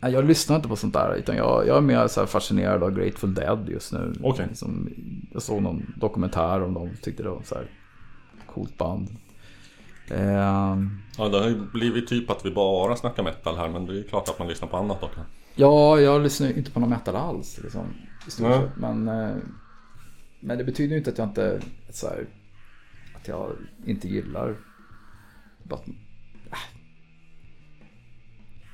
jag 0.00 0.24
lyssnar 0.24 0.56
inte 0.56 0.68
på 0.68 0.76
sånt 0.76 0.94
där. 0.94 1.14
Utan 1.14 1.36
jag, 1.36 1.66
jag 1.66 1.76
är 1.76 1.80
mer 1.80 2.08
så 2.08 2.20
här 2.20 2.26
fascinerad 2.26 2.82
av 2.82 2.90
Grateful 2.90 3.34
Dead 3.34 3.68
just 3.68 3.92
nu. 3.92 4.14
Okej. 4.22 4.46
Liksom, 4.48 4.88
jag 5.32 5.42
såg 5.42 5.62
någon 5.62 5.94
dokumentär 5.96 6.62
om 6.62 6.74
dem. 6.74 6.90
Tyckte 7.02 7.22
det 7.22 7.28
var 7.28 7.42
så 7.44 7.54
här 7.54 7.66
coolt 8.46 8.78
band. 8.78 9.08
Ehm, 10.10 10.98
ja, 11.18 11.28
det 11.28 11.38
har 11.38 11.48
ju 11.48 11.66
blivit 11.72 12.08
typ 12.08 12.30
att 12.30 12.46
vi 12.46 12.50
bara 12.50 12.96
snackar 12.96 13.22
metal 13.22 13.56
här. 13.56 13.68
Men 13.68 13.86
det 13.86 13.98
är 13.98 14.02
klart 14.02 14.28
att 14.28 14.38
man 14.38 14.48
lyssnar 14.48 14.68
på 14.68 14.76
annat 14.76 15.02
också. 15.02 15.20
Ja, 15.54 16.00
jag 16.00 16.22
lyssnar 16.22 16.48
ju 16.48 16.54
inte 16.54 16.70
på 16.70 16.80
någon 16.80 16.90
metal 16.90 17.16
alls. 17.16 17.60
Liksom, 17.62 17.86
i 18.26 18.30
stort 18.30 18.54
sett. 18.54 18.76
Men, 18.76 19.08
eh, 19.08 19.36
men 20.40 20.58
det 20.58 20.64
betyder 20.64 20.90
ju 20.90 20.98
inte 20.98 21.10
att 21.10 21.18
jag 21.18 21.28
inte 21.28 21.60
så 21.90 22.06
här, 22.06 22.26
att 23.20 23.28
jag 23.28 23.52
inte 23.86 24.08
gillar 24.08 24.56
bara, 25.62 25.80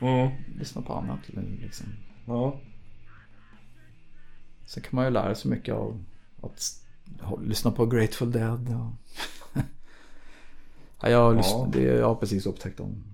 Mm. 0.00 0.30
lyssna 0.58 0.82
på 0.82 0.92
annat. 0.92 1.20
Liksom. 1.62 1.86
Ja. 2.26 2.60
Sen 4.66 4.82
kan 4.82 4.90
man 4.92 5.04
ju 5.04 5.10
lära 5.10 5.34
sig 5.34 5.50
mycket 5.50 5.74
av 5.74 6.04
att 6.42 6.60
lyssna 7.42 7.70
på 7.70 7.86
Grateful 7.86 8.32
Dead. 8.32 8.68
Ja. 8.70 8.96
ja, 11.02 11.08
jag, 11.08 11.18
har 11.18 11.34
Ja. 11.34 11.68
Det, 11.72 11.82
jag 11.82 12.06
har 12.08 12.14
precis 12.14 12.46
upptäckt 12.46 12.78
dem. 12.78 13.04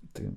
Lite 0.00 0.34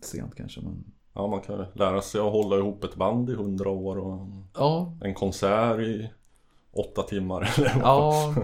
sent 0.00 0.34
kanske. 0.36 0.60
Men... 0.60 0.84
ja, 1.14 1.26
man 1.26 1.40
kan 1.40 1.66
lära 1.74 2.02
sig 2.02 2.20
att 2.20 2.32
hålla 2.32 2.56
ihop 2.56 2.84
ett 2.84 2.96
band 2.96 3.30
i 3.30 3.34
hundra 3.34 3.70
år 3.70 3.98
och 3.98 4.26
Ja, 4.54 4.96
en 5.00 5.14
konsert 5.14 5.80
i 5.80 6.10
åtta 6.72 7.02
timmar. 7.02 7.54
Eller 7.58 7.74
vad. 7.74 7.82
Ja, 7.82 8.34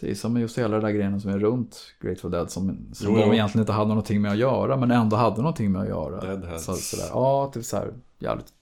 precis. 0.00 0.20
Som 0.20 0.36
just 0.40 0.58
hela 0.58 0.68
den 0.76 0.84
där 0.84 0.90
grejen 0.90 1.20
som 1.20 1.30
är 1.30 1.38
runt 1.38 1.94
Grateful 2.00 2.30
Dead. 2.30 2.50
Som, 2.50 2.88
som 2.92 3.06
Jo, 3.08 3.16
de 3.16 3.26
jo. 3.26 3.34
egentligen 3.34 3.62
inte 3.62 3.72
hade 3.72 3.88
någonting 3.88 4.22
med 4.22 4.30
att 4.32 4.38
göra. 4.38 4.76
Men 4.76 4.90
ändå 4.90 5.16
hade 5.16 5.36
någonting 5.36 5.72
med 5.72 5.82
att 5.82 5.88
göra. 5.88 6.20
Deadheads. 6.20 6.64
Så, 6.64 6.74
sådär. 6.74 7.06
Ja, 7.10 7.50
typ 7.54 7.64
så 7.64 7.76
här 7.76 7.94
jävligt 8.18 8.52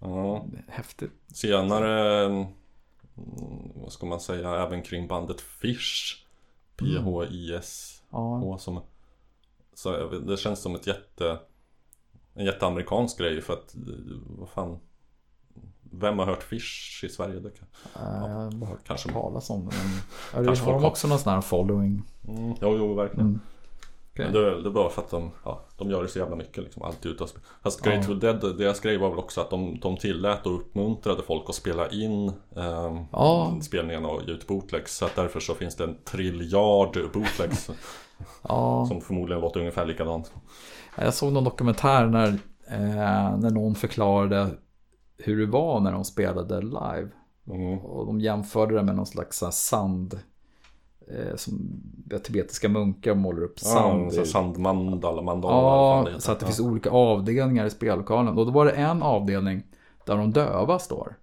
Ja. 0.00 0.46
häftigt. 0.68 1.10
Senare, 1.34 2.24
mm, 2.26 2.46
vad 3.74 3.92
ska 3.92 4.06
man 4.06 4.20
säga, 4.20 4.66
även 4.66 4.82
kring 4.82 5.08
bandet 5.08 5.40
Fish. 5.40 6.24
P-H-I-S. 6.76 8.02
Ja, 8.10 8.18
H 8.36 8.58
som 8.58 8.80
Så 9.74 10.08
det 10.10 10.36
känns 10.36 10.60
som 10.60 10.74
ett 10.74 10.86
jätte 10.86 11.38
En 12.34 12.44
jätteamerikansk 12.44 13.18
grej 13.18 13.40
för 13.40 13.52
att 13.52 13.74
Vad 14.38 14.48
fan 14.48 14.78
Vem 15.90 16.18
har 16.18 16.26
hört 16.26 16.42
Fish 16.42 17.04
i 17.04 17.08
Sverige? 17.08 17.40
Det 17.40 17.50
kan, 17.50 17.68
äh, 17.96 18.28
jag 18.28 18.34
har 18.34 18.50
bara 18.50 18.70
hört 18.70 18.84
kanske- 18.86 19.12
talas 19.12 19.50
om 19.50 19.60
det. 19.68 19.76
Men, 19.76 20.44
ja, 20.44 20.46
Kanske 20.48 20.64
har 20.64 20.72
de 20.72 20.82
har- 20.82 20.90
också 20.90 21.08
någon 21.08 21.18
sån 21.18 21.32
här 21.32 21.40
following? 21.40 22.02
mm, 22.28 22.54
jo, 22.60 22.76
jo, 22.78 22.94
verkligen 22.94 23.26
Mm. 23.26 23.40
Okej. 24.12 24.24
Men 24.24 24.34
det, 24.42 24.62
det 24.62 24.68
är 24.68 24.72
bara 24.72 24.90
för 24.90 25.02
att 25.02 25.10
de, 25.10 25.30
ja, 25.44 25.60
de 25.76 25.90
gör 25.90 26.02
det 26.02 26.08
så 26.08 26.18
jävla 26.18 26.36
mycket 26.36 26.64
liksom, 26.64 26.82
alltid 26.82 27.12
ute 27.12 27.22
och 27.22 27.28
spela. 27.28 27.44
Fast 27.62 27.82
Grateful 27.82 28.20
Dead, 28.20 28.56
deras 28.58 28.80
grej 28.80 28.98
var 28.98 29.10
väl 29.10 29.18
också 29.18 29.40
att 29.40 29.50
de, 29.50 29.80
de 29.80 29.96
tillät 29.96 30.46
och 30.46 30.54
uppmuntrade 30.54 31.22
folk 31.22 31.48
att 31.48 31.54
spela 31.54 31.88
in 31.90 32.28
ehm, 32.56 33.04
Ja. 33.12 33.58
spelningarna 33.62 34.08
och 34.08 34.22
ge 34.22 34.32
ut 34.32 34.46
bootlegs. 34.46 34.96
Så 34.96 35.04
att 35.04 35.16
därför 35.16 35.40
så 35.40 35.54
finns 35.54 35.76
det 35.76 35.84
en 35.84 35.96
triljard 36.04 36.98
bootlegs 37.12 37.70
Ja, 38.48 38.86
som 38.88 39.00
förmodligen 39.00 39.40
låter 39.40 39.60
ungefär 39.60 39.86
likadant. 39.86 40.32
jag 40.96 41.14
såg 41.14 41.32
någon 41.32 41.44
dokumentär 41.44 42.06
när, 42.06 42.28
eh, 42.68 43.38
när 43.38 43.50
någon 43.50 43.74
förklarade 43.74 44.50
hur 45.18 45.40
det 45.40 45.46
var 45.46 45.80
när 45.80 45.92
de 45.92 46.04
spelade 46.04 46.60
live. 46.60 47.08
Mm. 47.46 47.78
Och 47.78 48.06
de 48.06 48.20
jämförde 48.20 48.74
det 48.74 48.82
med 48.82 48.96
någon 48.96 49.06
slags 49.06 49.38
sand. 49.52 50.20
Eh, 51.08 51.36
som 51.36 51.82
tibetiska 52.24 52.68
munkar 52.68 53.14
målar 53.14 53.42
upp 53.42 53.60
sand. 53.60 54.12
Ja, 54.14 54.24
sandmandala, 54.24 55.22
mandala 55.22 56.10
ja, 56.10 56.20
så 56.20 56.32
att 56.32 56.40
det 56.40 56.46
finns 56.46 56.60
olika 56.60 56.90
avdelningar 56.90 57.66
i 57.66 57.70
spellokalen. 57.70 58.38
Och 58.38 58.46
då 58.46 58.52
var 58.52 58.64
det 58.64 58.72
en 58.72 59.02
avdelning 59.02 59.62
där 60.04 60.16
de 60.16 60.32
döva 60.32 60.78
står. 60.78 61.16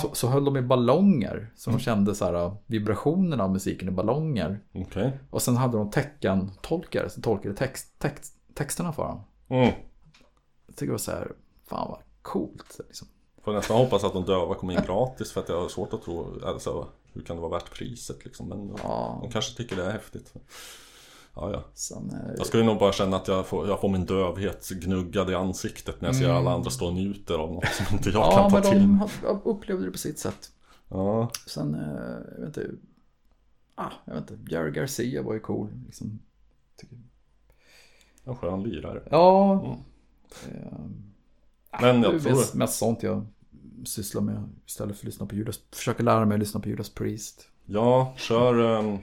Så, 0.00 0.10
så 0.12 0.28
höll 0.28 0.44
de 0.44 0.56
i 0.56 0.62
ballonger. 0.62 1.52
Så 1.56 1.70
de 1.70 1.78
kände 1.78 2.14
så 2.14 2.24
här, 2.24 2.52
vibrationerna 2.66 3.44
av 3.44 3.52
musiken 3.52 3.88
i 3.88 3.90
ballonger. 3.90 4.60
okej. 4.74 5.18
Och 5.30 5.42
sen 5.42 5.56
hade 5.56 5.78
de 5.78 5.90
teckentolkare 5.90 7.10
som 7.10 7.22
tolkade 7.22 7.54
text, 7.54 7.98
text, 7.98 8.34
texterna 8.54 8.92
för 8.92 9.02
dem. 9.02 9.20
Mm. 9.48 9.74
Jag 10.66 10.76
tycker 10.76 10.86
det 10.86 10.92
var 10.92 10.98
så 10.98 11.10
här, 11.10 11.32
fan 11.68 11.90
vad 11.90 12.00
coolt. 12.22 12.80
Liksom. 12.86 13.08
Får 13.42 13.52
nästan 13.52 13.76
hoppas 13.76 14.04
att 14.04 14.12
de 14.12 14.24
döva 14.24 14.54
kommer 14.54 14.72
in 14.74 14.80
gratis 14.86 15.32
för 15.32 15.40
att 15.40 15.48
jag 15.48 15.60
har 15.60 15.68
svårt 15.68 15.92
att 15.92 16.02
tro, 16.02 16.44
alltså 16.44 16.88
hur 17.12 17.22
kan 17.22 17.36
det 17.36 17.42
vara 17.42 17.52
värt 17.52 17.70
priset 17.74 18.24
liksom? 18.24 18.48
Men 18.48 18.76
Ja. 18.82 19.18
de 19.22 19.30
kanske 19.30 19.56
tycker 19.56 19.76
det 19.76 19.84
är 19.84 19.90
häftigt. 19.90 20.32
Ja, 21.34 21.50
ja. 21.52 21.58
Eh, 21.96 22.34
Jag 22.36 22.46
skulle 22.46 22.64
nog 22.64 22.78
bara 22.78 22.92
känna 22.92 23.16
att 23.16 23.28
jag 23.28 23.46
får, 23.46 23.68
jag 23.68 23.80
får 23.80 23.88
min 23.88 24.06
dövhet 24.06 24.68
gnuggad 24.68 25.30
i 25.30 25.34
ansiktet 25.34 26.00
när 26.00 26.08
jag 26.08 26.16
ser 26.16 26.28
alla 26.28 26.50
andra 26.54 26.70
stå 26.70 26.86
och 26.86 26.94
njuter 26.94 27.34
av 27.38 27.52
något 27.52 27.64
som 27.66 27.96
inte 27.96 28.10
jag 28.10 28.22
Mm. 28.22 28.30
ja, 28.34 28.36
kan 28.40 28.50
ta 28.50 28.56
men 28.56 28.62
till. 28.62 28.80
de 28.80 28.98
ha- 29.28 29.40
upplevde 29.44 29.84
det 29.84 29.90
på 29.92 29.98
sitt 29.98 30.18
sätt. 30.18 30.52
Ja, 30.88 31.30
Sen, 31.46 31.74
eh, 31.74 32.34
jag 32.38 32.46
vet 32.46 32.56
inte. 32.56 32.70
Ah, 33.74 33.90
jag 34.04 34.14
vet 34.14 34.30
inte. 34.30 34.52
Jerry 34.54 34.70
Garcia 34.70 35.22
var 35.22 35.34
ju 35.34 35.40
cool. 35.40 35.68
Liksom. 35.86 36.18
Tycker- 36.76 36.98
en 38.24 38.36
skön 38.36 38.62
lirare. 38.62 39.02
Ja. 39.10 39.52
Mm. 39.64 41.09
Eh, 41.72 41.80
Men 41.80 42.00
det 42.00 42.12
jag 42.12 42.22
tror... 42.22 42.30
mest, 42.36 42.54
mest 42.54 42.78
sånt 42.78 43.02
jag 43.02 43.26
sysslar 43.84 44.22
med 44.22 44.48
istället 44.66 44.96
för 44.96 45.00
att 45.02 45.06
lyssna 45.06 45.26
på 45.26 45.34
Judas. 45.34 45.60
Försöker 45.72 46.04
lära 46.04 46.24
mig 46.24 46.34
att 46.34 46.40
lyssna 46.40 46.60
på 46.60 46.68
Judas 46.68 46.90
Priest. 46.90 47.48
Ja, 47.66 48.14
kör 48.16 48.58
um, 48.60 48.98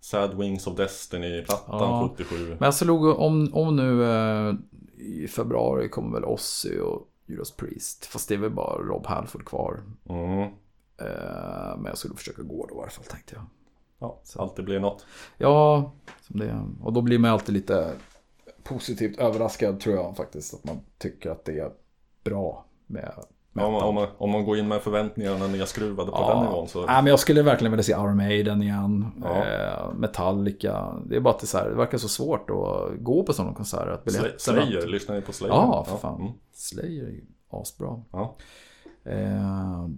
Sad 0.00 0.38
Wings 0.38 0.66
of 0.66 0.76
Destiny-plattan 0.76 1.78
Ja. 1.80 2.10
77. 2.16 2.48
Men 2.48 2.58
jag 2.60 2.74
slog 2.74 3.04
om, 3.04 3.54
om 3.54 3.76
nu 3.76 4.04
eh, 4.04 4.54
i 4.96 5.28
februari 5.28 5.88
kommer 5.88 6.14
väl 6.20 6.24
Ozzy 6.24 6.78
och 6.78 7.08
Judas 7.26 7.50
Priest. 7.50 8.06
Fast 8.06 8.28
det 8.28 8.34
är 8.34 8.38
väl 8.38 8.50
bara 8.50 8.82
Rob 8.82 9.06
Halford 9.06 9.44
kvar. 9.44 9.82
Mm. 10.08 10.42
Eh, 10.98 11.76
men 11.76 11.84
jag 11.84 11.98
skulle 11.98 12.14
försöka 12.14 12.42
gå 12.42 12.66
då 12.66 12.74
i 12.74 12.78
alla 12.80 12.90
fall 12.90 13.04
tänkte 13.04 13.34
jag. 13.34 13.44
Ja, 13.98 14.20
alltid 14.36 14.64
blir 14.64 14.80
något. 14.80 15.06
Ja, 15.38 15.92
som 16.20 16.40
det. 16.40 16.64
Och 16.82 16.92
då 16.92 17.00
blir 17.00 17.18
man 17.18 17.30
alltid 17.30 17.54
lite 17.54 17.92
positivt 18.62 19.18
överraskad 19.18 19.80
tror 19.80 19.94
jag 19.94 20.16
faktiskt. 20.16 20.54
Att 20.54 20.64
man 20.64 20.80
tycker 20.98 21.30
att 21.30 21.44
det 21.44 21.58
är 21.58 21.70
bra 22.24 22.64
med 22.86 23.12
Ja, 23.52 23.66
om, 23.66 23.72
man, 23.72 23.82
om, 23.82 23.94
man, 23.94 24.08
om 24.18 24.30
man 24.30 24.44
går 24.44 24.58
in 24.58 24.68
med 24.68 24.80
förväntningarna 24.82 25.46
nedskruvade 25.46 26.10
på 26.10 26.28
den 26.32 26.44
nivån 26.44 26.68
så... 26.68 26.78
Nej, 26.86 27.02
men 27.02 27.06
jag 27.06 27.18
skulle 27.18 27.42
verkligen 27.42 27.70
vilja 27.72 27.82
se 27.82 27.92
Iron 27.92 28.16
Maiden 28.16 28.62
igen. 28.62 29.12
Ja. 29.24 29.44
Eh, 29.44 29.92
Metallica. 29.94 30.94
Det 31.06 31.16
är 31.16 31.20
bara 31.20 31.34
att 31.34 31.40
det, 31.40 31.46
så 31.46 31.58
här, 31.58 31.68
det 31.70 31.74
verkar 31.76 31.98
så 31.98 32.08
svårt 32.08 32.50
att 32.50 32.98
gå 33.04 33.22
på 33.22 33.32
sådana 33.32 33.54
konserter. 33.54 33.86
Att 33.90 34.04
biljetterna- 34.04 34.38
Slayer, 34.38 34.86
lyssnar 34.86 35.14
ni 35.16 35.22
på 35.22 35.32
Slayer? 35.32 35.54
Ja, 35.54 35.84
för 35.88 35.96
fan. 35.96 36.20
Mm. 36.20 36.32
Slayer 36.52 37.04
är 37.04 37.10
ju 37.10 37.24
asbra. 37.50 38.02
Ja. 38.12 38.34
Eh, 39.04 39.88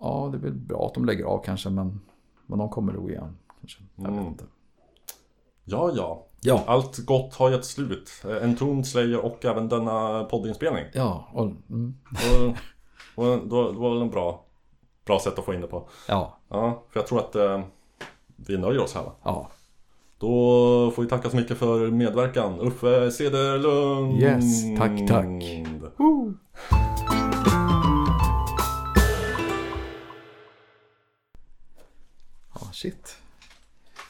ja, 0.00 0.28
det 0.32 0.36
är 0.38 0.40
väl 0.40 0.52
bra 0.54 0.86
att 0.86 0.94
de 0.94 1.04
lägger 1.04 1.24
av 1.24 1.42
kanske, 1.44 1.70
men, 1.70 2.00
men 2.46 2.58
de 2.58 2.68
kommer 2.68 2.92
nog 2.92 3.10
igen. 3.10 3.36
Kanske. 3.60 3.82
Jag 3.96 4.06
Mm. 4.06 4.18
vet 4.18 4.26
inte. 4.28 4.44
ja, 5.64 5.92
ja. 5.96 6.26
Ja. 6.46 6.64
Allt 6.66 6.98
gott 6.98 7.34
har 7.34 7.50
ett 7.52 7.64
slut. 7.64 8.10
En 8.42 8.56
tom 8.56 8.84
Slayer 8.84 9.24
och 9.24 9.44
även 9.44 9.68
denna 9.68 10.24
poddinspelning. 10.24 10.84
Ja, 10.92 11.28
och, 11.32 11.44
mm, 11.70 11.94
Och, 13.16 13.24
och, 13.24 13.48
då, 13.48 13.72
då 13.72 13.80
var 13.80 13.94
det 13.94 14.00
en 14.00 14.10
bra, 14.10 14.44
bra 15.06 15.20
sätt 15.20 15.38
att 15.38 15.44
få 15.44 15.54
in 15.54 15.60
det 15.60 15.66
på. 15.66 15.88
ja, 16.08 16.38
Ja, 16.48 16.82
för 16.90 17.00
jag 17.00 17.06
tror 17.06 17.18
att 17.18 17.34
eh, 17.36 17.60
vi 18.36 18.58
nöjer 18.58 18.80
oss 18.80 18.94
här 18.94 19.02
va? 19.02 19.12
ja. 19.22 19.50
Då 20.18 20.90
får 20.90 21.02
vi 21.02 21.08
tacka 21.08 21.30
så 21.30 21.36
mycket 21.36 21.58
för 21.58 21.90
medverkan. 21.90 22.60
Uffe 22.60 23.10
Cederlund! 23.10 24.22
Yes, 24.22 24.62
tack, 24.78 25.08
tack. 25.08 25.44
shit. 32.72 33.16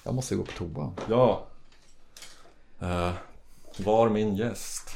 Jag 0.05 0.15
måste 0.15 0.36
gå 0.36 0.43
på 0.43 0.52
toa. 0.52 0.93
Ja. 1.09 1.47
Eh, 2.80 3.12
var 3.78 4.09
min 4.09 4.36
gäst. 4.36 4.90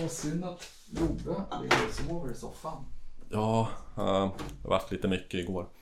Vad 0.00 0.10
synd 0.10 0.44
att 0.44 0.64
Love 0.90 1.44
ligger 1.62 1.86
och 1.88 1.94
sover 1.94 2.32
i 2.32 2.34
soffan. 2.34 2.84
Ja, 3.30 3.68
eh, 3.96 4.30
det 4.62 4.68
vart 4.68 4.92
lite 4.92 5.08
mycket 5.08 5.34
igår. 5.40 5.66